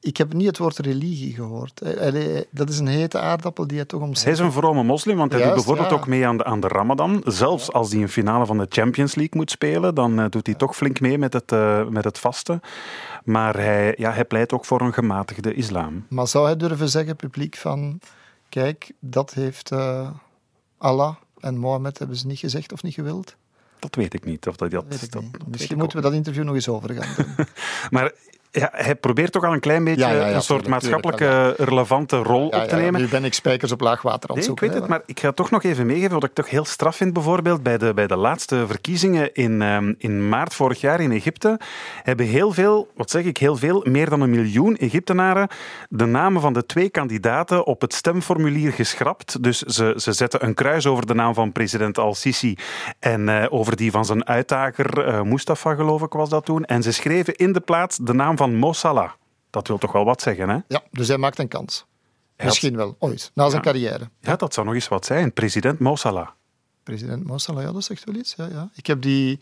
ik 0.00 0.16
heb 0.16 0.32
niet 0.32 0.46
het 0.46 0.58
woord 0.58 0.78
religie 0.78 1.34
gehoord. 1.34 1.82
Dat 2.50 2.68
is 2.68 2.78
een 2.78 2.86
hete 2.86 3.18
aardappel 3.18 3.66
die 3.66 3.76
hij 3.76 3.86
toch 3.86 4.00
omschrijft. 4.00 4.38
Hij 4.38 4.48
is 4.48 4.54
een 4.54 4.60
vrome 4.62 4.82
moslim, 4.82 5.16
want 5.16 5.32
hij 5.32 5.42
doet 5.42 5.54
bijvoorbeeld 5.54 5.92
ook 5.92 6.06
mee 6.06 6.26
aan 6.26 6.36
de, 6.36 6.44
aan 6.44 6.60
de 6.60 6.68
Ramadan. 6.68 7.22
Zelfs 7.24 7.72
als 7.72 7.92
hij 7.92 8.02
een 8.02 8.08
finale 8.08 8.46
van 8.46 8.58
de 8.58 8.66
Champions 8.68 9.14
League 9.14 9.38
moet 9.38 9.50
spelen, 9.50 9.94
dan 9.94 10.20
uh, 10.20 10.26
doet 10.30 10.46
hij 10.46 10.54
toch 10.54 10.76
flink 10.76 11.00
mee 11.00 11.18
met 11.18 11.32
het, 11.32 11.52
uh, 11.52 11.88
met 11.88 12.04
het 12.04 12.18
vasten. 12.18 12.60
Maar 13.24 13.56
hij, 13.56 13.94
ja, 13.98 14.12
hij 14.12 14.24
pleit 14.24 14.52
ook 14.52 14.64
voor 14.64 14.80
een 14.80 14.92
gematigde 14.92 15.54
islam. 15.54 16.06
Maar 16.08 16.28
zou 16.28 16.44
hij 16.44 16.56
durven 16.56 16.88
zeggen, 16.88 17.16
publiek, 17.16 17.56
van... 17.56 18.00
Kijk, 18.48 18.92
dat 19.00 19.34
heeft 19.34 19.70
uh, 19.70 20.10
Allah 20.78 21.14
en 21.40 21.58
Mohammed 21.58 21.98
hebben 21.98 22.16
ze 22.16 22.26
niet 22.26 22.38
gezegd 22.38 22.72
of 22.72 22.82
niet 22.82 22.94
gewild? 22.94 23.36
Dat 23.78 23.94
weet 23.94 24.14
ik 24.14 24.24
niet. 24.24 24.48
Of 24.48 24.56
dat, 24.56 24.70
dat, 24.70 24.90
dat, 24.90 25.10
dat 25.10 25.22
Misschien 25.46 25.78
moeten 25.78 25.96
we 25.96 26.02
dat 26.02 26.12
interview 26.12 26.44
nog 26.44 26.54
eens 26.54 26.68
over 26.68 26.94
gaan 26.94 27.14
doen. 27.36 27.46
maar 27.90 28.12
ja, 28.50 28.68
hij 28.72 28.94
probeert 28.94 29.32
toch 29.32 29.44
al 29.44 29.52
een 29.52 29.60
klein 29.60 29.84
beetje 29.84 30.06
een 30.06 30.42
soort 30.42 30.66
maatschappelijke 30.66 31.54
relevante 31.56 32.16
rol 32.16 32.46
op 32.46 32.68
te 32.68 32.76
nemen. 32.76 33.00
Nu 33.00 33.08
ben 33.08 33.24
ik 33.24 33.34
spijkers 33.34 33.72
op 33.72 33.80
laag 33.80 34.02
water 34.02 34.30
aan 34.30 34.36
het 34.36 34.44
zoeken. 34.44 34.66
ik 34.66 34.72
weet 34.72 34.80
het, 34.80 34.90
maar 34.90 35.02
ik 35.06 35.20
ga 35.20 35.32
toch 35.32 35.50
nog 35.50 35.62
even 35.62 35.86
meegeven 35.86 36.12
wat 36.12 36.24
ik 36.24 36.34
toch 36.34 36.50
heel 36.50 36.64
straf 36.64 36.96
vind. 36.96 37.12
Bijvoorbeeld 37.12 37.62
bij 37.62 37.78
de, 37.78 37.94
bij 37.94 38.06
de 38.06 38.16
laatste 38.16 38.66
verkiezingen 38.66 39.34
in, 39.34 39.62
um, 39.62 39.94
in 39.98 40.28
maart 40.28 40.54
vorig 40.54 40.80
jaar 40.80 41.00
in 41.00 41.12
Egypte 41.12 41.60
hebben 42.02 42.26
heel 42.26 42.52
veel, 42.52 42.88
wat 42.94 43.10
zeg 43.10 43.24
ik, 43.24 43.36
heel 43.36 43.56
veel, 43.56 43.84
meer 43.88 44.08
dan 44.10 44.20
een 44.20 44.30
miljoen 44.30 44.76
Egyptenaren 44.76 45.48
de 45.88 46.04
namen 46.04 46.40
van 46.40 46.52
de 46.52 46.66
twee 46.66 46.88
kandidaten 46.88 47.66
op 47.66 47.80
het 47.80 47.94
stemformulier 47.94 48.72
geschrapt. 48.72 49.42
Dus 49.42 49.58
ze, 49.58 49.94
ze 49.96 50.12
zetten 50.12 50.44
een 50.44 50.54
kruis 50.54 50.86
over 50.86 51.06
de 51.06 51.14
naam 51.14 51.34
van 51.34 51.52
president 51.52 51.98
al-Sisi 51.98 52.56
en 52.98 53.28
uh, 53.28 53.46
over 53.48 53.76
die 53.76 53.90
van 53.90 54.04
zijn 54.04 54.26
uitdager 54.26 55.08
uh, 55.08 55.22
Mustafa, 55.22 55.74
geloof 55.74 56.02
ik 56.02 56.12
was 56.12 56.28
dat 56.28 56.44
toen. 56.44 56.64
En 56.64 56.82
ze 56.82 56.92
schreven 56.92 57.36
in 57.36 57.52
de 57.52 57.60
plaats 57.60 57.96
de 57.96 58.14
naam 58.14 58.36
van 58.40 58.54
Mo 58.54 58.72
Salah. 58.72 59.10
Dat 59.50 59.68
wil 59.68 59.78
toch 59.78 59.92
wel 59.92 60.04
wat 60.04 60.22
zeggen, 60.22 60.48
hè? 60.48 60.58
Ja, 60.68 60.82
dus 60.90 61.08
hij 61.08 61.18
maakt 61.18 61.38
een 61.38 61.48
kans. 61.48 61.86
Misschien 62.36 62.76
wel, 62.76 62.96
ooit, 62.98 63.30
na 63.34 63.48
zijn 63.48 63.62
ja. 63.64 63.70
carrière. 63.70 64.10
Ja, 64.20 64.36
dat 64.36 64.54
zou 64.54 64.66
nog 64.66 64.74
eens 64.74 64.88
wat 64.88 65.04
zijn. 65.04 65.32
President 65.32 65.78
Mo 65.78 65.96
Salah. 65.96 66.28
President 66.82 67.26
Mo 67.26 67.38
Salah, 67.38 67.62
ja, 67.62 67.72
dat 67.72 67.84
zegt 67.84 68.04
wel 68.04 68.14
iets. 68.14 68.34
Ja, 68.36 68.46
ja. 68.46 68.70
Ik 68.74 68.86
heb 68.86 69.02
die, 69.02 69.38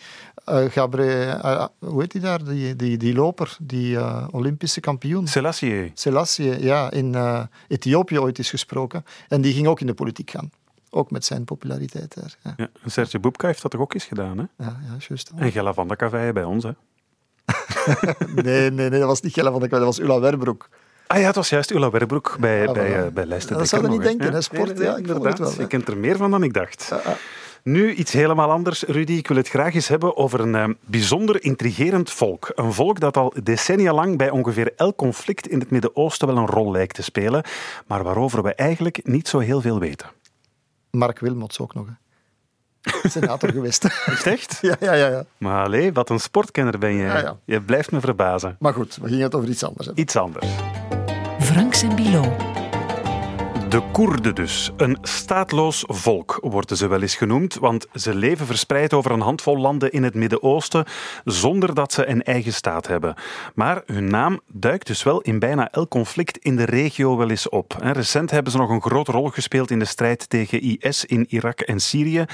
uh, 0.47 0.65
Gabriel, 0.65 1.29
uh, 1.29 1.67
hoe 1.79 2.01
heet 2.01 2.11
die 2.11 2.21
daar, 2.21 2.45
die, 2.45 2.77
die, 2.77 2.97
die 2.97 3.15
loper, 3.15 3.57
die 3.61 3.95
uh, 3.95 4.27
Olympische 4.31 4.81
kampioen. 4.81 5.27
Selassie. 5.27 5.91
Selassie, 5.95 6.63
ja, 6.63 6.91
in 6.91 7.17
Ethiopië 7.69 8.19
ooit 8.19 8.39
is 8.39 8.51
gesproken. 8.51 9.05
En 9.29 9.41
die 9.41 9.53
ging 9.53 9.67
ook 9.67 9.81
in 9.81 9.87
de 9.87 9.95
politiek 9.95 10.31
gaan. 10.31 10.51
Ook 10.91 11.11
met 11.11 11.25
zijn 11.25 11.45
populariteit 11.45 12.15
daar. 12.15 12.37
Ja. 12.43 12.55
Ja, 12.57 12.69
en 12.83 12.91
Serge 12.91 13.19
Boepka 13.19 13.47
heeft 13.47 13.63
dat 13.63 13.71
toch 13.71 13.81
ook 13.81 13.95
eens 13.95 14.05
gedaan, 14.05 14.39
hè? 14.39 14.45
Ja, 14.65 14.81
ja 14.89 14.97
juist. 15.09 15.33
En 15.37 15.53
Gella 15.53 15.73
van 15.73 15.89
de 15.89 15.97
Cavaille 15.97 16.33
bij 16.33 16.45
ons, 16.45 16.65
hè? 16.65 16.73
nee, 18.45 18.71
nee, 18.71 18.89
nee, 18.89 18.99
dat 18.99 19.09
was 19.09 19.21
niet 19.21 19.33
Gella 19.33 19.51
van 19.51 19.61
de 19.61 19.69
Cavaille, 19.69 19.87
dat 19.87 19.97
was 19.97 20.07
Ulla 20.07 20.21
Werbroek. 20.21 20.69
Ah 21.07 21.19
ja, 21.19 21.27
het 21.27 21.35
was 21.35 21.49
juist 21.49 21.71
Ulla 21.71 21.91
Werbroek 21.91 22.37
bij, 22.41 22.63
ja, 22.63 22.73
bij, 22.73 23.05
uh, 23.05 23.13
bij 23.13 23.27
Leicester. 23.27 23.59
Dat 23.59 23.69
zou 23.69 23.83
je 23.83 23.89
niet 23.89 24.03
denken, 24.03 24.33
hè? 24.33 24.41
Sport, 24.41 24.67
nee, 24.67 24.75
nee, 24.75 24.87
ja, 24.87 24.93
ik 24.93 24.99
inderdaad. 24.99 25.39
Wel, 25.39 25.53
je 25.59 25.67
kent 25.67 25.89
er 25.89 25.97
meer 25.97 26.17
van 26.17 26.31
dan 26.31 26.43
ik 26.43 26.53
dacht. 26.53 26.91
Uh, 26.93 26.99
uh. 26.99 27.13
Nu 27.63 27.93
iets 27.93 28.13
helemaal 28.13 28.51
anders, 28.51 28.83
Rudy. 28.83 29.13
Ik 29.13 29.29
wil 29.29 29.37
het 29.37 29.49
graag 29.49 29.75
eens 29.75 29.89
hebben 29.89 30.17
over 30.17 30.41
een 30.41 30.55
uh, 30.55 30.75
bijzonder 30.81 31.43
intrigerend 31.43 32.11
volk. 32.11 32.53
Een 32.55 32.73
volk 32.73 33.01
dat 33.01 33.17
al 33.17 33.35
decennia 33.43 33.93
lang 33.93 34.19
bij 34.19 34.31
ongeveer 34.31 34.73
elk 34.77 34.97
conflict 34.97 35.49
in 35.49 35.61
het 35.61 35.71
Midden-Oosten 35.71 36.27
wel 36.27 36.37
een 36.37 36.47
rol 36.47 36.71
lijkt 36.71 36.95
te 36.95 37.03
spelen, 37.03 37.45
maar 37.87 38.03
waarover 38.03 38.43
we 38.43 38.55
eigenlijk 38.55 39.01
niet 39.07 39.29
zo 39.29 39.39
heel 39.39 39.61
veel 39.61 39.79
weten. 39.79 40.09
Mark 40.91 41.19
Wilmots 41.19 41.61
ook 41.61 41.75
nog, 41.75 41.87
hè? 41.87 41.93
Senator 43.03 43.53
geweest. 43.53 43.85
Echt? 44.25 44.59
Ja, 44.61 44.77
ja, 44.81 44.93
ja. 44.93 45.09
ja. 45.09 45.25
Maar 45.39 45.65
allee, 45.65 45.93
wat 45.93 46.11
een 46.11 46.21
sportkenner 46.21 46.79
ben 46.79 46.93
je. 46.93 47.03
Ja, 47.03 47.19
ja. 47.19 47.37
Je 47.45 47.61
blijft 47.61 47.91
me 47.91 48.01
verbazen. 48.01 48.57
Maar 48.59 48.73
goed, 48.73 48.99
we 49.01 49.09
gingen 49.09 49.23
het 49.23 49.35
over 49.35 49.49
iets 49.49 49.65
anders 49.65 49.87
hebben. 49.87 50.05
Iets 50.05 50.17
anders. 50.17 50.47
Franks 51.39 51.83
en 51.83 51.95
Bilo. 51.95 52.37
De 53.69 53.83
Koerden 53.93 54.35
dus. 54.35 54.71
Een 54.77 54.99
staatloos 55.03 55.85
volk 55.87 56.39
worden 56.41 56.77
ze 56.77 56.87
wel 56.87 57.03
eens 57.03 57.17
genoemd, 57.17 57.55
want 57.55 57.87
ze 57.95 58.15
leven 58.15 58.47
verspreid 58.47 58.93
over 58.93 59.11
een 59.11 59.21
handvol 59.21 59.59
landen 59.59 59.93
in 59.93 60.03
het 60.03 60.15
Midden-Oosten 60.15 60.85
zonder 61.25 61.75
dat 61.75 61.93
ze 61.93 62.09
een 62.09 62.23
eigen 62.23 62.53
staat 62.53 62.87
hebben. 62.87 63.15
Maar 63.55 63.83
hun 63.87 64.11
naam 64.11 64.41
duikt 64.47 64.87
dus 64.87 65.03
wel 65.03 65.21
in 65.21 65.39
bijna 65.39 65.71
elk 65.71 65.89
conflict 65.91 66.39
in 66.39 66.57
de 66.57 66.65
regio 66.65 67.17
wel 67.17 67.31
eens 67.31 67.49
op. 67.49 67.77
Recent 67.81 68.31
hebben 68.31 68.53
ze 68.53 68.59
nog 68.59 68.71
een 68.71 68.83
grote 68.83 69.13
rol 69.13 69.29
gespeeld 69.29 69.71
in 69.71 69.79
de 69.79 69.85
strijd 69.85 70.29
tegen 70.29 70.61
IS 70.61 71.05
in 71.05 71.27
Irak 71.29 71.61
en 71.61 71.81
Syrië. 71.81 72.25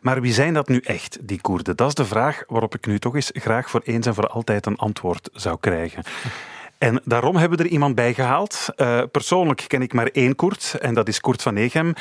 Maar 0.00 0.20
wie 0.20 0.32
zijn 0.32 0.54
dat 0.54 0.68
nu 0.68 0.78
echt, 0.78 1.18
die 1.22 1.40
Koerden? 1.40 1.76
Dat 1.76 1.88
is 1.88 1.94
de 1.94 2.04
vraag 2.04 2.42
waarop 2.46 2.74
ik 2.74 2.86
nu 2.86 2.98
toch 2.98 3.14
eens 3.14 3.30
graag 3.32 3.70
voor 3.70 3.80
eens 3.84 4.06
en 4.06 4.14
voor 4.14 4.28
altijd 4.28 4.66
een 4.66 4.76
antwoord 4.76 5.28
zou 5.32 5.56
krijgen. 5.60 6.02
En 6.80 7.00
daarom 7.04 7.36
hebben 7.36 7.58
we 7.58 7.64
er 7.64 7.70
iemand 7.70 7.94
bij 7.94 8.14
gehaald. 8.14 8.66
Uh, 8.76 9.02
persoonlijk 9.10 9.64
ken 9.66 9.82
ik 9.82 9.92
maar 9.92 10.06
één 10.06 10.36
Koert, 10.36 10.76
en 10.80 10.94
dat 10.94 11.08
is 11.08 11.20
Koert 11.20 11.42
van 11.42 11.56
Egem. 11.56 11.94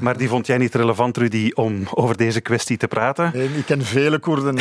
Maar 0.00 0.16
die 0.16 0.28
vond 0.28 0.46
jij 0.46 0.58
niet 0.58 0.74
relevant, 0.74 1.16
Rudy, 1.16 1.50
om 1.54 1.82
over 1.90 2.16
deze 2.16 2.40
kwestie 2.40 2.76
te 2.76 2.88
praten? 2.88 3.30
Nee, 3.34 3.48
ik 3.48 3.64
ken 3.66 3.82
vele 3.82 4.18
Koerden. 4.18 4.58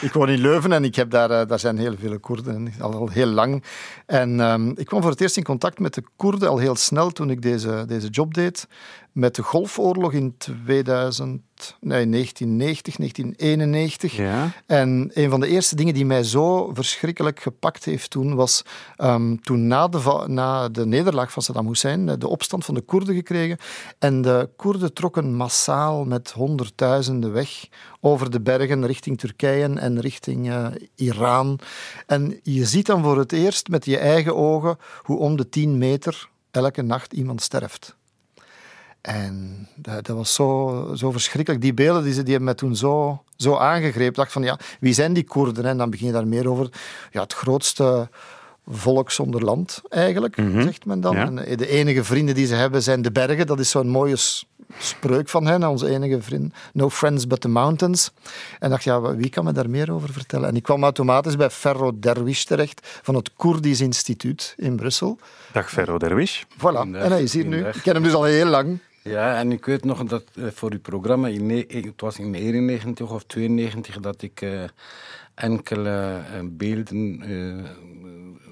ik 0.00 0.12
woon 0.12 0.28
in 0.28 0.38
Leuven 0.38 0.72
en 0.72 0.84
ik 0.84 0.94
heb 0.94 1.10
daar, 1.10 1.30
uh, 1.30 1.40
daar 1.46 1.58
zijn 1.58 1.78
heel 1.78 1.94
veel 2.00 2.20
Koerden, 2.20 2.72
al, 2.80 2.92
al 2.92 3.08
heel 3.08 3.26
lang. 3.26 3.64
En 4.06 4.40
um, 4.40 4.72
ik 4.76 4.86
kwam 4.86 5.00
voor 5.00 5.10
het 5.10 5.20
eerst 5.20 5.36
in 5.36 5.44
contact 5.44 5.78
met 5.78 5.94
de 5.94 6.02
Koerden 6.16 6.48
al 6.48 6.58
heel 6.58 6.76
snel 6.76 7.10
toen 7.10 7.30
ik 7.30 7.42
deze, 7.42 7.84
deze 7.86 8.08
job 8.08 8.34
deed. 8.34 8.66
Met 9.12 9.34
de 9.34 9.42
Golfoorlog 9.42 10.12
in 10.12 10.34
2000, 10.38 11.42
nee, 11.80 12.08
1990, 12.08 12.96
1991. 12.96 14.16
Ja. 14.16 14.50
En 14.66 15.10
een 15.14 15.30
van 15.30 15.40
de 15.40 15.46
eerste 15.46 15.76
dingen 15.76 15.94
die 15.94 16.06
mij 16.06 16.22
zo 16.22 16.70
verschrikkelijk 16.74 17.40
gepakt 17.40 17.84
heeft 17.84 18.10
toen, 18.10 18.34
was 18.34 18.62
um, 18.98 19.40
toen 19.42 19.66
na 19.66 19.88
de, 19.88 20.24
na 20.26 20.68
de 20.68 20.86
nederlaag 20.86 21.32
van 21.32 21.42
Saddam 21.42 21.66
Hussein 21.66 22.18
de 22.18 22.28
opstand 22.28 22.64
van 22.64 22.74
de 22.74 22.80
Koerden 22.80 23.14
gekregen. 23.14 23.58
En 23.98 24.22
de 24.22 24.50
Koerden 24.56 24.92
trokken 24.92 25.34
massaal 25.34 26.04
met 26.04 26.30
honderdduizenden 26.30 27.32
weg 27.32 27.68
over 28.00 28.30
de 28.30 28.40
bergen 28.40 28.86
richting 28.86 29.18
Turkije 29.18 29.74
en 29.74 30.00
richting 30.00 30.48
uh, 30.48 30.66
Iran. 30.94 31.58
En 32.06 32.40
je 32.42 32.64
ziet 32.64 32.86
dan 32.86 33.02
voor 33.02 33.18
het 33.18 33.32
eerst 33.32 33.68
met 33.68 33.84
je 33.84 33.98
eigen 33.98 34.36
ogen 34.36 34.76
hoe 35.02 35.18
om 35.18 35.36
de 35.36 35.48
10 35.48 35.78
meter 35.78 36.28
elke 36.50 36.82
nacht 36.82 37.12
iemand 37.12 37.42
sterft. 37.42 37.96
En 39.02 39.66
dat, 39.74 40.06
dat, 40.06 40.16
was 40.16 40.34
zo, 40.34 40.90
zo 40.94 41.10
verschrikkelijk. 41.10 41.62
Die 41.62 41.74
beelden 41.74 42.02
die, 42.02 42.12
die 42.12 42.22
hebben 42.24 42.44
mij 42.44 42.54
toen 42.54 42.76
zo, 42.76 43.22
zo 43.36 43.56
aangegrepen. 43.56 44.04
Ik 44.08 44.14
dacht 44.14 44.32
van, 44.32 44.42
ja, 44.42 44.58
wie 44.80 44.92
zijn 44.94 45.12
die 45.12 45.24
Koerden? 45.24 45.64
En 45.64 45.76
dan 45.76 45.90
begin 45.90 46.06
je 46.06 46.12
daar 46.12 46.26
meer 46.26 46.48
over. 46.50 46.68
Ja, 47.10 47.20
het 47.22 47.32
grootste 47.32 48.08
volk 48.66 49.10
zonder 49.10 49.44
land, 49.44 49.80
eigenlijk, 49.88 50.36
Mhm. 50.36 50.62
zegt 50.62 50.84
men 50.86 51.00
dan. 51.00 51.14
Ja. 51.16 51.24
En 51.24 51.56
de 51.56 51.68
enige 51.68 52.04
vrienden 52.04 52.34
die 52.34 52.46
ze 52.46 52.54
hebben 52.54 52.82
zijn 52.82 53.02
de 53.02 53.12
bergen. 53.12 53.46
Dat 53.46 53.58
is 53.60 53.70
zo'n 53.70 53.88
mooie 53.88 54.16
spreuk 54.78 55.28
van 55.28 55.46
hen, 55.46 55.64
onze 55.68 55.88
enige 55.88 56.22
vriend. 56.22 56.54
No 56.72 56.90
friends 56.90 57.26
but 57.26 57.40
the 57.40 57.48
mountains. 57.48 58.10
En 58.58 58.70
dacht, 58.70 58.84
ja, 58.84 59.00
wie 59.00 59.28
kan 59.28 59.44
me 59.44 59.52
daar 59.52 59.70
meer 59.70 59.92
over 59.92 60.12
vertellen? 60.12 60.48
En 60.48 60.56
ik 60.56 60.62
kwam 60.62 60.82
automatisch 60.82 61.36
bij 61.36 61.50
Ferro 61.50 61.98
Derwish 61.98 62.42
terecht, 62.42 62.80
van 63.02 63.14
het 63.14 63.30
Koerdisch 63.36 63.80
Instituut 63.80 64.54
in 64.56 64.76
Brussel. 64.76 65.18
Dag 65.52 65.70
Ferro 65.70 65.98
Derwish. 65.98 66.42
Voilà, 66.58 66.80
en 66.80 66.94
hij 66.94 67.22
is 67.22 67.32
hier 67.32 67.46
nu. 67.46 67.66
Ik 67.66 67.80
ken 67.82 67.94
hem 67.94 68.02
dus 68.02 68.14
al 68.14 68.24
heel 68.24 68.46
lang. 68.46 68.78
Ja, 69.02 69.38
en 69.38 69.52
ik 69.52 69.64
weet 69.64 69.84
nog 69.84 70.04
dat 70.04 70.24
uh, 70.34 70.50
voor 70.50 70.72
uw 70.72 70.80
programma, 70.80 71.28
in, 71.28 71.50
het 71.68 72.00
was 72.00 72.18
in 72.18 72.34
91 72.34 73.10
of 73.10 73.24
92, 73.24 74.00
dat 74.00 74.22
ik 74.22 74.40
uh, 74.40 74.62
enkele 75.34 76.20
uh, 76.34 76.40
beelden 76.44 77.20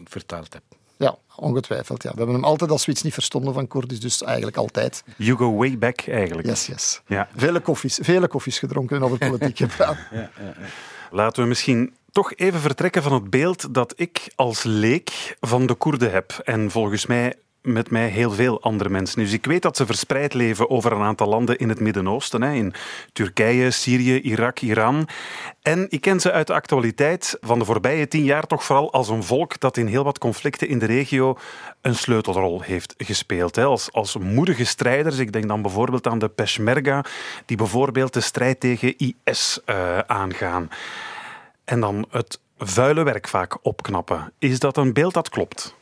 vertaald 0.04 0.52
heb. 0.52 0.62
Ja, 0.96 1.16
ongetwijfeld. 1.36 2.02
Ja. 2.02 2.10
We 2.10 2.16
hebben 2.16 2.34
hem 2.34 2.44
altijd 2.44 2.70
als 2.70 2.82
zoiets 2.82 3.02
niet 3.02 3.12
verstonden 3.12 3.54
van 3.54 3.66
Koerdisch, 3.66 4.00
dus 4.00 4.22
eigenlijk 4.22 4.56
altijd. 4.56 5.04
You 5.16 5.36
go 5.36 5.56
way 5.56 5.78
back, 5.78 6.00
eigenlijk. 6.00 6.48
Yes, 6.48 6.66
yes. 6.66 7.00
Ja. 7.06 7.28
Vele, 7.36 7.60
koffies, 7.60 7.98
vele 8.02 8.28
koffies 8.28 8.58
gedronken 8.58 8.96
en 8.96 9.02
over 9.02 9.18
politiek 9.18 9.56
gepraat. 9.56 9.96
ja, 10.10 10.18
ja, 10.18 10.30
ja. 10.38 10.54
Laten 11.10 11.42
we 11.42 11.48
misschien 11.48 11.94
toch 12.11 12.34
even 12.34 12.61
vertrekken 12.61 13.03
van 13.03 13.12
het 13.12 13.30
beeld 13.30 13.74
dat 13.74 13.92
ik 13.96 14.32
als 14.34 14.62
leek 14.62 15.36
van 15.40 15.66
de 15.66 15.74
Koerden 15.74 16.11
heb. 16.11 16.40
En 16.44 16.70
volgens 16.70 17.07
mij 17.07 17.34
met 17.62 17.90
mij 17.90 18.08
heel 18.08 18.30
veel 18.30 18.62
andere 18.62 18.90
mensen. 18.90 19.18
Dus 19.18 19.32
ik 19.32 19.44
weet 19.44 19.62
dat 19.62 19.76
ze 19.76 19.86
verspreid 19.86 20.34
leven 20.34 20.70
over 20.70 20.92
een 20.92 21.02
aantal 21.02 21.28
landen 21.28 21.58
in 21.58 21.68
het 21.68 21.80
Midden-Oosten. 21.80 22.42
In 22.42 22.74
Turkije, 23.12 23.70
Syrië, 23.70 24.20
Irak, 24.20 24.61
Iran. 24.61 25.08
En 25.62 25.86
ik 25.88 26.00
ken 26.00 26.20
ze 26.20 26.32
uit 26.32 26.46
de 26.46 26.52
actualiteit 26.52 27.36
van 27.40 27.58
de 27.58 27.64
voorbije 27.64 28.08
tien 28.08 28.24
jaar 28.24 28.46
toch 28.46 28.64
vooral 28.64 28.92
als 28.92 29.08
een 29.08 29.22
volk 29.22 29.61
dat 29.61 29.76
in 29.76 29.86
heel 29.86 30.04
wat 30.04 30.18
conflicten 30.18 30.68
in 30.68 30.78
de 30.78 30.86
regio 30.86 31.38
een 31.80 31.94
sleutelrol 31.94 32.61
heeft 32.61 32.94
gespeeld. 32.98 33.58
Als, 33.58 33.92
als 33.92 34.16
moedige 34.16 34.64
strijders. 34.64 35.18
Ik 35.18 35.32
denk 35.32 35.48
dan 35.48 35.62
bijvoorbeeld 35.62 36.06
aan 36.06 36.18
de 36.18 36.28
Peshmerga, 36.28 37.04
die 37.46 37.56
bijvoorbeeld 37.56 38.12
de 38.12 38.20
strijd 38.20 38.61
tegen 38.61 38.94
IS 38.96 39.61
uh, 39.66 39.98
aangaan. 39.98 40.68
En 41.64 41.80
dan 41.80 42.06
het 42.11 42.40
vuile 42.61 43.02
werk 43.02 43.28
vaak 43.28 43.58
opknappen. 43.62 44.32
Is 44.38 44.58
dat 44.58 44.76
een 44.76 44.92
beeld 44.92 45.14
dat 45.14 45.28
klopt? 45.28 45.74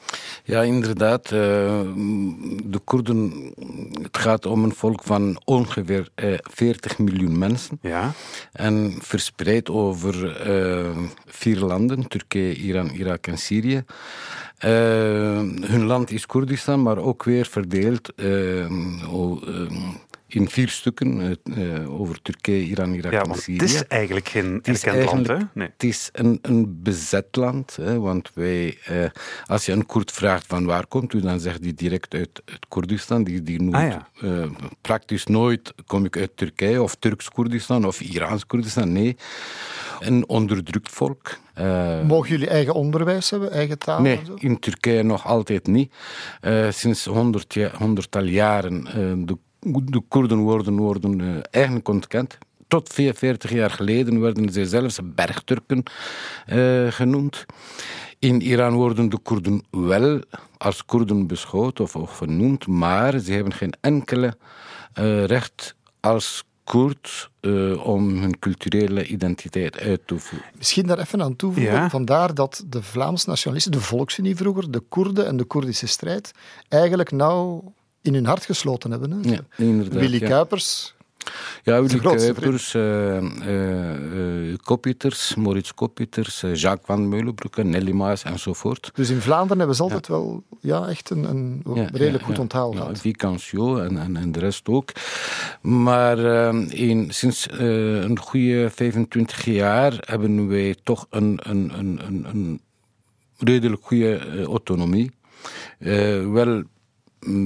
Ja, 0.44 0.62
inderdaad. 0.62 1.24
Uh, 1.24 1.30
de 2.64 2.78
Koerden, 2.84 3.52
het 4.02 4.18
gaat 4.18 4.46
om 4.46 4.64
een 4.64 4.74
volk 4.74 5.02
van 5.02 5.40
ongeveer 5.44 6.08
uh, 6.16 6.32
eh, 6.32 6.38
40 6.42 6.98
miljoen 6.98 7.38
mensen. 7.38 7.78
Ja. 7.82 8.12
En 8.52 8.94
verspreid 9.00 9.70
over 9.70 10.46
uh, 10.48 10.96
vier 11.26 11.58
landen, 11.58 12.08
Turkije, 12.08 12.54
Iran, 12.54 12.88
Irak 12.88 13.26
en 13.26 13.38
Syrië. 13.38 13.84
hun 14.58 15.84
land 15.84 16.10
is 16.10 16.26
Koerdistan, 16.26 16.82
maar 16.82 16.98
ook 16.98 17.24
weer 17.24 17.46
verdeeld 17.46 18.12
in 20.28 20.48
vier 20.48 20.68
stukken 20.68 21.38
uh, 21.44 22.00
over 22.00 22.22
Turkije, 22.22 22.64
Iran, 22.64 22.94
Irak 22.94 23.12
ja, 23.12 23.22
en 23.22 23.34
Syrië. 23.34 23.58
Het 23.58 23.70
is 23.70 23.86
eigenlijk 23.86 24.28
geen 24.28 24.62
erkend 24.62 25.04
land, 25.04 25.26
hè? 25.26 25.36
Nee. 25.54 25.68
Het 25.72 25.84
is 25.84 26.08
een, 26.12 26.38
een 26.42 26.82
bezet 26.82 27.36
land, 27.36 27.76
hè, 27.76 27.98
want 28.00 28.30
wij, 28.34 28.78
uh, 28.90 29.04
als 29.46 29.66
je 29.66 29.72
een 29.72 29.86
Koerd 29.86 30.12
vraagt 30.12 30.46
van 30.46 30.64
waar 30.64 30.86
komt 30.86 31.12
u, 31.12 31.20
dan 31.20 31.40
zegt 31.40 31.60
hij 31.60 31.72
direct 31.74 32.14
uit, 32.14 32.42
uit 32.44 32.66
Koerdistan. 32.68 33.24
Die, 33.24 33.42
die 33.42 33.62
noemt, 33.62 33.74
ah, 33.74 33.88
ja. 33.88 34.08
uh, 34.22 34.46
praktisch 34.80 35.26
nooit 35.26 35.72
kom 35.86 36.04
ik 36.04 36.16
uit 36.16 36.36
Turkije 36.36 36.82
of 36.82 36.94
Turks-Koerdistan 36.94 37.86
of 37.86 38.00
Iraans-Koerdistan. 38.00 38.92
Nee, 38.92 39.16
een 40.00 40.28
onderdrukt 40.28 40.92
volk. 40.92 41.38
Mogen 42.06 42.28
jullie 42.30 42.48
eigen 42.48 42.74
onderwijs 42.74 43.30
hebben, 43.30 43.50
eigen 43.50 43.78
taal? 43.78 44.00
Nee, 44.00 44.20
in 44.34 44.58
Turkije 44.58 45.02
nog 45.02 45.26
altijd 45.26 45.66
niet. 45.66 45.92
sinds 46.70 47.04
honderd, 47.04 47.56
honderdtal 47.78 48.24
jaren 48.24 48.84
de 49.26 49.38
de 49.60 50.02
Koerden 50.08 50.38
worden, 50.38 50.76
worden 50.76 51.20
uh, 51.20 51.36
eigenlijk 51.50 51.88
ontkend. 51.88 52.38
Tot 52.68 52.92
44 52.92 53.50
jaar 53.50 53.70
geleden 53.70 54.20
werden 54.20 54.52
ze 54.52 54.66
zelfs 54.66 54.98
bergturken 55.02 55.82
uh, 56.46 56.90
genoemd. 56.90 57.46
In 58.18 58.40
Iran 58.40 58.74
worden 58.74 59.08
de 59.08 59.18
Koerden 59.18 59.64
wel 59.70 60.20
als 60.56 60.84
Koerden 60.84 61.26
beschouwd 61.26 61.80
of, 61.80 61.96
of 61.96 62.16
genoemd, 62.16 62.66
maar 62.66 63.18
ze 63.18 63.32
hebben 63.32 63.52
geen 63.52 63.74
enkele 63.80 64.36
uh, 64.98 65.24
recht 65.24 65.74
als 66.00 66.44
Koerd 66.64 67.30
uh, 67.40 67.86
om 67.86 68.08
hun 68.08 68.38
culturele 68.38 69.06
identiteit 69.06 69.78
uit 69.78 70.00
te 70.06 70.18
voeren. 70.18 70.48
Misschien 70.56 70.86
daar 70.86 70.98
even 70.98 71.22
aan 71.22 71.36
toevoegen. 71.36 71.72
Ja. 71.72 71.90
Vandaar 71.90 72.34
dat 72.34 72.64
de 72.66 72.82
Vlaamse 72.82 73.28
nationalisten, 73.28 73.72
de 73.72 73.80
Volksunie 73.80 74.36
vroeger, 74.36 74.70
de 74.70 74.80
Koerden 74.80 75.26
en 75.26 75.36
de 75.36 75.44
Koerdische 75.44 75.86
strijd 75.86 76.30
eigenlijk 76.68 77.10
nauw 77.10 77.72
in 78.08 78.14
hun 78.14 78.26
hart 78.26 78.44
gesloten 78.44 78.90
hebben. 78.90 79.10
Hè? 79.10 79.30
Ja, 79.30 79.40
inderdaad. 79.56 80.00
Willy 80.00 80.18
Kuipers. 80.18 80.94
Ja, 81.62 81.82
Willy 81.82 81.98
Kuipers, 81.98 82.74
uh, 82.74 83.22
uh, 83.22 84.56
Koppieters, 84.64 85.34
Maurits 85.34 85.74
Koppieters, 85.74 86.40
Jacques 86.40 86.86
van 86.86 87.08
Meulenbroeke, 87.08 87.62
Nelly 87.62 87.92
Maas 87.92 88.22
enzovoort. 88.22 88.90
Dus 88.94 89.10
in 89.10 89.20
Vlaanderen 89.20 89.58
hebben 89.58 89.76
ze 89.76 89.82
altijd 89.82 90.06
ja. 90.06 90.12
wel 90.12 90.42
ja, 90.60 90.86
echt 90.86 91.10
een, 91.10 91.24
een 91.24 91.62
redelijk 91.92 92.24
goed 92.24 92.38
onthaald. 92.38 92.74
Ja, 92.74 92.94
Vicancio 92.94 93.76
en, 93.76 93.98
en, 93.98 94.16
en, 94.16 94.32
de 94.32 94.38
rest 94.38 94.68
ook. 94.68 94.92
Maar 95.60 96.18
uh, 96.18 96.70
in, 96.70 97.10
sinds 97.10 97.46
een 97.50 98.18
goede 98.18 98.70
25 98.70 99.44
jaar 99.44 99.96
hebben 100.00 100.48
wij 100.48 100.76
toch 100.82 101.06
een, 101.10 101.40
een, 101.42 101.78
een, 101.78 102.00
een, 102.06 102.24
een 102.24 102.60
redelijk 103.38 103.84
goede 103.84 104.44
autonomie. 104.44 105.10
wel 106.32 106.62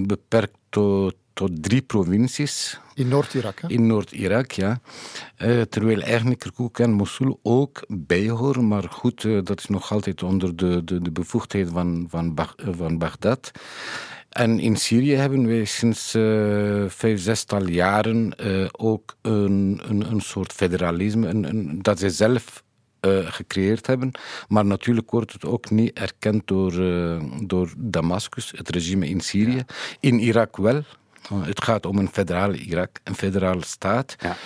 beperkt 0.07 0.57
tot, 0.68 1.14
tot 1.33 1.62
drie 1.62 1.83
provincies. 1.83 2.81
In 2.95 3.09
Noord-Irak, 3.09 3.61
In 3.66 3.87
Noord-Irak, 3.87 4.51
ja. 4.51 4.81
Uh, 5.39 5.61
terwijl 5.61 6.01
eigenlijk 6.01 6.41
Kirkuk 6.41 6.79
en 6.79 6.93
Mosul 6.93 7.41
ook 7.43 7.83
bijhoren, 7.89 8.68
maar 8.68 8.89
goed, 8.91 9.25
uh, 9.25 9.41
dat 9.45 9.59
is 9.59 9.66
nog 9.66 9.93
altijd 9.93 10.23
onder 10.23 10.57
de, 10.57 10.85
de, 10.85 11.03
de 11.03 11.11
bevoegdheid 11.11 11.68
van, 11.68 12.07
van, 12.09 12.37
eh, 12.37 12.68
van 12.70 12.99
Bagdad. 12.99 13.51
En 14.29 14.59
in 14.59 14.77
Syrië 14.77 15.14
hebben 15.14 15.47
wij 15.47 15.64
sinds 15.64 16.14
uh, 16.14 16.85
vijf, 16.89 17.20
zestal 17.20 17.68
jaren 17.68 18.35
uh, 18.41 18.68
ook 18.73 19.16
een, 19.23 19.81
een, 19.89 20.11
een 20.11 20.20
soort 20.20 20.53
federalisme, 20.53 21.29
een, 21.29 21.49
een, 21.49 21.83
dat 21.83 21.99
zij 21.99 22.09
zelf 22.09 22.62
uh, 23.07 23.33
gecreëerd 23.33 23.87
hebben. 23.87 24.11
Maar 24.49 24.65
natuurlijk 24.65 25.11
wordt 25.11 25.33
het 25.33 25.45
ook 25.45 25.71
niet 25.71 25.93
erkend 25.93 26.47
door, 26.47 26.73
uh, 26.73 27.23
door 27.43 27.73
Damascus, 27.77 28.53
het 28.57 28.71
regime 28.71 29.09
in 29.09 29.21
Syrië. 29.21 29.65
In 30.01 30.19
Irak 30.19 30.57
wel. 30.57 30.83
Uh, 31.33 31.47
het 31.47 31.63
gaat 31.65 31.87
om 31.87 31.99
een 31.99 32.09
federale 32.09 32.57
Irak, 32.57 32.91
een 33.05 33.15
federale 33.15 33.65
staat. 33.65 34.17
Ja. 34.19 34.37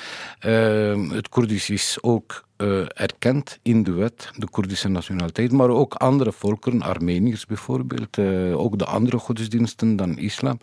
het 1.15 1.29
Koerdisch 1.29 1.71
is 1.71 1.99
ook 2.01 2.45
erkend 2.89 3.59
in 3.63 3.83
de 3.83 3.93
wet, 3.93 4.31
de 4.37 4.49
Koerdische 4.49 4.89
nationaliteit, 4.89 5.53
maar 5.53 5.69
ook 5.69 5.95
andere 5.95 6.33
volkeren, 6.33 6.83
Armeniërs 6.83 7.47
bijvoorbeeld, 7.47 8.19
ook 8.53 8.79
de 8.79 8.85
andere 8.85 9.19
godsdiensten 9.19 9.97
dan 9.97 10.19
islam. 10.19 10.59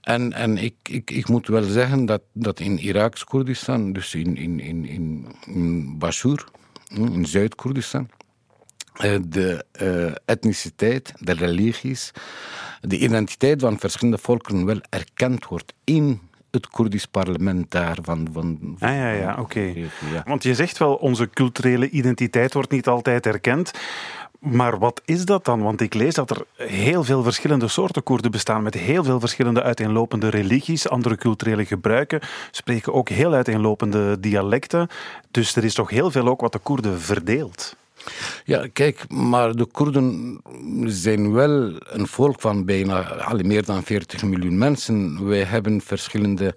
En, 0.00 0.32
en 0.32 0.58
ik, 0.58 0.74
ik, 0.82 1.10
ik 1.10 1.28
moet 1.28 1.46
wel 1.46 1.62
zeggen 1.62 2.06
dat, 2.06 2.22
dat 2.32 2.60
in 2.60 2.78
Iraks 2.78 3.24
Koerdistan, 3.24 3.92
dus 3.92 4.14
in, 4.14 4.36
in, 4.36 4.60
in, 4.60 4.84
in, 4.84 5.26
in 5.46 5.98
Bashur, 5.98 6.44
in 6.90 7.26
Zuid-Koerdistan. 7.26 8.08
Eh, 8.94 9.16
de 9.26 9.64
uh, 9.82 10.14
etniciteit, 10.24 11.12
de 11.18 11.32
religies, 11.32 12.12
de 12.80 12.98
identiteit 12.98 13.60
van 13.60 13.78
verschillende 13.78 14.18
volkeren 14.18 14.64
wel 14.64 14.80
erkend 14.88 15.46
wordt 15.46 15.74
in 15.84 16.20
het 16.50 16.68
Koerdisch 16.68 17.06
parlement 17.06 17.70
daar. 17.70 17.98
Van, 18.02 18.28
van, 18.32 18.76
ah, 18.78 18.88
ja, 18.94 19.12
ja, 19.12 19.36
oké. 19.40 19.60
Ja. 19.60 20.22
Want 20.24 20.42
je 20.42 20.54
zegt 20.54 20.78
wel, 20.78 20.94
onze 20.94 21.30
culturele 21.30 21.90
identiteit 21.90 22.54
wordt 22.54 22.70
niet 22.70 22.86
altijd 22.86 23.26
erkend. 23.26 23.70
Maar 24.40 24.78
wat 24.78 25.00
is 25.04 25.24
dat 25.24 25.44
dan? 25.44 25.62
Want 25.62 25.80
ik 25.80 25.94
lees 25.94 26.14
dat 26.14 26.30
er 26.30 26.44
heel 26.56 27.04
veel 27.04 27.22
verschillende 27.22 27.68
soorten 27.68 28.02
Koerden 28.02 28.30
bestaan, 28.30 28.62
met 28.62 28.74
heel 28.74 29.04
veel 29.04 29.20
verschillende 29.20 29.62
uiteenlopende 29.62 30.28
religies, 30.28 30.88
andere 30.88 31.16
culturele 31.16 31.64
gebruiken, 31.64 32.20
spreken 32.50 32.94
ook 32.94 33.08
heel 33.08 33.32
uiteenlopende 33.32 34.20
dialecten. 34.20 34.88
Dus 35.30 35.56
er 35.56 35.64
is 35.64 35.74
toch 35.74 35.90
heel 35.90 36.10
veel 36.10 36.28
ook 36.28 36.40
wat 36.40 36.52
de 36.52 36.58
Koerden 36.58 37.00
verdeelt. 37.00 37.76
Ja, 38.44 38.66
kijk, 38.72 39.08
maar 39.08 39.56
de 39.56 39.64
Koerden 39.64 40.40
zijn 40.84 41.32
wel 41.32 41.72
een 41.82 42.06
volk 42.06 42.40
van 42.40 42.64
bijna 42.64 43.02
alle 43.02 43.44
meer 43.44 43.64
dan 43.64 43.82
40 43.82 44.22
miljoen 44.22 44.58
mensen. 44.58 45.26
Wij 45.28 45.44
hebben 45.44 45.80
verschillende 45.80 46.54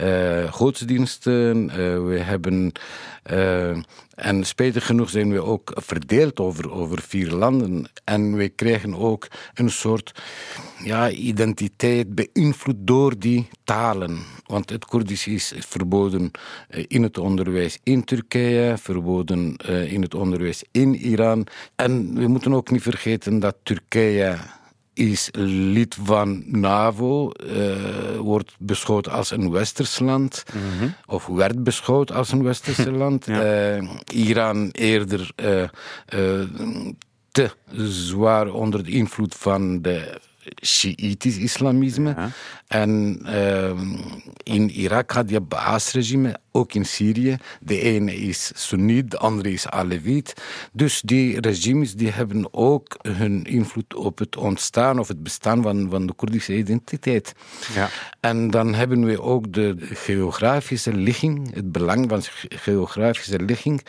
uh, 0.00 0.52
godsdiensten, 0.52 1.64
uh, 1.64 2.04
wij 2.06 2.18
hebben 2.18 2.72
en 4.14 4.44
spijtig 4.44 4.86
genoeg 4.86 5.10
zijn 5.10 5.32
we 5.32 5.42
ook 5.42 5.72
verdeeld 5.74 6.40
over, 6.40 6.70
over 6.70 7.02
vier 7.02 7.30
landen. 7.30 7.88
En 8.04 8.36
wij 8.36 8.50
krijgen 8.50 8.94
ook 8.94 9.28
een 9.54 9.70
soort 9.70 10.22
ja, 10.84 11.10
identiteit 11.10 12.14
beïnvloed 12.14 12.76
door 12.78 13.18
die 13.18 13.48
talen. 13.64 14.18
Want 14.46 14.70
het 14.70 14.84
Koerdisch 14.84 15.26
is 15.26 15.54
verboden 15.58 16.30
eh, 16.68 16.84
in 16.88 17.02
het 17.02 17.18
onderwijs 17.18 17.78
in 17.82 18.04
Turkije, 18.04 18.78
verboden 18.78 19.56
eh, 19.56 19.92
in 19.92 20.02
het 20.02 20.14
onderwijs 20.14 20.64
in 20.70 20.94
Iran. 20.94 21.46
En 21.76 22.14
we 22.14 22.26
moeten 22.26 22.54
ook 22.54 22.70
niet 22.70 22.82
vergeten 22.82 23.38
dat 23.38 23.56
Turkije 23.62 24.36
is 24.96 25.28
lid 25.72 25.96
van 26.02 26.42
NAVO, 26.46 27.30
uh, 27.44 28.18
wordt 28.18 28.54
beschouwd 28.58 29.08
als 29.08 29.30
een 29.30 29.50
westers 29.50 29.98
land, 29.98 30.44
mm 30.54 30.78
-hmm. 30.78 30.94
of 31.06 31.26
werd 31.26 31.64
beschouwd 31.64 32.12
als 32.12 32.32
een 32.32 32.42
westerse 32.42 32.90
land. 33.02 33.26
Ja. 33.26 33.76
Uh, 33.76 33.90
Iran 34.12 34.68
eerder 34.70 35.30
uh, 35.36 35.68
te 37.30 37.50
zwaar 37.88 38.52
onder 38.52 38.84
de 38.84 38.90
invloed 38.90 39.34
van 39.34 39.82
de 39.82 40.20
Shiïtisch 40.64 41.36
islamisme. 41.36 42.14
Ja. 42.16 42.30
En 42.66 43.20
uh, 43.24 43.80
in 44.42 44.70
Irak 44.70 45.10
had 45.10 45.30
je 45.30 45.40
Baas-regime, 45.40 46.36
ook 46.52 46.74
in 46.74 46.84
Syrië. 46.84 47.36
De 47.60 47.80
ene 47.80 48.16
is 48.16 48.50
Soeniet, 48.54 49.10
de 49.10 49.18
andere 49.18 49.52
is 49.52 49.68
Aleviet. 49.68 50.34
Dus 50.72 51.00
die 51.00 51.40
regimes 51.40 51.94
die 51.94 52.10
hebben 52.10 52.48
ook 52.50 52.96
hun 53.02 53.44
invloed 53.44 53.94
op 53.94 54.18
het 54.18 54.36
ontstaan 54.36 54.98
of 54.98 55.08
het 55.08 55.22
bestaan 55.22 55.62
van, 55.62 55.90
van 55.90 56.06
de 56.06 56.12
Koerdische 56.12 56.56
identiteit. 56.56 57.32
Ja. 57.74 57.88
En 58.20 58.50
dan 58.50 58.74
hebben 58.74 59.04
we 59.04 59.22
ook 59.22 59.52
de 59.52 59.76
geografische 59.78 60.94
ligging, 60.94 61.54
het 61.54 61.72
belang 61.72 62.08
van 62.08 62.22
geografische 62.48 63.38
ligging. 63.38 63.84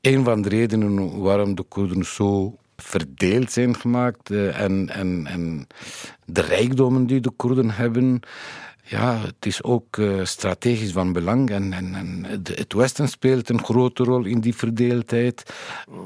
Een 0.00 0.24
van 0.24 0.42
de 0.42 0.48
redenen 0.48 1.20
waarom 1.20 1.54
de 1.54 1.62
Koerden 1.62 2.04
zo 2.04 2.58
verdeeld 2.84 3.52
zijn 3.52 3.76
gemaakt 3.76 4.30
eh, 4.30 4.60
en, 4.60 4.88
en, 4.90 5.26
en 5.26 5.66
de 6.24 6.40
rijkdommen 6.40 7.06
die 7.06 7.20
de 7.20 7.30
Koerden 7.30 7.70
hebben. 7.70 8.20
Ja, 8.86 9.16
het 9.18 9.46
is 9.46 9.62
ook 9.62 9.96
uh, 9.96 10.24
strategisch 10.24 10.92
van 10.92 11.12
belang 11.12 11.50
en, 11.50 11.72
en, 11.72 11.94
en 11.94 12.24
het 12.54 12.72
Westen 12.72 13.08
speelt 13.08 13.48
een 13.48 13.64
grote 13.64 14.02
rol 14.04 14.24
in 14.24 14.40
die 14.40 14.54
verdeeldheid. 14.54 15.52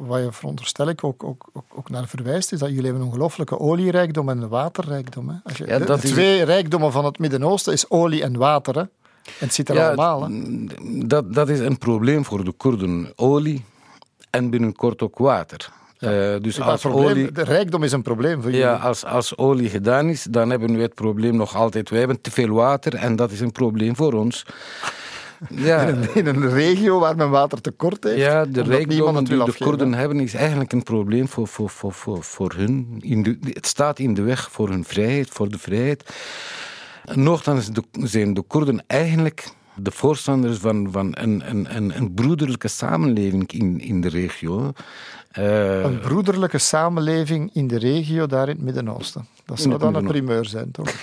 Wat 0.07 0.22
je 0.22 0.33
veronderstel 0.33 0.89
ik 0.89 1.05
ook, 1.05 1.24
ook, 1.24 1.49
ook, 1.53 1.64
ook 1.74 1.91
naar 1.91 2.09
verwijst, 2.09 2.53
is 2.53 2.59
dat 2.59 2.68
jullie 2.68 2.85
hebben 2.85 3.03
een 3.03 3.09
ongelooflijke 3.09 3.59
olierijkdom 3.59 4.29
en 4.29 4.43
een 4.43 4.49
waterrijkdom. 4.49 5.29
Hè? 5.29 5.35
Als 5.45 5.57
je, 5.57 5.66
Ja, 5.66 5.79
de, 5.79 5.99
is- 6.03 6.11
twee 6.11 6.43
rijkdommen 6.43 6.93
van 6.93 7.05
het 7.05 7.18
Midden-Oosten 7.18 7.72
is 7.72 7.91
olie 7.91 8.22
en 8.22 8.37
water. 8.37 8.74
Hè? 8.74 8.81
En 8.81 8.89
het 9.39 9.55
zit 9.55 9.68
er 9.68 9.74
Ja, 9.74 9.87
allemaal. 9.87 10.22
Hè? 10.31 11.07
dat, 11.07 11.35
dat 11.35 11.49
is 11.49 11.59
een 11.59 11.79
probleem 11.79 12.24
voor 12.24 12.45
de 12.45 12.53
Koerden. 12.53 13.12
Olie 13.16 13.64
en 14.31 14.51
binnenkort 14.51 15.03
ook 15.03 15.18
water. 15.18 15.70
Eh, 15.99 16.34
dus 16.40 16.61
als 16.61 16.80
probleem, 16.80 17.11
olie... 17.11 17.32
De 17.32 17.44
rijkdom 17.44 17.82
is 17.82 17.92
een 17.92 18.03
probleem 18.03 18.42
voor 18.42 18.51
jullie. 18.51 18.66
Ja, 18.66 18.74
als, 18.74 19.05
als 19.05 19.36
olie 19.36 19.68
gedaan 19.68 20.09
is, 20.09 20.22
dan 20.22 20.51
hebben 20.51 20.74
we 20.76 20.82
het 20.82 20.94
probleem 20.94 21.36
nog 21.36 21.57
altijd. 21.57 21.90
We 21.90 21.96
hebben 21.96 22.20
te 22.20 22.30
veel 22.30 22.49
water 22.49 22.94
en 22.94 23.16
dat 23.16 23.30
is 23.30 23.40
een 23.40 23.53
probleem 23.53 23.96
voor 23.96 24.12
ons. 24.12 24.44
Ja, 25.49 25.86
In 26.14 26.26
een 26.26 26.51
regio 26.51 26.99
waar 26.99 27.16
men 27.16 27.30
water 27.30 27.61
tekort 27.61 28.05
heeft. 28.05 28.18
ja 28.18 28.44
de 28.44 28.62
het 28.62 28.88
die 28.88 29.44
de. 29.44 29.55
Koerden 29.59 29.94
hebben, 29.94 30.20
is 30.20 30.34
eigenlijk 30.34 30.72
een 30.72 30.82
probleem 30.82 31.28
voor, 31.28 31.49
voor, 31.49 31.70
voor, 31.70 31.92
voor, 31.92 32.22
voor 32.22 32.53
hun. 32.57 32.96
In 33.01 33.22
de, 33.22 33.38
het 33.42 33.66
staat 33.66 33.99
in 33.99 34.14
de 34.14 34.22
weg 34.22 34.51
voor 34.51 34.68
hun 34.68 34.84
vrijheid, 34.84 35.28
voor 35.28 35.49
de 35.49 35.59
vrijheid. 35.59 36.14
Nochtans 37.14 37.70
zijn 37.92 38.34
de 38.34 38.42
Koerden 38.42 38.84
eigenlijk 38.86 39.49
de 39.74 39.90
voorstanders 39.90 40.59
van, 40.59 40.88
van 40.90 41.14
een, 41.18 41.51
een, 41.51 41.76
een, 41.76 41.96
een 41.96 42.14
broederlijke 42.14 42.68
samenleving 42.68 43.53
in, 43.53 43.80
in 43.80 44.01
de 44.01 44.09
regio. 44.09 44.72
Eh, 45.31 45.83
Een 45.83 45.99
broederlijke 45.99 46.59
samenleving 46.59 47.51
in 47.55 47.66
de 47.66 47.79
regio 47.79 48.26
daar 48.26 48.49
in 48.49 48.55
het 48.55 48.64
Midden-Oosten. 48.64 49.26
Dat 49.45 49.61
zou 49.61 49.79
dan 49.79 49.95
een 49.95 50.07
primeur 50.07 50.45
zijn, 50.45 50.70
toch? 50.70 50.93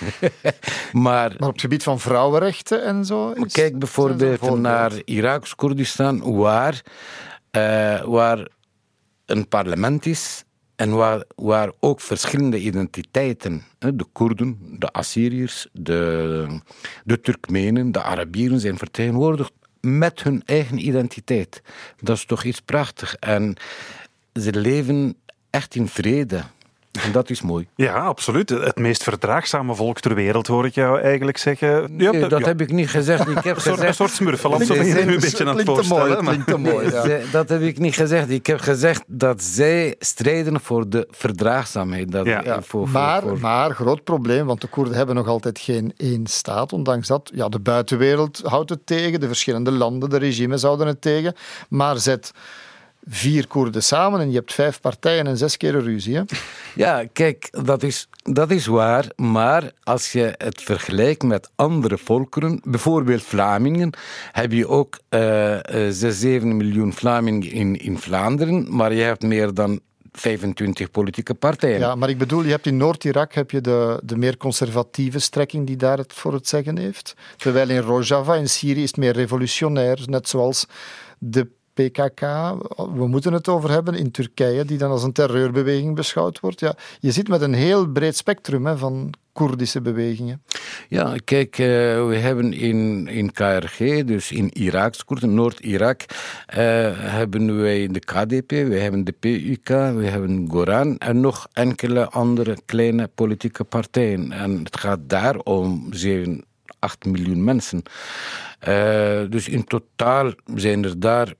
maar 0.92 1.34
Maar 1.38 1.48
op 1.48 1.52
het 1.52 1.60
gebied 1.60 1.82
van 1.82 2.00
vrouwenrechten 2.00 2.84
en 2.84 3.04
zo. 3.04 3.30
Is, 3.30 3.52
Kijk 3.52 3.78
bijvoorbeeld 3.78 4.58
naar 4.58 4.92
Iraks 5.04 5.54
Koerdistan, 5.54 6.36
waar, 6.36 6.82
eh, 7.50 8.02
waar 8.02 8.48
een 9.26 9.48
parlement 9.48 10.06
is 10.06 10.44
en 10.76 10.90
waar, 10.90 11.22
waar 11.34 11.72
ook 11.80 12.00
verschillende 12.00 12.58
identiteiten, 12.58 13.64
de 13.78 14.06
Koerden, 14.12 14.58
de 14.78 14.90
Assyriërs, 14.90 15.68
de, 15.72 16.46
de 17.04 17.20
Turkmenen, 17.20 17.92
de 17.92 18.02
Arabieren 18.02 18.60
zijn 18.60 18.78
vertegenwoordigd 18.78 19.52
met 19.80 20.22
hun 20.22 20.42
eigen 20.44 20.86
identiteit. 20.86 21.62
Dat 22.00 22.16
is 22.16 22.24
toch 22.24 22.44
iets 22.44 22.60
prachtigs. 22.60 23.18
En 23.18 23.56
ze 24.40 24.52
leven 24.52 25.16
echt 25.50 25.74
in 25.74 25.88
vrede. 25.88 26.40
En 27.04 27.12
dat 27.12 27.30
is 27.30 27.42
mooi. 27.42 27.66
Ja, 27.74 27.94
absoluut. 27.94 28.48
Het 28.50 28.76
meest 28.78 29.02
verdraagzame 29.02 29.74
volk 29.74 30.00
ter 30.00 30.14
wereld, 30.14 30.46
hoor 30.46 30.66
ik 30.66 30.74
jou 30.74 31.00
eigenlijk 31.00 31.38
zeggen. 31.38 31.68
Ja, 31.96 32.10
Nee, 32.10 32.26
dat 32.28 32.40
ja, 32.40 32.46
heb 32.46 32.60
ik 32.60 32.72
niet 32.72 32.90
gezegd. 32.90 33.28
Ik 33.28 33.34
heb 33.44 33.44
een 33.56 33.60
soort, 33.62 33.66
een 33.66 33.72
gezegd 33.72 33.96
soort 33.96 34.10
smurfeland, 34.10 34.66
zo 34.66 34.74
Ze 34.74 34.78
ben 34.78 34.88
je 34.88 34.94
nu 35.04 35.14
een 35.14 35.20
beetje 35.20 35.44
aan 35.46 35.56
het 35.56 35.64
te 35.66 35.70
mooi, 35.72 35.84
voorstellen. 35.86 36.24
maar- 36.24 36.32
klinkt 36.32 36.46
te 36.50 36.56
mooi. 36.56 36.90
ja. 36.90 37.18
Dat 37.32 37.48
heb 37.48 37.60
ik 37.62 37.78
niet 37.78 37.94
gezegd. 37.94 38.30
Ik 38.30 38.46
heb 38.46 38.60
gezegd 38.60 39.02
dat 39.06 39.42
zij 39.42 39.94
strijden 39.98 40.60
voor 40.60 40.88
de 40.88 41.08
verdraagzaamheid. 41.10 42.12
Dat, 42.12 42.26
voor, 42.44 42.62
voor- 42.62 42.88
maar, 42.88 43.22
voor- 43.22 43.38
maar, 43.38 43.70
groot 43.74 44.04
probleem, 44.04 44.46
want 44.46 44.60
de 44.60 44.66
Koerden 44.66 44.94
hebben 44.94 45.14
nog 45.14 45.26
altijd 45.28 45.58
geen 45.58 45.92
één 45.96 46.26
staat. 46.26 46.72
Ondanks 46.72 47.08
dat, 47.08 47.30
ja, 47.34 47.48
de 47.48 47.60
buitenwereld 47.60 48.40
houdt 48.44 48.70
het 48.70 48.86
tegen, 48.86 49.20
de 49.20 49.26
verschillende 49.26 49.70
landen, 49.70 50.10
de 50.10 50.18
regimes 50.18 50.62
houden 50.62 50.86
het 50.86 51.00
tegen. 51.00 51.34
Maar 51.68 51.98
zet 51.98 52.30
vier 53.08 53.46
Koerden 53.46 53.82
samen 53.82 54.20
en 54.20 54.28
je 54.30 54.36
hebt 54.36 54.52
vijf 54.52 54.80
partijen 54.80 55.26
en 55.26 55.36
zes 55.36 55.56
keer 55.56 55.74
een 55.74 55.82
ruzie. 55.82 56.16
Hè? 56.16 56.22
Ja, 56.74 57.04
kijk, 57.12 57.48
dat 57.64 57.82
is, 57.82 58.08
dat 58.22 58.50
is 58.50 58.66
waar. 58.66 59.06
Maar 59.16 59.72
als 59.82 60.12
je 60.12 60.34
het 60.36 60.62
vergelijkt 60.62 61.22
met 61.22 61.50
andere 61.54 61.98
volkeren, 61.98 62.60
bijvoorbeeld 62.64 63.22
Vlamingen, 63.22 63.92
heb 64.32 64.52
je 64.52 64.68
ook 64.68 64.98
eh, 65.08 65.56
6, 65.90 66.20
7 66.20 66.56
miljoen 66.56 66.92
Vlamingen 66.92 67.50
in, 67.50 67.76
in 67.76 67.98
Vlaanderen, 67.98 68.76
maar 68.76 68.92
je 68.92 69.02
hebt 69.02 69.22
meer 69.22 69.54
dan 69.54 69.80
25 70.12 70.90
politieke 70.90 71.34
partijen. 71.34 71.78
Ja, 71.78 71.94
maar 71.94 72.08
ik 72.08 72.18
bedoel, 72.18 72.42
je 72.42 72.50
hebt 72.50 72.66
in 72.66 72.76
Noord-Irak 72.76 73.34
heb 73.34 73.50
je 73.50 73.60
de, 73.60 74.00
de 74.04 74.16
meer 74.16 74.36
conservatieve 74.36 75.18
strekking 75.18 75.66
die 75.66 75.76
daar 75.76 75.98
het 75.98 76.12
voor 76.12 76.32
het 76.32 76.48
zeggen 76.48 76.78
heeft. 76.78 77.14
Terwijl 77.36 77.68
in 77.68 77.80
Rojava 77.80 78.34
in 78.34 78.48
Syrië 78.48 78.82
is 78.82 78.88
het 78.88 78.96
meer 78.96 79.12
revolutionair, 79.12 80.02
net 80.06 80.28
zoals 80.28 80.66
de 81.18 81.48
PKK, 81.76 82.20
we 82.94 83.06
moeten 83.06 83.32
het 83.32 83.48
over 83.48 83.70
hebben, 83.70 83.94
in 83.94 84.10
Turkije, 84.10 84.64
die 84.64 84.78
dan 84.78 84.90
als 84.90 85.02
een 85.02 85.12
terreurbeweging 85.12 85.94
beschouwd 85.94 86.40
wordt. 86.40 86.60
Ja, 86.60 86.74
je 87.00 87.10
zit 87.10 87.28
met 87.28 87.40
een 87.40 87.54
heel 87.54 87.86
breed 87.86 88.16
spectrum 88.16 88.66
hè, 88.66 88.78
van 88.78 89.14
Koerdische 89.32 89.80
bewegingen. 89.80 90.42
Ja, 90.88 91.14
kijk, 91.24 91.58
eh, 91.58 91.66
we 92.06 92.16
hebben 92.20 92.52
in, 92.52 93.08
in 93.08 93.32
KRG, 93.32 94.04
dus 94.04 94.32
in 94.32 94.50
Iraks 94.52 95.04
Koerden, 95.04 95.34
Noord-Irak, 95.34 96.04
eh, 96.46 96.58
hebben 96.94 97.60
wij 97.60 97.86
de 97.86 98.00
KDP, 98.00 98.50
we 98.50 98.78
hebben 98.78 99.04
de 99.04 99.12
PUK, 99.12 99.68
we 99.68 100.06
hebben 100.06 100.48
Goran 100.50 100.98
en 100.98 101.20
nog 101.20 101.48
enkele 101.52 102.10
andere 102.10 102.56
kleine 102.66 103.08
politieke 103.14 103.64
partijen. 103.64 104.32
En 104.32 104.58
het 104.64 104.76
gaat 104.76 105.00
daar 105.06 105.36
om 105.36 105.86
7, 105.90 106.44
8 106.78 107.04
miljoen 107.04 107.44
mensen. 107.44 107.82
Eh, 108.58 109.20
dus 109.30 109.48
in 109.48 109.64
totaal 109.64 110.32
zijn 110.54 110.84
er 110.84 111.00
daar 111.00 111.34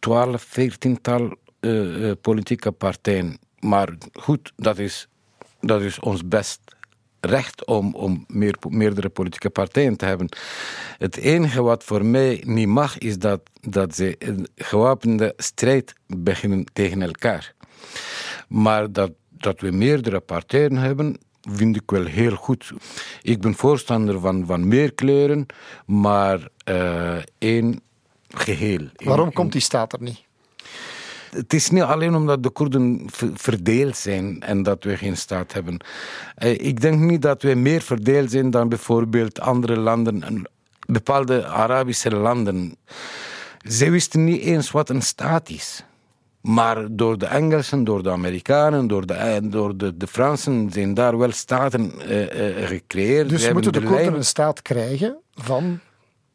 12, 0.00 0.46
14-tal 0.58 1.36
eh, 1.60 2.10
eh, 2.10 2.16
politieke 2.20 2.70
partijen. 2.72 3.38
Maar 3.58 3.88
goed, 4.12 4.52
dat 4.56 4.78
is, 4.78 5.08
dat 5.60 5.80
is 5.80 6.00
ons 6.00 6.28
best 6.28 6.60
recht 7.20 7.66
om, 7.66 7.94
om 7.94 8.24
meer, 8.28 8.54
meerdere 8.68 9.08
politieke 9.08 9.50
partijen 9.50 9.96
te 9.96 10.04
hebben. 10.04 10.28
Het 10.98 11.16
enige 11.16 11.62
wat 11.62 11.84
voor 11.84 12.04
mij 12.04 12.42
niet 12.46 12.68
mag, 12.68 12.98
is 12.98 13.18
dat, 13.18 13.40
dat 13.60 13.94
ze 13.94 14.14
een 14.18 14.48
gewapende 14.56 15.34
strijd 15.36 15.92
beginnen 16.06 16.64
tegen 16.72 17.02
elkaar. 17.02 17.54
Maar 18.48 18.92
dat, 18.92 19.12
dat 19.28 19.60
we 19.60 19.70
meerdere 19.70 20.20
partijen 20.20 20.76
hebben, 20.76 21.18
vind 21.40 21.76
ik 21.76 21.90
wel 21.90 22.04
heel 22.04 22.34
goed. 22.34 22.72
Ik 23.22 23.40
ben 23.40 23.54
voorstander 23.54 24.20
van, 24.20 24.46
van 24.46 24.68
meer 24.68 24.94
kleuren, 24.94 25.46
maar 25.86 26.48
eh, 26.64 27.16
één 27.38 27.80
geheel. 28.30 28.88
Waarom 28.96 29.32
komt 29.32 29.52
die 29.52 29.60
staat 29.60 29.92
er 29.92 30.02
niet? 30.02 30.22
Het 31.30 31.52
is 31.54 31.70
niet 31.70 31.82
alleen 31.82 32.14
omdat 32.14 32.42
de 32.42 32.50
Koerden 32.50 33.02
ver- 33.12 33.30
verdeeld 33.34 33.96
zijn 33.96 34.42
en 34.42 34.62
dat 34.62 34.84
we 34.84 34.96
geen 34.96 35.16
staat 35.16 35.52
hebben. 35.52 35.76
Eh, 36.34 36.50
Ik 36.60 36.80
denk 36.80 36.98
niet 37.00 37.22
dat 37.22 37.42
we 37.42 37.54
meer 37.54 37.80
verdeeld 37.82 38.30
zijn 38.30 38.50
dan 38.50 38.68
bijvoorbeeld 38.68 39.40
andere 39.40 39.76
landen, 39.78 40.22
en 40.22 40.48
bepaalde 40.86 41.46
Arabische 41.46 42.14
landen. 42.16 42.76
Ze 43.68 43.90
wisten 43.90 44.24
niet 44.24 44.40
eens 44.40 44.70
wat 44.70 44.88
een 44.88 45.02
staat 45.02 45.48
is. 45.48 45.84
Maar 46.40 46.86
door 46.90 47.18
de 47.18 47.26
Engelsen, 47.26 47.84
door 47.84 48.02
de 48.02 48.10
Amerikanen, 48.10 48.86
door 48.86 49.06
de, 49.06 49.14
eh, 49.14 49.36
door 49.42 49.76
de, 49.76 49.96
de 49.96 50.06
Fransen 50.06 50.70
zijn 50.72 50.94
daar 50.94 51.18
wel 51.18 51.32
staten 51.32 51.92
eh, 52.00 52.66
gecreëerd. 52.66 53.28
Dus 53.28 53.52
moeten 53.52 53.72
de 53.72 53.78
Koerden 53.80 53.96
lijn- 54.04 54.14
een 54.14 54.24
staat 54.24 54.62
krijgen 54.62 55.16
van 55.34 55.80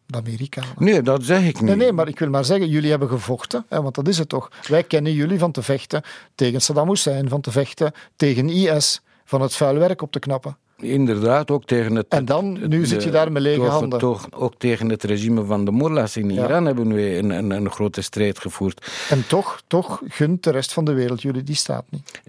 de 0.06 0.18
Amerikanen? 0.18 0.70
Nee, 0.78 1.02
dat 1.02 1.24
zeg 1.24 1.40
ik 1.40 1.54
niet. 1.54 1.62
Nee, 1.62 1.76
nee, 1.76 1.92
maar 1.92 2.08
ik 2.08 2.20
wil 2.20 2.30
maar 2.30 2.46
zeggen, 2.46 2.70
jullie 2.70 2.90
hebben 2.90 3.10
gevochten, 3.10 3.66
hè, 3.70 3.82
want 3.82 3.96
dat 3.96 4.08
is 4.08 4.18
het 4.18 4.30
toch. 4.30 4.52
Wij 4.68 4.84
kennen 4.84 5.14
jullie 5.14 5.40
van 5.40 5.52
te 5.52 5.62
vechten 5.62 6.02
tegen 6.36 6.62
Saddam 6.62 6.90
Hussein, 6.90 7.30
van 7.30 7.42
te 7.42 7.52
vechten 7.52 7.92
tegen 8.16 8.50
IS, 8.50 9.02
van 9.26 9.42
het 9.42 9.56
vuil 9.56 9.78
werk 9.78 10.02
op 10.02 10.12
te 10.12 10.20
knappen. 10.20 10.58
Inderdaad, 10.78 11.52
ook 11.52 11.66
tegen 11.66 11.96
het... 11.96 12.06
En 12.10 12.26
dan, 12.26 12.70
nu 12.70 12.86
zit 12.86 13.04
je 13.04 13.10
daar 13.10 13.32
met 13.32 13.42
lege 13.42 13.60
toch, 13.60 13.70
handen. 13.70 14.00
Toch, 14.00 14.28
ook 14.32 14.54
tegen 14.58 14.90
het 14.90 15.04
regime 15.04 15.44
van 15.46 15.66
de 15.66 15.72
mullahs 15.72 16.18
in 16.18 16.30
Ja. 16.30 16.44
Iran 16.44 16.66
hebben 16.66 16.94
we 16.94 17.18
een, 17.18 17.30
een, 17.30 17.52
een 17.52 17.72
grote 17.72 18.02
strijd 18.02 18.40
gevoerd. 18.40 18.92
En 19.10 19.28
toch, 19.28 19.62
toch 19.68 20.02
gunt 20.08 20.44
de 20.44 20.52
rest 20.52 20.74
van 20.74 20.86
de 20.86 20.94
wereld 20.94 21.22
jullie 21.22 21.44
die 21.44 21.56
staat 21.56 21.86
niet. 21.90 22.22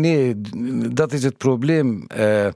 Nee, 0.00 0.40
dat 0.94 1.12
is 1.12 1.22
het 1.22 1.36
probleem. 1.36 2.04
Eh 2.06 2.46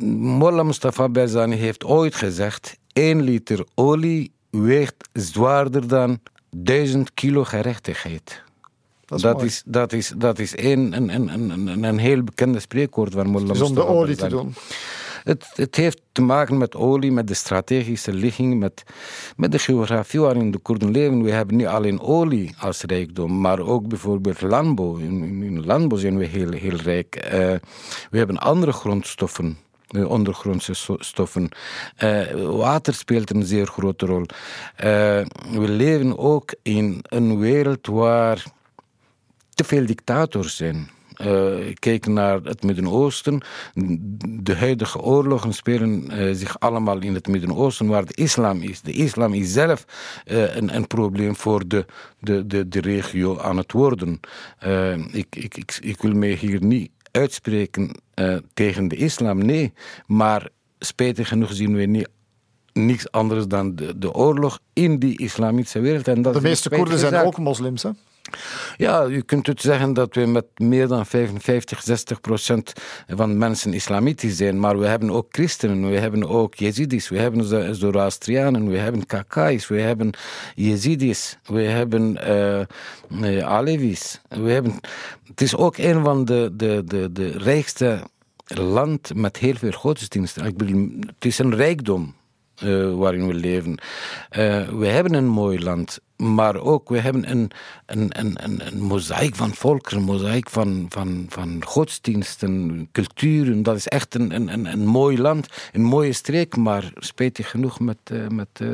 Mullah 0.00 0.66
Mustafa 0.66 1.08
Barzani 1.08 1.56
heeft 1.56 1.84
ooit 1.84 2.14
gezegd... 2.14 2.76
één 2.98 3.22
liter 3.22 3.64
olie 3.74 4.30
weegt 4.50 5.08
zwaarder 5.12 5.88
dan 5.88 6.18
duizend 6.50 7.14
kilo 7.14 7.44
gerechtigheid. 7.44 8.42
Dat 9.04 9.18
is 9.18 9.22
Dat 9.22 9.42
is, 9.42 9.62
dat 9.66 9.92
is, 9.92 10.12
dat 10.16 10.38
is 10.38 10.52
een, 10.56 10.92
een, 10.92 11.08
een, 11.14 11.50
een, 11.50 11.82
een 11.82 11.98
heel 11.98 12.22
bekende 12.22 12.60
spreekwoord 12.60 13.12
van 13.12 13.30
Mullah 13.30 13.48
Dus 13.48 13.60
om 13.60 13.74
de 13.74 13.86
olie 13.86 14.16
te 14.16 14.28
doen. 14.28 14.54
Het, 15.24 15.50
het 15.54 15.76
heeft 15.76 16.00
te 16.12 16.22
maken 16.22 16.58
met 16.58 16.76
olie, 16.76 17.12
met 17.12 17.28
de 17.28 17.34
strategische 17.34 18.12
ligging, 18.12 18.58
met, 18.58 18.82
met 19.36 19.52
de 19.52 19.58
geografie 19.58 20.20
waarin 20.20 20.50
de 20.50 20.58
Koerden 20.58 20.90
leven. 20.90 21.22
We 21.22 21.30
hebben 21.30 21.56
niet 21.56 21.66
alleen 21.66 22.00
olie 22.00 22.54
als 22.58 22.82
rijkdom, 22.82 23.40
maar 23.40 23.60
ook 23.60 23.88
bijvoorbeeld 23.88 24.40
landbouw. 24.40 24.96
In, 24.96 25.22
in, 25.22 25.42
in 25.42 25.66
landbouw 25.66 25.98
zijn 25.98 26.18
we 26.18 26.24
heel, 26.24 26.52
heel 26.52 26.76
rijk. 26.76 27.16
Eh, 27.16 27.54
we 28.10 28.18
hebben 28.18 28.38
andere 28.38 28.72
grondstoffen. 28.72 29.58
Eh, 29.88 30.10
Ondergrondse 30.10 30.74
stoffen. 30.98 31.48
Eh, 31.96 32.30
water 32.34 32.94
speelt 32.94 33.30
een 33.30 33.42
zeer 33.42 33.66
grote 33.66 34.06
rol. 34.06 34.26
Eh, 34.76 34.86
we 35.52 35.68
leven 35.68 36.18
ook 36.18 36.54
in 36.62 37.04
een 37.08 37.38
wereld 37.38 37.86
waar 37.86 38.44
te 39.54 39.64
veel 39.64 39.86
dictators 39.86 40.56
zijn. 40.56 40.90
Kijk 41.74 42.06
naar 42.06 42.40
het 42.42 42.62
Midden-Oosten. 42.62 43.40
De 44.40 44.56
huidige 44.56 45.00
oorlogen 45.00 45.52
spelen 45.52 46.06
zich 46.36 46.60
allemaal 46.60 46.98
in 46.98 47.14
het 47.14 47.26
Midden-Oosten, 47.26 47.86
waar 47.86 48.04
de 48.04 48.14
islam 48.14 48.62
is. 48.62 48.80
De 48.80 48.92
islam 48.92 49.34
is 49.34 49.52
zelf 49.52 49.84
een, 50.24 50.74
een, 50.74 50.86
probleem 50.86 51.36
voor 51.36 51.68
de, 51.68 51.86
de, 52.20 52.46
de, 52.46 52.68
de 52.68 52.80
regio 52.80 53.38
aan 53.38 53.56
het 53.56 53.72
worden. 53.72 54.20
ik, 55.12 55.36
ik, 55.36 55.56
ik, 55.56 55.78
ik 55.80 56.02
wil 56.02 56.14
mij 56.14 56.32
hier 56.32 56.64
niet 56.64 56.90
uitspreken 57.10 57.90
tegen 58.54 58.88
de 58.88 58.96
islam, 58.96 59.38
nee. 59.38 59.72
Maar 60.06 60.48
spijtig 60.78 61.28
genoeg 61.28 61.52
zien 61.52 61.74
we 61.74 61.84
niet 61.84 62.08
niets 62.72 63.10
anders 63.10 63.46
dan 63.46 63.74
de, 63.74 63.98
de 63.98 64.12
oorlog 64.14 64.58
in 64.72 64.98
die 64.98 65.18
islamitische 65.18 65.80
wereld. 65.80 66.08
En 66.08 66.22
dat 66.22 66.34
de 66.34 66.40
meeste 66.40 66.68
Koerden 66.68 66.98
zijn 66.98 67.26
ook 67.26 67.38
moslims, 67.38 67.82
hè? 67.82 67.90
Ja, 68.76 69.02
je 69.02 69.22
kunt 69.22 69.46
het 69.46 69.60
zeggen 69.60 69.94
dat 69.94 70.14
we 70.14 70.26
met 70.26 70.44
meer 70.56 70.88
dan 70.88 71.06
55, 71.06 71.82
60 71.82 72.20
procent 72.20 72.72
van 73.06 73.38
mensen 73.38 73.72
islamitisch 73.72 74.36
zijn. 74.36 74.60
Maar 74.60 74.78
we 74.78 74.86
hebben 74.86 75.10
ook 75.10 75.26
christenen, 75.30 75.90
we 75.90 75.98
hebben 75.98 76.28
ook 76.28 76.54
jezidis, 76.54 77.08
we 77.08 77.18
hebben 77.18 77.74
Zoroastrianen, 77.74 78.68
we 78.68 78.76
hebben 78.76 79.06
Kakais, 79.06 79.68
we 79.68 79.80
hebben 79.80 80.10
jezidis, 80.54 81.38
we 81.44 81.62
hebben 81.62 82.18
uh, 83.10 83.46
Alevis. 83.46 84.20
We 84.28 84.50
hebben, 84.50 84.74
het 85.26 85.40
is 85.40 85.56
ook 85.56 85.76
een 85.76 86.04
van 86.04 86.24
de, 86.24 86.50
de, 86.56 86.82
de, 86.84 87.12
de 87.12 87.28
rijkste 87.28 88.00
land 88.44 89.14
met 89.14 89.36
heel 89.36 89.54
veel 89.54 89.72
godsdiensten. 89.72 90.46
Ik 90.46 90.56
bedoel, 90.56 90.90
het 91.06 91.24
is 91.24 91.38
een 91.38 91.54
rijkdom. 91.54 92.16
Uh, 92.64 92.94
waarin 92.94 93.26
we 93.26 93.34
leven. 93.34 93.70
Uh, 93.70 94.68
we 94.68 94.86
hebben 94.86 95.14
een 95.14 95.26
mooi 95.26 95.62
land 95.62 96.00
maar 96.18 96.56
ook, 96.56 96.88
we 96.88 96.98
hebben 96.98 97.30
een, 97.30 97.50
een, 97.86 98.10
een, 98.18 98.44
een, 98.44 98.66
een 98.66 98.80
mozaïek 98.80 99.34
van 99.34 99.54
volkeren, 99.54 99.98
een 99.98 100.04
mozaïek 100.04 100.50
van, 100.50 100.86
van, 100.88 101.26
van 101.28 101.64
godsdiensten, 101.64 102.88
culturen. 102.92 103.62
Dat 103.62 103.76
is 103.76 103.88
echt 103.88 104.14
een, 104.14 104.34
een, 104.34 104.66
een, 104.66 104.86
mooi 104.86 105.20
land, 105.20 105.48
een 105.72 105.82
mooie 105.82 106.12
streek, 106.12 106.56
maar 106.56 106.92
spijtig 106.94 107.50
genoeg 107.50 107.80
met, 107.80 107.98
uh, 108.12 108.28
met 108.28 108.48
uh, 108.62 108.68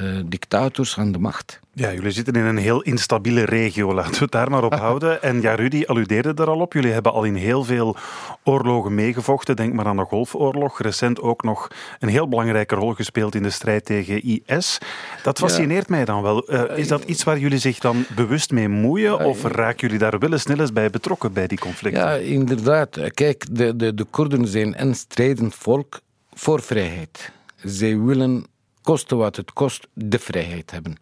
uh, 0.00 0.20
dictators 0.26 0.98
aan 0.98 1.12
de 1.12 1.18
macht. 1.18 1.60
Ja, 1.78 1.92
jullie 1.92 2.10
zitten 2.10 2.34
in 2.34 2.44
een 2.44 2.56
heel 2.56 2.82
instabiele 2.82 3.44
regio, 3.44 3.94
laten 3.94 4.12
we 4.12 4.18
het 4.18 4.30
daar 4.30 4.50
maar 4.50 4.64
op 4.64 4.74
houden. 4.86 5.22
En 5.22 5.40
ja, 5.40 5.54
Rudy 5.54 5.84
alludeerde 5.86 6.42
er 6.42 6.48
al 6.48 6.60
op. 6.60 6.72
Jullie 6.72 6.92
hebben 6.92 7.12
al 7.12 7.24
in 7.24 7.34
heel 7.34 7.64
veel 7.64 7.96
oorlogen 8.42 8.94
meegevochten. 8.94 9.56
Denk 9.56 9.72
maar 9.72 9.86
aan 9.86 9.96
de 9.96 10.04
Golfoorlog. 10.04 10.80
Recent 10.80 11.20
ook 11.20 11.42
nog 11.42 11.68
een 11.98 12.08
heel 12.08 12.28
belangrijke 12.28 12.74
rol 12.74 12.92
gespeeld 12.92 13.34
in 13.34 13.42
de 13.42 13.50
strijd 13.50 13.84
tegen 13.84 14.22
IS. 14.22 14.78
Dat 15.26 15.38
fascineert 15.38 15.88
mij 15.88 16.04
dan 16.04 16.22
wel. 16.22 16.52
Uh, 16.52 16.78
is 16.78 16.88
dat 16.88 17.04
iets 17.04 17.24
waar 17.24 17.38
jullie 17.38 17.58
zich 17.58 17.78
dan 17.78 18.04
bewust 18.14 18.50
mee 18.50 18.68
moeien? 18.68 19.24
Of 19.24 19.42
raken 19.44 19.80
jullie 19.80 19.98
daar 19.98 20.18
wel 20.18 20.32
eens 20.32 20.44
eens 20.46 20.72
bij 20.72 20.90
betrokken 20.90 21.32
bij 21.32 21.46
die 21.46 21.58
conflicten? 21.58 22.02
Ja, 22.02 22.14
inderdaad. 22.14 22.98
Kijk, 23.14 23.44
de, 23.50 23.76
de, 23.76 23.94
de 23.94 24.04
Koerden 24.04 24.46
zijn 24.46 24.80
een 24.80 24.94
strijdend 24.94 25.54
volk 25.54 26.00
voor 26.32 26.62
vrijheid. 26.62 27.32
Zij 27.56 27.98
willen 27.98 28.46
koste 28.82 29.16
wat 29.16 29.36
het 29.36 29.52
kost, 29.52 29.86
de 29.92 30.18
vrijheid 30.18 30.70
hebben. 30.70 30.96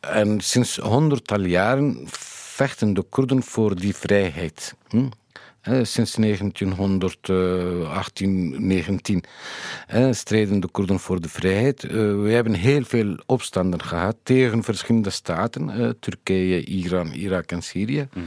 En 0.00 0.40
sinds 0.40 0.76
honderdtal 0.76 1.40
jaren 1.40 2.04
vechten 2.58 2.94
de 2.94 3.02
Koerden 3.02 3.42
voor 3.42 3.74
die 3.74 3.96
vrijheid. 3.96 4.74
Hm? 4.88 5.08
Sinds 5.82 6.14
1918, 6.14 8.66
19 8.66 9.24
strijden 10.10 10.60
de 10.60 10.68
Koerden 10.68 10.98
voor 10.98 11.20
de 11.20 11.28
vrijheid. 11.28 11.84
Uh, 11.84 11.90
we 12.22 12.30
hebben 12.30 12.54
heel 12.54 12.84
veel 12.84 13.16
opstanden 13.26 13.82
gehad 13.82 14.16
tegen 14.22 14.62
verschillende 14.62 15.10
staten, 15.10 15.96
Turkije, 16.00 16.64
Iran, 16.64 17.12
Irak 17.12 17.52
en 17.52 17.62
Syrië. 17.62 18.08
Mhm. 18.14 18.24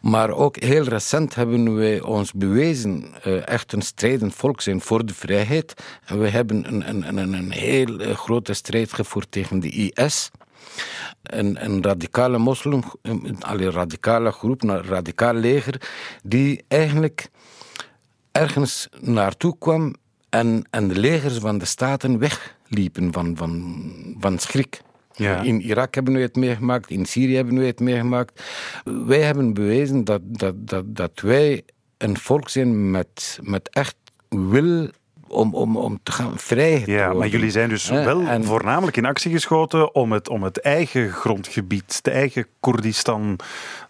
Maar 0.00 0.30
ook 0.30 0.56
heel 0.56 0.82
recent 0.82 1.34
hebben 1.34 1.74
wij 1.74 2.00
ons 2.00 2.32
bewezen 2.32 3.04
uh, 3.26 3.48
echt 3.48 3.72
een 3.72 3.82
strijdend 3.82 4.34
volk 4.34 4.60
zijn 4.60 4.80
voor 4.80 5.06
de 5.06 5.14
vrijheid. 5.14 5.74
En 6.04 6.20
we 6.20 6.28
hebben 6.28 6.74
een, 6.74 6.88
een, 6.88 7.18
een, 7.18 7.32
een 7.32 7.50
heel 7.50 7.98
eh, 7.98 8.16
grote 8.16 8.52
strijd 8.52 8.92
gevoerd 8.92 9.30
tegen 9.30 9.60
de 9.60 9.68
IS. 9.68 10.30
Een, 11.22 11.64
een 11.64 11.82
radicale 11.82 12.38
moslim, 12.38 12.82
een, 13.02 13.36
een 13.40 13.70
radicale 13.70 14.32
groep, 14.32 14.62
een 14.62 14.82
radicaal 14.82 15.34
leger, 15.34 15.90
die 16.22 16.64
eigenlijk 16.68 17.28
ergens 18.32 18.88
naartoe 19.00 19.58
kwam 19.58 19.94
en, 20.28 20.64
en 20.70 20.88
de 20.88 20.98
legers 20.98 21.38
van 21.38 21.58
de 21.58 21.64
staten 21.64 22.18
wegliepen 22.18 23.12
van, 23.12 23.36
van, 23.36 23.82
van 24.18 24.38
schrik. 24.38 24.80
Ja. 25.14 25.40
In 25.40 25.60
Irak 25.60 25.94
hebben 25.94 26.14
we 26.14 26.20
het 26.20 26.36
meegemaakt, 26.36 26.90
in 26.90 27.06
Syrië 27.06 27.34
hebben 27.34 27.58
we 27.58 27.64
het 27.64 27.80
meegemaakt. 27.80 28.42
Wij 28.84 29.20
hebben 29.20 29.54
bewezen 29.54 30.04
dat, 30.04 30.20
dat, 30.24 30.54
dat, 30.68 30.96
dat 30.96 31.20
wij 31.20 31.62
een 31.98 32.18
volk 32.18 32.48
zijn 32.48 32.90
met, 32.90 33.38
met 33.42 33.68
echt 33.68 33.96
wil 34.28 34.90
om, 35.30 35.54
om, 35.54 35.76
om 35.76 36.00
te 36.02 36.12
gaan 36.12 36.32
vrijheid 36.36 36.86
Ja, 36.86 37.12
maar 37.12 37.28
jullie 37.28 37.50
zijn 37.50 37.68
dus 37.68 37.88
wel 37.88 38.42
voornamelijk 38.42 38.96
in 38.96 39.06
actie 39.06 39.32
geschoten 39.32 39.94
om 39.94 40.12
het, 40.12 40.28
om 40.28 40.42
het 40.42 40.60
eigen 40.60 41.10
grondgebied, 41.10 42.04
de 42.04 42.10
eigen 42.10 42.46
Koerdistan 42.60 43.38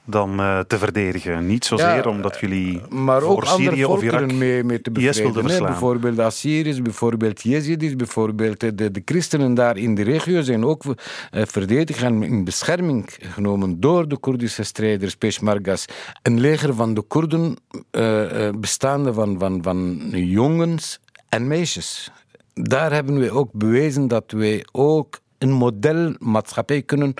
dan 0.05 0.41
uh, 0.41 0.59
te 0.59 0.79
verdedigen. 0.79 1.47
Niet 1.47 1.65
zozeer 1.65 2.09
omdat 2.09 2.41
jullie 2.41 2.81
maar 2.89 3.21
voor 3.21 3.31
ook 3.31 3.47
Syrië 3.47 3.85
of 3.85 4.03
Irak 4.03 4.33
mee, 4.33 4.65
mee 4.65 4.81
te 4.81 4.91
bevrijden. 4.91 5.45
Bijvoorbeeld 5.45 6.19
Assyriërs, 6.19 6.83
bijvoorbeeld 6.83 7.43
Jezidis, 7.43 7.97
bijvoorbeeld 7.97 8.61
de, 8.61 8.91
de 8.91 9.03
christenen 9.05 9.55
daar 9.55 9.77
in 9.77 9.95
de 9.95 10.03
regio 10.03 10.43
zijn 10.43 10.65
ook 10.65 10.85
uh, 10.85 10.93
verdedigd 11.31 12.03
en 12.03 12.23
in 12.23 12.45
bescherming 12.45 13.17
genomen 13.21 13.81
door 13.81 14.09
de 14.09 14.17
Koerdische 14.17 14.63
strijders, 14.63 15.17
Peshmergas. 15.17 15.85
Een 16.23 16.41
leger 16.41 16.75
van 16.75 16.95
de 16.95 17.03
Koerden 17.03 17.57
uh, 17.91 18.49
bestaande 18.61 19.13
van, 19.13 19.39
van, 19.39 19.63
van 19.63 20.09
jongens 20.11 21.01
en 21.31 21.47
meisjes. 21.47 22.11
Daar 22.55 22.93
hebben 22.93 23.19
we 23.19 23.31
ook 23.31 23.53
bewezen 23.53 24.09
dat 24.09 24.33
wij 24.33 24.67
ook 24.73 25.21
een 25.39 25.53
modelmaatschappij 25.53 26.83
kunnen 26.83 27.15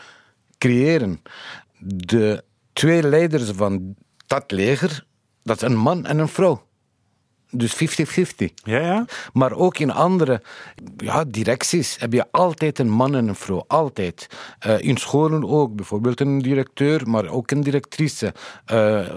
creëren. 0.59 1.23
De 1.79 2.45
twee 2.73 3.03
leiders 3.03 3.51
van 3.51 3.95
dat 4.27 4.51
leger, 4.51 5.05
dat 5.43 5.57
is 5.57 5.69
een 5.69 5.77
man 5.77 6.07
en 6.07 6.19
een 6.19 6.29
vrouw. 6.29 6.69
Dus 7.51 7.75
50-50. 7.75 7.79
Ja, 8.55 8.79
ja. 8.79 9.05
Maar 9.33 9.53
ook 9.53 9.79
in 9.79 9.91
andere 9.91 10.43
ja, 10.97 11.25
directies 11.25 11.97
heb 11.99 12.13
je 12.13 12.27
altijd 12.31 12.79
een 12.79 12.91
man 12.91 13.15
en 13.15 13.29
een 13.29 13.35
vrouw. 13.35 13.65
Altijd. 13.67 14.27
Uh, 14.67 14.81
in 14.81 14.97
scholen 14.97 15.49
ook. 15.49 15.75
Bijvoorbeeld 15.75 16.21
een 16.21 16.39
directeur, 16.39 17.09
maar 17.09 17.27
ook 17.29 17.51
een 17.51 17.61
directrice. 17.61 18.35
Uh, 18.73 19.09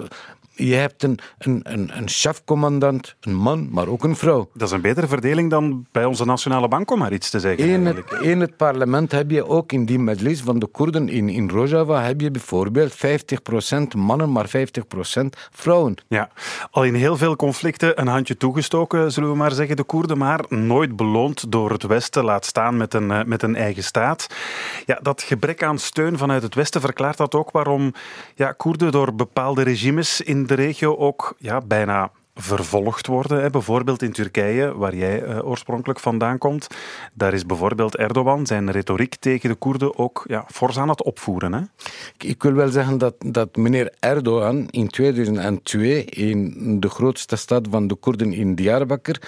je 0.55 0.73
hebt 0.73 1.03
een, 1.03 1.19
een, 1.37 1.59
een, 1.63 1.97
een 1.97 2.09
chefcommandant, 2.09 3.15
een 3.19 3.35
man, 3.35 3.69
maar 3.71 3.87
ook 3.87 4.03
een 4.03 4.15
vrouw. 4.15 4.49
Dat 4.53 4.67
is 4.67 4.73
een 4.73 4.81
betere 4.81 5.07
verdeling 5.07 5.49
dan 5.49 5.85
bij 5.91 6.05
onze 6.05 6.25
nationale 6.25 6.67
bank, 6.67 6.91
om 6.91 6.99
maar 6.99 7.13
iets 7.13 7.29
te 7.29 7.39
zeggen. 7.39 7.67
In 7.67 7.85
het, 7.85 8.11
in 8.21 8.39
het 8.39 8.57
parlement 8.57 9.11
heb 9.11 9.31
je 9.31 9.47
ook 9.47 9.71
in 9.71 9.85
die 9.85 9.99
medlis 9.99 10.41
van 10.41 10.59
de 10.59 10.65
Koerden 10.65 11.09
in, 11.09 11.29
in 11.29 11.49
Rojava 11.49 12.03
heb 12.03 12.21
je 12.21 12.31
bijvoorbeeld 12.31 12.95
50% 12.95 12.97
mannen, 13.97 14.31
maar 14.31 14.47
50% 14.47 14.51
vrouwen. 15.51 15.95
Ja, 16.07 16.29
al 16.71 16.83
in 16.83 16.93
heel 16.93 17.17
veel 17.17 17.35
conflicten 17.35 18.01
een 18.01 18.07
handje 18.07 18.37
toegestoken, 18.37 19.11
zullen 19.11 19.29
we 19.29 19.35
maar 19.35 19.51
zeggen, 19.51 19.75
de 19.75 19.83
Koerden, 19.83 20.17
maar 20.17 20.45
nooit 20.49 20.95
beloond 20.95 21.51
door 21.51 21.71
het 21.71 21.83
Westen, 21.83 22.23
laat 22.23 22.45
staan 22.45 22.77
met 22.77 22.93
een, 22.93 23.11
eh, 23.11 23.23
met 23.23 23.43
een 23.43 23.55
eigen 23.55 23.83
staat. 23.83 24.27
Ja, 24.85 24.99
dat 25.01 25.21
gebrek 25.21 25.63
aan 25.63 25.79
steun 25.79 26.17
vanuit 26.17 26.43
het 26.43 26.55
Westen 26.55 26.81
verklaart 26.81 27.17
dat 27.17 27.35
ook 27.35 27.51
waarom 27.51 27.93
ja, 28.35 28.51
Koerden 28.51 28.91
door 28.91 29.15
bepaalde 29.15 29.61
regimes 29.61 30.21
in 30.21 30.42
de 30.47 30.53
regio 30.53 30.95
ook 30.95 31.35
ja, 31.37 31.61
bijna 31.61 32.11
vervolgd 32.35 33.07
worden. 33.07 33.41
Hè. 33.41 33.49
Bijvoorbeeld 33.49 34.01
in 34.01 34.11
Turkije, 34.11 34.77
waar 34.77 34.95
jij 34.95 35.23
uh, 35.23 35.47
oorspronkelijk 35.47 35.99
vandaan 35.99 36.37
komt. 36.37 36.67
Daar 37.13 37.33
is 37.33 37.45
bijvoorbeeld 37.45 37.95
Erdogan 37.95 38.45
zijn 38.45 38.71
retoriek 38.71 39.15
tegen 39.15 39.49
de 39.49 39.55
Koerden 39.55 39.97
ook 39.97 40.23
ja, 40.27 40.45
fors 40.47 40.77
aan 40.77 40.89
het 40.89 41.03
opvoeren. 41.03 41.53
Hè. 41.53 41.61
Ik 42.17 42.43
wil 42.43 42.53
wel 42.53 42.67
zeggen 42.67 42.97
dat, 42.97 43.15
dat 43.25 43.55
meneer 43.55 43.93
Erdogan 43.99 44.67
in 44.69 44.87
2002 44.87 46.05
in 46.05 46.79
de 46.79 46.89
grootste 46.89 47.35
stad 47.35 47.67
van 47.69 47.87
de 47.87 47.95
Koerden 47.95 48.33
in 48.33 48.55
Diyarbakir 48.55 49.21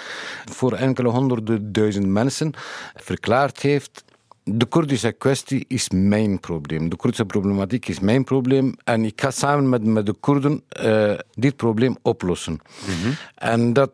voor 0.52 0.72
enkele 0.72 1.08
honderden 1.08 1.72
duizend 1.72 2.06
mensen 2.06 2.52
verklaard 2.94 3.60
heeft 3.62 4.04
de 4.50 4.66
Koerdische 4.66 5.12
kwestie 5.12 5.64
is 5.68 5.90
mijn 5.90 6.40
probleem. 6.40 6.88
De 6.88 6.96
Koerdische 6.96 7.24
problematiek 7.24 7.88
is 7.88 8.00
mijn 8.00 8.24
probleem. 8.24 8.74
En 8.84 9.04
ik 9.04 9.20
ga 9.20 9.30
samen 9.30 9.68
met, 9.68 9.84
met 9.84 10.06
de 10.06 10.12
Koerden 10.12 10.62
uh, 10.82 11.12
dit 11.32 11.56
probleem 11.56 11.96
oplossen. 12.02 12.52
Mm 12.52 13.02
-hmm. 13.02 13.14
En 13.34 13.72
dat 13.72 13.90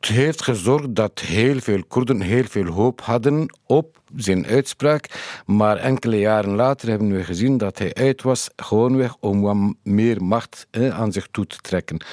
heeft 0.00 0.42
gezorgd 0.42 0.94
dat 0.94 1.20
heel 1.20 1.60
veel 1.60 1.84
Koerden 1.84 2.20
heel 2.20 2.44
veel 2.44 2.66
hoop 2.66 3.00
hadden 3.00 3.56
op 3.66 3.98
zijn 4.16 4.46
uitspraak. 4.46 5.08
Maar 5.46 5.76
enkele 5.76 6.18
jaren 6.18 6.54
later 6.54 6.88
hebben 6.88 7.12
we 7.12 7.24
gezien 7.24 7.58
dat 7.58 7.78
hij 7.78 7.94
uit 7.94 8.22
was, 8.22 8.48
gewoonweg 8.56 9.16
om 9.20 9.40
wat 9.40 9.56
meer 9.82 10.24
macht 10.24 10.66
aan 10.90 11.12
zich 11.12 11.26
toe 11.30 11.46
te 11.46 11.56
trekken. 11.56 12.04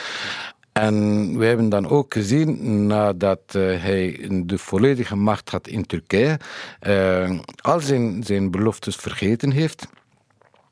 En 0.81 1.37
we 1.37 1.45
hebben 1.45 1.69
dan 1.69 1.87
ook 1.87 2.13
gezien, 2.13 2.85
nadat 2.87 3.39
uh, 3.55 3.81
hij 3.81 4.27
de 4.45 4.57
volledige 4.57 5.15
macht 5.15 5.49
had 5.49 5.67
in 5.67 5.85
Turkije, 5.85 6.39
uh, 6.87 7.39
al 7.61 7.79
zijn, 7.79 8.23
zijn 8.23 8.51
beloftes 8.51 8.95
vergeten 8.95 9.51
heeft. 9.51 9.87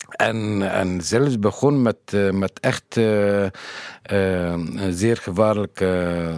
En, 0.09 0.61
en 0.71 1.01
zelfs 1.01 1.39
begon 1.39 1.81
met, 1.81 1.97
uh, 2.13 2.31
met 2.31 2.59
echt 2.59 2.93
zeer 4.89 5.17
gevaarlijke 5.17 6.33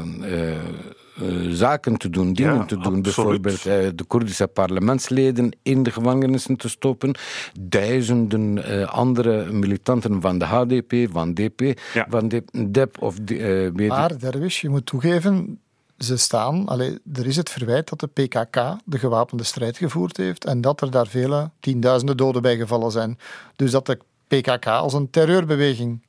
zaken 1.49 1.97
te 1.97 2.09
doen, 2.09 2.33
dingen 2.33 2.53
Ja, 2.55 2.65
te 2.65 2.75
doen. 2.77 2.83
absoluut. 2.95 3.01
Bijvoorbeeld 3.41 3.65
eh, 3.65 3.89
de 3.95 4.03
Koerdische 4.07 4.47
parlementsleden 4.47 5.51
in 5.63 5.83
de 5.83 5.91
gevangenissen 5.91 6.55
te 6.55 6.69
stoppen. 6.69 7.15
Duizenden 7.59 8.63
eh, 8.63 8.87
andere 8.87 9.51
militanten 9.51 10.21
van 10.21 10.37
de 10.37 10.45
HDP, 10.45 11.11
van 11.11 11.33
DP, 11.33 11.79
Ja. 11.93 12.05
van 12.09 12.27
de 12.27 12.43
DEP 12.67 13.01
of 13.01 13.15
de, 13.21 13.71
eh. 13.77 13.87
Maar, 13.87 14.19
Derwish, 14.19 14.61
je 14.61 14.69
moet 14.69 14.85
toegeven, 14.85 15.59
ze 15.97 16.17
staan... 16.17 16.67
Allee, 16.67 16.99
er 17.13 17.27
is 17.27 17.35
het 17.35 17.49
verwijt 17.49 17.89
dat 17.89 17.99
de 17.99 18.07
PKK 18.07 18.75
de 18.85 18.99
gewapende 18.99 19.43
strijd 19.43 19.77
gevoerd 19.77 20.17
heeft 20.17 20.45
en 20.45 20.61
dat 20.61 20.81
er 20.81 20.91
daar 20.91 21.07
vele 21.07 21.49
tienduizenden 21.59 22.17
doden 22.17 22.41
bij 22.41 22.57
gevallen 22.57 22.91
zijn. 22.91 23.17
Dus 23.55 23.71
dat 23.71 23.85
de 23.85 23.97
PKK 24.27 24.65
als 24.67 24.93
een 24.93 25.09
terreurbeweging 25.09 26.01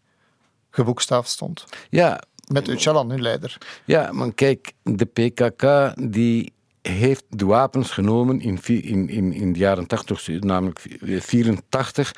geboekstaafd 0.70 1.28
stond. 1.28 1.64
Ja, 1.90 2.22
Met 2.49 2.68
Öcalan, 2.68 3.11
hun 3.11 3.22
leider. 3.22 3.59
Ja, 3.84 4.12
maar 4.12 4.32
kijk, 4.32 4.72
de 4.82 5.05
PKK 5.05 5.95
die 6.11 6.53
heeft 6.82 7.24
de 7.28 7.45
wapens 7.45 7.90
genomen 7.90 8.40
in, 8.40 8.59
in, 8.64 9.09
in, 9.09 9.32
in 9.32 9.53
de 9.53 9.59
jaren 9.59 9.86
80, 9.86 10.28
namelijk 10.40 10.80
84, 11.01 12.14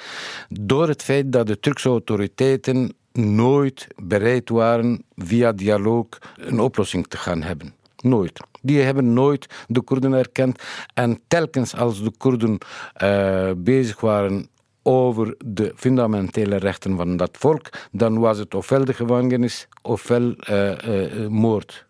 door 0.49 0.89
het 0.89 1.03
feit 1.03 1.33
dat 1.33 1.47
de 1.47 1.61
Turkse 1.61 1.89
autoriteiten 1.89 2.95
nooit 3.12 3.87
bereid 4.03 4.49
waren 4.49 5.05
via 5.16 5.53
dialoog 5.53 6.07
een 6.37 6.61
oplossing 6.61 7.07
te 7.07 7.16
gaan 7.16 7.43
hebben. 7.43 7.75
Nooit. 7.97 8.41
Die 8.62 8.81
hebben 8.81 9.12
nooit 9.12 9.47
de 9.68 9.81
Koerden 9.81 10.12
erkend. 10.12 10.62
En 10.95 11.20
telkens 11.29 11.77
als 11.77 12.03
de 12.03 12.12
Koerden 12.18 12.59
eh, 12.95 13.51
bezig 13.57 14.01
waren 14.01 14.49
over 14.85 15.35
de 15.45 15.72
fundamentele 15.76 16.57
rechten 16.57 16.97
van 16.97 17.16
dat 17.16 17.37
volk, 17.39 17.68
dan 17.93 18.18
was 18.18 18.39
het 18.39 18.55
ofwel 18.55 18.85
de 18.85 18.95
gevangenis 18.95 19.68
ofwel 19.82 20.35
eh, 20.39 20.70
eh, 20.70 21.24
eh, 21.24 21.28
moord. 21.28 21.87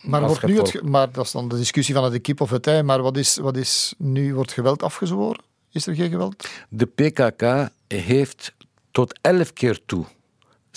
Maar, 0.00 0.26
wordt 0.26 0.46
nu 0.46 0.58
het, 0.58 0.82
maar 0.82 1.12
dat 1.12 1.24
is 1.24 1.32
dan 1.32 1.48
de 1.48 1.56
discussie 1.56 1.94
van 1.94 2.04
het 2.04 2.20
kip 2.20 2.40
of 2.40 2.50
het 2.50 2.66
ei. 2.66 2.82
Maar 2.82 3.02
wat 3.02 3.16
is, 3.16 3.36
wat 3.36 3.56
is 3.56 3.94
nu? 3.98 4.34
Wordt 4.34 4.52
geweld 4.52 4.82
afgezworen? 4.82 5.40
Is 5.72 5.86
er 5.86 5.94
geen 5.94 6.10
geweld? 6.10 6.48
De 6.68 6.86
PKK 6.86 7.70
heeft 7.88 8.54
tot 8.90 9.18
elf 9.22 9.52
keer 9.52 9.80
toe 9.86 10.04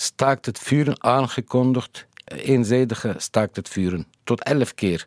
staakt 0.02 0.46
het 0.46 0.58
vuren 0.58 1.02
aangekondigd, 1.02 2.06
eenzijdige 2.24 3.14
staakt 3.16 3.56
het 3.56 3.68
vuren, 3.68 4.06
tot 4.24 4.42
elf 4.42 4.74
keer. 4.74 5.06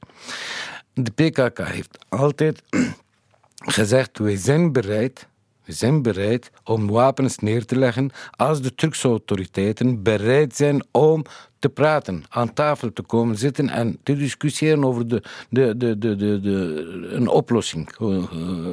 De 0.93 1.11
PKK 1.11 1.67
heeft 1.67 2.05
altijd 2.09 2.63
gezegd, 3.77 4.17
wij 4.17 4.35
zijn 4.35 4.71
bereid, 4.71 5.27
we 5.65 5.73
zijn 5.73 6.01
bereid 6.01 6.51
om 6.63 6.87
wapens 6.87 7.37
neer 7.37 7.65
te 7.65 7.77
leggen 7.77 8.11
als 8.31 8.61
de 8.61 8.75
Turkse 8.75 9.07
autoriteiten 9.07 10.03
bereid 10.03 10.55
zijn 10.55 10.85
om 10.91 11.25
te 11.59 11.69
praten, 11.69 12.23
aan 12.29 12.53
tafel 12.53 12.93
te 12.93 13.01
komen 13.01 13.37
zitten 13.37 13.69
en 13.69 13.97
te 14.03 14.15
discussiëren 14.15 14.85
over 14.85 15.07
de, 15.07 15.23
de, 15.49 15.77
de, 15.77 15.97
de, 15.97 16.15
de, 16.15 17.09
een 17.09 17.27
oplossing 17.27 17.97
eh, 17.97 18.15
eh, 18.17 18.23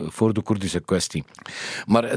voor 0.08 0.32
de 0.32 0.42
Koerdische 0.42 0.80
kwestie. 0.80 1.24
Maar 1.86 2.16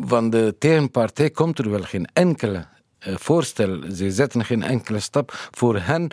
van 0.00 0.30
de 0.30 0.54
tegenpartij 0.58 1.30
komt 1.30 1.58
er 1.58 1.70
wel 1.70 1.82
geen 1.82 2.06
enkele 2.12 2.66
eh, 2.98 3.14
voorstel. 3.16 3.82
Ze 3.94 4.10
zetten 4.10 4.44
geen 4.44 4.62
enkele 4.62 5.00
stap. 5.00 5.48
Voor 5.50 5.78
hen 5.78 6.10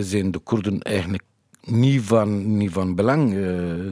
zijn 0.00 0.30
de 0.30 0.38
Koerden 0.38 0.82
eigenlijk 0.82 1.22
niet 1.70 2.02
van, 2.02 2.56
niet 2.56 2.72
van 2.72 2.94
belang. 2.94 3.30
Eh, 3.30 3.36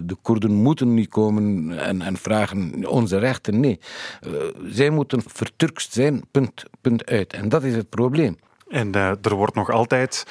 de 0.02 0.16
Koerden 0.22 0.52
moeten 0.52 0.94
niet 0.94 1.08
komen 1.08 1.78
en, 1.78 2.02
en 2.02 2.16
vragen 2.16 2.86
onze 2.88 3.18
rechten. 3.18 3.60
Nee. 3.60 3.78
Eh, 4.20 4.30
zij 4.64 4.90
moeten 4.90 5.22
verturkst 5.26 5.92
zijn, 5.92 6.22
punt, 6.30 6.62
punt 6.80 7.06
uit. 7.06 7.32
En 7.32 7.48
dat 7.48 7.64
is 7.64 7.74
het 7.74 7.88
probleem. 7.88 8.38
En 8.68 8.94
eh, 8.94 9.12
er 9.22 9.34
wordt 9.34 9.54
nog 9.54 9.70
altijd, 9.70 10.24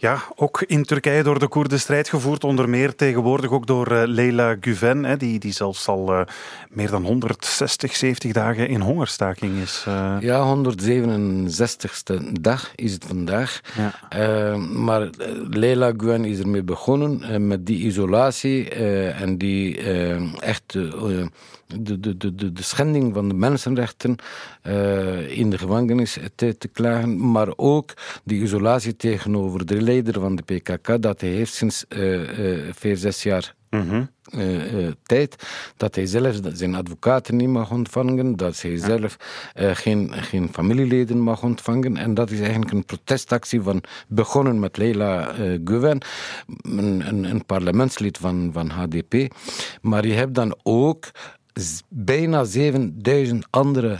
ja, 0.00 0.22
ook 0.36 0.62
in 0.66 0.84
Turkije 0.84 1.22
door 1.22 1.38
de 1.38 1.48
Koerden 1.48 1.80
strijd 1.80 2.08
gevoerd. 2.08 2.44
Onder 2.44 2.68
meer 2.68 2.94
tegenwoordig 2.94 3.50
ook 3.50 3.66
door 3.66 3.86
eh, 3.86 4.02
Leila 4.06 4.56
Guven, 4.60 5.04
hè, 5.04 5.16
die, 5.16 5.38
die 5.38 5.52
zelfs 5.52 5.86
al 5.88 6.12
eh, 6.12 6.20
meer 6.70 6.90
dan 6.90 7.04
160, 7.04 7.96
70 7.96 8.32
dagen 8.32 8.68
in 8.68 8.80
hongerstaking 8.80 9.56
is. 9.62 9.84
eh. 9.86 10.16
Ja, 10.20 10.56
167ste 10.56 12.32
dag 12.40 12.72
is 12.74 12.92
het 12.92 13.04
vandaag. 13.04 13.60
Ja. 13.76 14.56
Maar 14.56 15.08
Leila 15.50 15.92
Gwen 15.96 16.24
is 16.24 16.38
ermee 16.38 16.62
begonnen 16.62 17.46
met 17.46 17.66
die 17.66 17.78
isolatie 17.78 18.68
en 19.14 19.38
die 19.38 19.78
echt 20.40 20.62
de, 20.72 21.28
de, 21.66 22.00
de, 22.00 22.34
de, 22.34 22.52
de 22.52 22.62
schending 22.62 23.14
van 23.14 23.28
de 23.28 23.34
mensenrechten 23.34 24.16
in 25.28 25.50
de 25.50 25.58
gevangenis 25.58 26.18
te, 26.34 26.58
te 26.58 26.68
klagen, 26.68 27.30
maar 27.30 27.48
ook 27.56 27.94
die 28.24 28.42
isolatie 28.42 28.96
tegenover 28.96 29.66
de 29.66 29.82
leider 29.90 30.20
van 30.20 30.36
de 30.36 30.42
PKK, 30.42 31.02
dat 31.02 31.20
hij 31.20 31.30
heeft 31.30 31.54
sinds 31.54 31.86
eh, 31.88 32.22
eh, 32.22 32.74
vier, 32.74 32.96
zes 32.96 33.22
jaar 33.22 33.54
Mhm. 33.70 34.04
eh, 34.30 34.88
tijd 35.02 35.36
dat 35.76 35.94
hij 35.94 36.06
zelf 36.06 36.40
zijn 36.52 36.74
advocaten 36.74 37.36
niet 37.36 37.48
mag 37.48 37.70
ontvangen, 37.70 38.36
dat 38.36 38.60
hij 38.62 38.76
zelf 38.76 39.16
geen, 39.54 40.12
geen 40.12 40.48
familieleden 40.52 41.18
mag 41.18 41.42
ontvangen. 41.42 41.96
En 41.96 42.14
dat 42.14 42.30
is 42.30 42.40
eigenlijk 42.40 42.70
een 42.72 42.84
protestactie 42.84 43.60
van 43.62 43.82
begonnen 44.08 44.58
met 44.60 44.76
Leila 44.76 45.32
Guven, 45.64 45.98
een, 46.62 47.08
een, 47.08 47.24
een 47.24 47.44
parlementslid 47.46 48.18
van, 48.18 48.50
van 48.52 48.70
HDP. 48.70 49.34
Maar 49.80 50.06
je 50.06 50.12
hebt 50.14 50.34
dan 50.34 50.58
ook 50.62 51.10
bijna 51.88 52.44
7000 52.44 53.46
andere 53.50 53.98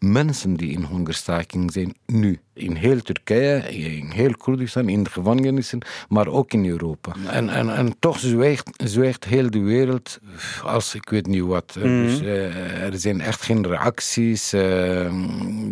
mensen 0.00 0.54
die 0.54 0.70
in 0.70 0.82
hongerstaking 0.82 1.72
zijn 1.72 1.94
nu. 2.06 2.40
In 2.54 2.74
heel 2.74 3.02
Turkije, 3.02 3.68
in 3.68 4.10
heel 4.10 4.36
Koerdistan, 4.36 4.88
in 4.88 5.02
de 5.02 5.10
gevangenissen, 5.10 5.82
maar 6.08 6.26
ook 6.26 6.52
in 6.52 6.66
Europa. 6.66 7.12
En, 7.26 7.48
en, 7.48 7.74
en 7.74 7.98
toch 7.98 8.18
zwijgt, 8.18 8.70
zwijgt 8.84 9.24
heel 9.24 9.50
de 9.50 9.60
wereld 9.60 10.18
als 10.62 10.94
ik 10.94 11.08
weet 11.08 11.26
niet 11.26 11.42
wat. 11.42 11.72
Dus, 11.72 12.20
eh, 12.20 12.82
er 12.82 12.98
zijn 12.98 13.20
echt 13.20 13.42
geen 13.42 13.66
reacties. 13.66 14.52
eh, 14.52 14.60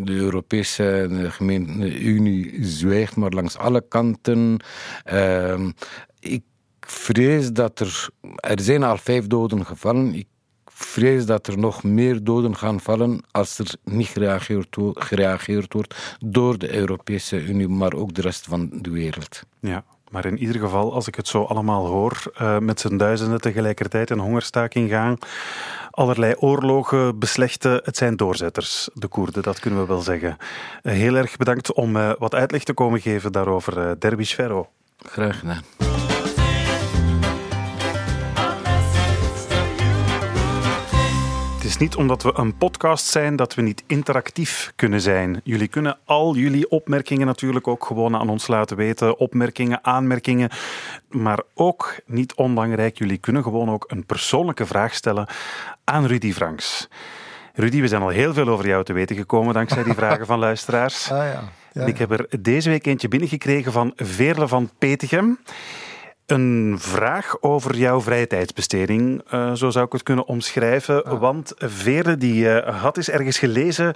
de 0.00 0.12
Europese 0.12 1.06
de 1.10 1.30
gemeente 1.30 2.00
Unie 2.00 2.64
zwijgt 2.64 3.16
maar 3.16 3.30
langs 3.30 3.56
alle 3.56 3.84
kanten. 3.88 4.56
Eh, 5.04 5.66
ik 6.20 6.42
vrees 6.80 7.52
dat 7.52 7.80
er... 7.80 8.08
Er 8.36 8.60
zijn 8.60 8.82
al 8.82 8.96
vijf 8.96 9.26
doden 9.26 9.66
gevallen. 9.66 10.14
Ik 10.14 10.26
vrees 10.80 11.26
dat 11.26 11.46
er 11.46 11.58
nog 11.58 11.82
meer 11.82 12.24
doden 12.24 12.56
gaan 12.56 12.80
vallen 12.80 13.20
als 13.30 13.58
er 13.58 13.74
niet 13.84 14.06
gereageerd, 14.06 14.76
wo- 14.76 14.92
gereageerd 14.94 15.72
wordt 15.72 16.16
door 16.24 16.58
de 16.58 16.74
Europese 16.74 17.42
Unie, 17.44 17.68
maar 17.68 17.92
ook 17.94 18.14
de 18.14 18.20
rest 18.22 18.44
van 18.48 18.68
de 18.72 18.90
wereld. 18.90 19.42
Ja, 19.60 19.84
maar 20.10 20.24
in 20.24 20.38
ieder 20.38 20.60
geval, 20.60 20.92
als 20.94 21.06
ik 21.08 21.14
het 21.14 21.28
zo 21.28 21.42
allemaal 21.42 21.86
hoor, 21.86 22.22
eh, 22.34 22.58
met 22.58 22.80
z'n 22.80 22.96
duizenden 22.96 23.40
tegelijkertijd 23.40 24.10
in 24.10 24.18
hongerstaking 24.18 24.90
gaan, 24.90 25.18
allerlei 25.90 26.34
oorlogen 26.36 27.18
beslechten, 27.18 27.80
het 27.84 27.96
zijn 27.96 28.16
doorzetters, 28.16 28.88
de 28.94 29.06
Koerden, 29.08 29.42
dat 29.42 29.60
kunnen 29.60 29.80
we 29.80 29.86
wel 29.86 30.00
zeggen. 30.00 30.36
Eh, 30.82 30.92
heel 30.92 31.14
erg 31.16 31.36
bedankt 31.36 31.72
om 31.72 31.96
eh, 31.96 32.10
wat 32.18 32.34
uitleg 32.34 32.62
te 32.64 32.72
komen 32.72 33.00
geven 33.00 33.32
daarover, 33.32 34.00
Derwish 34.00 34.34
Ferro. 34.34 34.68
Graag 34.98 35.38
gedaan. 35.38 35.87
Is 41.68 41.76
niet 41.76 41.96
omdat 41.96 42.22
we 42.22 42.32
een 42.34 42.56
podcast 42.56 43.06
zijn 43.06 43.36
dat 43.36 43.54
we 43.54 43.62
niet 43.62 43.82
interactief 43.86 44.72
kunnen 44.76 45.00
zijn. 45.00 45.40
Jullie 45.44 45.68
kunnen 45.68 45.98
al 46.04 46.36
jullie 46.36 46.70
opmerkingen 46.70 47.26
natuurlijk 47.26 47.68
ook 47.68 47.84
gewoon 47.84 48.16
aan 48.16 48.28
ons 48.28 48.46
laten 48.46 48.76
weten. 48.76 49.18
Opmerkingen, 49.18 49.84
aanmerkingen. 49.84 50.50
Maar 51.08 51.40
ook, 51.54 51.94
niet 52.06 52.34
onbelangrijk, 52.34 52.98
jullie 52.98 53.18
kunnen 53.18 53.42
gewoon 53.42 53.70
ook 53.70 53.84
een 53.88 54.06
persoonlijke 54.06 54.66
vraag 54.66 54.94
stellen 54.94 55.26
aan 55.84 56.06
Rudy 56.06 56.32
Franks. 56.32 56.88
Rudy, 57.54 57.80
we 57.80 57.88
zijn 57.88 58.02
al 58.02 58.08
heel 58.08 58.32
veel 58.34 58.48
over 58.48 58.66
jou 58.66 58.84
te 58.84 58.92
weten 58.92 59.16
gekomen 59.16 59.54
dankzij 59.54 59.82
die 59.82 59.94
vragen 59.94 60.26
van 60.26 60.38
luisteraars. 60.38 61.10
Ah 61.10 61.26
ja. 61.72 61.86
ik 61.86 61.98
heb 61.98 62.10
er 62.10 62.26
deze 62.40 62.70
week 62.70 62.86
eentje 62.86 63.08
binnengekregen 63.08 63.72
van 63.72 63.92
Veerle 63.96 64.48
van 64.48 64.70
Petegem. 64.78 65.38
Een 66.28 66.76
vraag 66.78 67.42
over 67.42 67.76
jouw 67.76 68.00
vrije 68.00 68.26
tijdsbesteding, 68.26 69.22
eh, 69.28 69.52
zo 69.52 69.70
zou 69.70 69.86
ik 69.86 69.92
het 69.92 70.02
kunnen 70.02 70.26
omschrijven. 70.26 71.18
Want 71.18 71.52
Veerle 71.56 72.16
die, 72.16 72.50
eh, 72.50 72.82
had 72.82 72.96
eens 72.96 73.10
ergens 73.10 73.38
gelezen 73.38 73.94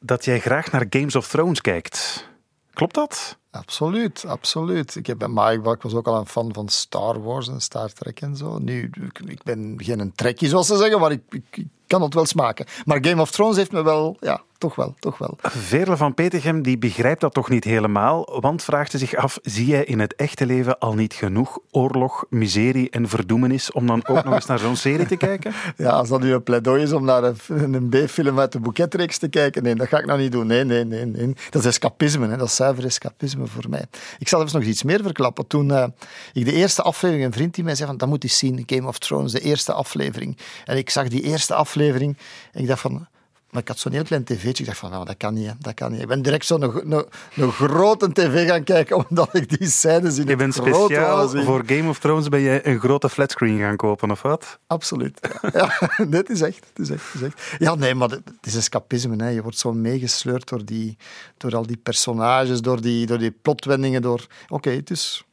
dat 0.00 0.24
jij 0.24 0.40
graag 0.40 0.70
naar 0.70 0.86
Games 0.90 1.16
of 1.16 1.28
Thrones 1.28 1.60
kijkt. 1.60 2.28
Klopt 2.72 2.94
dat? 2.94 3.38
Absoluut, 3.50 4.24
absoluut. 4.26 4.94
Ik, 4.94 5.06
heb, 5.06 5.26
maar 5.26 5.52
ik, 5.52 5.82
was 5.82 5.94
ook 5.94 6.06
al 6.06 6.16
een 6.16 6.26
fan 6.26 6.52
van 6.52 6.68
Star 6.68 7.22
Wars 7.22 7.48
en 7.48 7.60
Star 7.60 7.92
Trek 7.92 8.20
en 8.20 8.36
zo. 8.36 8.58
Nu, 8.58 8.90
ik, 9.02 9.18
ik 9.18 9.42
ben 9.42 9.74
geen 9.76 10.00
een 10.00 10.12
trekkie, 10.12 10.48
zoals 10.48 10.66
ze 10.66 10.76
zeggen, 10.76 11.00
maar 11.00 11.12
ik, 11.12 11.22
ik, 11.30 11.44
ik 11.50 11.66
kan 11.86 12.02
het 12.02 12.14
wel 12.14 12.26
smaken. 12.26 12.66
Maar 12.84 13.04
Game 13.04 13.20
of 13.20 13.30
Thrones 13.30 13.56
heeft 13.56 13.72
me 13.72 13.82
wel, 13.82 14.16
ja, 14.20 14.42
toch 14.58 14.74
wel, 14.74 14.94
toch 14.98 15.18
wel. 15.18 15.36
Veerle 15.40 15.96
van 15.96 16.14
Petegem 16.14 16.62
die 16.62 16.78
begrijpt 16.78 17.20
dat 17.20 17.34
toch 17.34 17.48
niet 17.48 17.64
helemaal, 17.64 18.40
want 18.40 18.64
vraagt 18.64 18.90
ze 18.90 18.98
zich 18.98 19.14
af, 19.14 19.38
zie 19.42 19.66
jij 19.66 19.84
in 19.84 19.98
het 20.00 20.14
echte 20.14 20.46
leven 20.46 20.78
al 20.78 20.94
niet 20.94 21.14
genoeg 21.14 21.58
oorlog, 21.70 22.24
miserie 22.30 22.90
en 22.90 23.08
verdoemenis 23.08 23.72
om 23.72 23.86
dan 23.86 24.06
ook 24.06 24.24
nog 24.24 24.34
eens 24.34 24.46
naar 24.46 24.58
zo'n 24.58 24.76
serie 24.76 25.06
te 25.06 25.16
kijken? 25.16 25.52
Ja, 25.76 25.90
als 25.90 26.08
dat 26.08 26.20
nu 26.20 26.32
een 26.32 26.42
pleidooi 26.42 26.82
is 26.82 26.92
om 26.92 27.04
naar 27.04 27.22
een, 27.24 27.74
een 27.74 27.88
B-film 27.88 28.38
uit 28.38 28.52
de 28.52 28.60
boeketreeks 28.60 29.18
te 29.18 29.28
kijken, 29.28 29.62
nee, 29.62 29.74
dat 29.74 29.88
ga 29.88 29.98
ik 29.98 30.06
nou 30.06 30.20
niet 30.20 30.32
doen. 30.32 30.46
Nee, 30.46 30.64
nee, 30.64 30.84
nee. 30.84 31.06
nee. 31.06 31.34
Dat 31.50 31.62
is 31.62 31.68
escapisme, 31.68 32.28
hè. 32.28 32.36
dat 32.36 32.46
is 32.46 32.56
zuiver 32.56 32.84
escapisme 32.84 33.46
voor 33.46 33.64
mij. 33.68 33.84
Ik 34.18 34.28
zal 34.28 34.42
even 34.42 34.58
nog 34.58 34.68
iets 34.68 34.82
meer 34.82 35.02
verklappen. 35.02 35.46
Toen 35.46 35.68
uh, 35.68 35.84
ik 36.32 36.44
de 36.44 36.52
eerste 36.52 36.82
aflevering, 36.82 37.26
een 37.26 37.32
vriend 37.32 37.54
die 37.54 37.64
mij 37.64 37.74
zei 37.74 37.88
van, 37.88 37.96
dat 37.96 38.08
moet 38.08 38.22
je 38.22 38.28
zien, 38.28 38.62
Game 38.66 38.88
of 38.88 38.98
Thrones, 38.98 39.32
de 39.32 39.40
eerste 39.40 39.72
aflevering. 39.72 40.36
En 40.64 40.76
ik 40.76 40.90
zag 40.90 41.08
die 41.08 41.22
eerste 41.22 41.54
aflevering 41.54 42.16
en 42.52 42.60
ik 42.60 42.66
dacht 42.66 42.80
van, 42.80 43.06
maar 43.50 43.62
ik 43.62 43.68
had 43.68 43.78
zo'n 43.78 43.92
heel 43.92 44.02
klein 44.02 44.24
tv'tje. 44.24 44.62
Ik 44.62 44.66
dacht 44.66 44.78
van, 44.78 44.90
nou, 44.90 45.04
dat 45.04 45.16
kan 45.16 45.34
niet, 45.34 45.54
dat 45.58 45.74
kan 45.74 45.92
niet. 45.92 46.00
Ik 46.00 46.06
ben 46.06 46.22
direct 46.22 46.44
zo'n 46.44 46.62
een, 46.62 47.06
een, 47.34 47.52
grote 47.52 48.12
tv 48.12 48.48
gaan 48.48 48.64
kijken, 48.64 49.08
omdat 49.08 49.34
ik 49.34 49.58
die 49.58 49.68
scènes 49.68 50.18
in 50.18 50.26
Je 50.26 50.36
bent 50.36 50.54
speciaal 50.54 51.28
voor 51.28 51.62
Game 51.66 51.88
of 51.88 51.98
Thrones 51.98 52.28
ben 52.28 52.40
je 52.40 52.66
een 52.66 52.78
grote 52.78 53.08
flatscreen 53.08 53.58
gaan 53.58 53.76
kopen, 53.76 54.10
of 54.10 54.22
wat? 54.22 54.58
Absoluut. 54.66 55.28
Ja, 55.52 55.72
ja 55.98 56.04
dit 56.16 56.30
is 56.30 56.40
echt, 56.40 56.66
dit 56.72 56.88
is 56.88 56.94
echt, 56.94 57.14
is 57.14 57.22
echt. 57.22 57.56
Ja, 57.58 57.74
nee, 57.74 57.94
maar 57.94 58.10
het 58.10 58.22
is 58.42 58.54
escapisme. 58.54 59.22
Hè. 59.22 59.28
Je 59.28 59.42
wordt 59.42 59.58
zo 59.58 59.72
meegesleurd 59.72 60.48
door, 60.48 60.64
die, 60.64 60.96
door 61.36 61.56
al 61.56 61.66
die 61.66 61.76
personages, 61.76 62.60
door 62.60 62.80
die, 62.80 63.06
door 63.06 63.18
die 63.18 63.30
plotwendingen. 63.30 64.02
Door... 64.02 64.26
Oké, 64.48 64.70
het 64.70 64.90
is... 64.90 65.24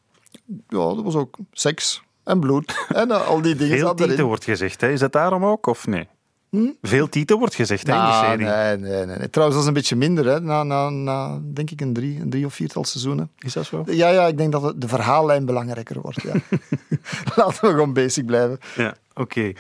Ja, 0.47 0.77
dat 0.77 1.03
was 1.03 1.15
ook 1.15 1.37
seks 1.51 2.03
en 2.23 2.39
bloed 2.39 2.85
en 3.01 3.09
uh, 3.09 3.27
al 3.27 3.41
die 3.41 3.55
dingen. 3.55 3.77
Veel 3.77 3.93
titel 3.93 4.27
wordt 4.27 4.43
gezegd, 4.43 4.81
hè? 4.81 4.91
is 4.91 4.99
dat 4.99 5.11
daarom 5.11 5.45
ook, 5.45 5.65
of 5.65 5.87
nee? 5.87 6.07
Hm? 6.55 6.87
Veel 6.87 7.09
titel 7.09 7.37
wordt 7.37 7.55
gezegd 7.55 7.87
nou, 7.87 8.31
in 8.31 8.37
die 8.37 8.47
serie. 8.47 8.77
Nee, 8.77 9.05
nee, 9.05 9.17
nee. 9.17 9.29
Trouwens, 9.29 9.57
dat 9.57 9.61
is 9.61 9.67
een 9.67 9.73
beetje 9.73 9.95
minder. 9.95 10.25
Hè. 10.25 10.39
Na, 10.39 10.63
na, 10.63 10.89
na, 10.89 11.39
denk 11.53 11.71
ik, 11.71 11.81
een 11.81 11.93
drie, 11.93 12.19
een 12.21 12.29
drie 12.29 12.45
of 12.45 12.53
viertal 12.53 12.83
seizoenen. 12.83 13.31
Is 13.39 13.53
dat 13.53 13.65
zo? 13.65 13.83
Ja, 13.85 14.09
ja 14.09 14.27
ik 14.27 14.37
denk 14.37 14.51
dat 14.51 14.81
de 14.81 14.87
verhaallijn 14.87 15.45
belangrijker 15.45 16.01
wordt. 16.01 16.21
Ja. 16.21 16.33
Laten 17.35 17.65
we 17.65 17.71
gewoon 17.71 17.93
basic 17.93 18.25
blijven. 18.25 18.59
Ja, 18.75 18.93
oké. 19.13 19.51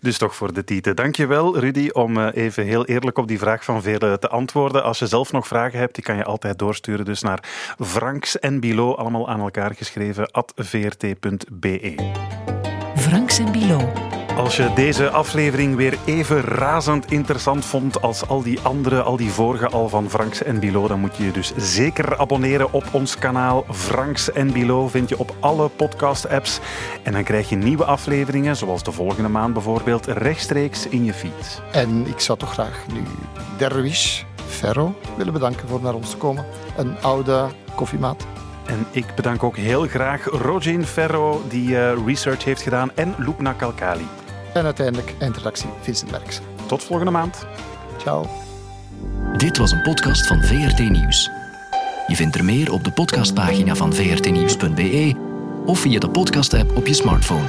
Dus 0.00 0.18
toch 0.18 0.34
voor 0.34 0.52
de 0.52 0.64
titel. 0.64 0.94
Dankjewel, 0.94 1.58
Rudy, 1.58 1.88
om 1.92 2.18
eh, 2.18 2.44
even 2.44 2.64
heel 2.64 2.84
eerlijk 2.84 3.18
op 3.18 3.28
die 3.28 3.38
vraag 3.38 3.64
van 3.64 3.82
Vele 3.82 4.18
te 4.18 4.28
antwoorden. 4.28 4.82
Als 4.82 4.98
je 4.98 5.06
zelf 5.06 5.32
nog 5.32 5.46
vragen 5.46 5.78
hebt, 5.78 5.94
die 5.94 6.04
kan 6.04 6.16
je 6.16 6.24
altijd 6.24 6.58
doorsturen. 6.58 7.04
Dus 7.04 7.22
naar 7.22 7.44
Franks 7.78 8.38
en 8.38 8.60
Bilo, 8.60 8.94
allemaal 8.94 9.28
aan 9.28 9.40
elkaar 9.40 9.74
geschreven, 9.74 10.30
at 10.30 10.52
vrt.be. 10.56 11.94
Franks 12.96 13.38
en 13.38 13.52
Bilo. 13.52 13.92
Als 14.36 14.56
je 14.56 14.72
deze 14.74 15.10
aflevering 15.10 15.76
weer 15.76 15.98
even 16.04 16.40
razend 16.40 17.10
interessant 17.10 17.64
vond 17.64 18.02
als 18.02 18.28
al 18.28 18.42
die 18.42 18.60
andere, 18.60 19.02
al 19.02 19.16
die 19.16 19.30
vorige 19.30 19.68
al 19.68 19.88
van 19.88 20.10
Franks 20.10 20.42
en 20.42 20.60
Bilo, 20.60 20.88
dan 20.88 21.00
moet 21.00 21.16
je 21.16 21.24
je 21.24 21.30
dus 21.30 21.52
zeker 21.56 22.18
abonneren 22.18 22.72
op 22.72 22.84
ons 22.92 23.18
kanaal. 23.18 23.64
Franks 23.70 24.32
en 24.32 24.52
Bilo 24.52 24.88
vind 24.88 25.08
je 25.08 25.18
op 25.18 25.34
alle 25.40 25.68
podcast-apps. 25.68 26.60
En 27.02 27.12
dan 27.12 27.24
krijg 27.24 27.48
je 27.48 27.56
nieuwe 27.56 27.84
afleveringen, 27.84 28.56
zoals 28.56 28.82
de 28.82 28.92
volgende 28.92 29.28
maand 29.28 29.52
bijvoorbeeld, 29.52 30.06
rechtstreeks 30.06 30.88
in 30.88 31.04
je 31.04 31.14
feed. 31.14 31.62
En 31.72 32.06
ik 32.06 32.20
zou 32.20 32.38
toch 32.38 32.52
graag 32.52 32.84
nu 32.92 33.02
Derwish 33.58 34.22
Ferro 34.46 34.94
willen 35.16 35.32
bedanken 35.32 35.68
voor 35.68 35.80
naar 35.82 35.94
ons 35.94 36.10
te 36.10 36.16
komen. 36.16 36.44
Een 36.76 37.00
oude 37.00 37.46
koffiemaat. 37.74 38.26
En 38.66 38.86
ik 38.90 39.14
bedank 39.14 39.42
ook 39.42 39.56
heel 39.56 39.86
graag 39.86 40.24
Rogin 40.24 40.84
Ferro, 40.84 41.42
die 41.48 41.68
uh, 41.68 42.06
research 42.06 42.44
heeft 42.44 42.62
gedaan, 42.62 42.90
en 42.94 43.14
Lupna 43.18 43.52
Kalkali. 43.52 44.06
En 44.52 44.64
uiteindelijk 44.64 45.14
eindredactie 45.18 45.68
Vincent 45.80 46.10
Merks. 46.10 46.40
Tot 46.66 46.84
volgende 46.84 47.10
maand. 47.10 47.46
Ciao. 47.98 48.26
Dit 49.36 49.58
was 49.58 49.70
een 49.70 49.82
podcast 49.82 50.26
van 50.26 50.42
VRT 50.42 50.78
Nieuws. 50.78 51.30
Je 52.06 52.16
vindt 52.16 52.36
er 52.36 52.44
meer 52.44 52.72
op 52.72 52.84
de 52.84 52.92
podcastpagina 52.92 53.74
van 53.74 53.94
vrtnieuws.be 53.94 55.14
of 55.66 55.78
via 55.78 55.98
de 55.98 56.10
podcast-app 56.10 56.76
op 56.76 56.86
je 56.86 56.94
smartphone. 56.94 57.46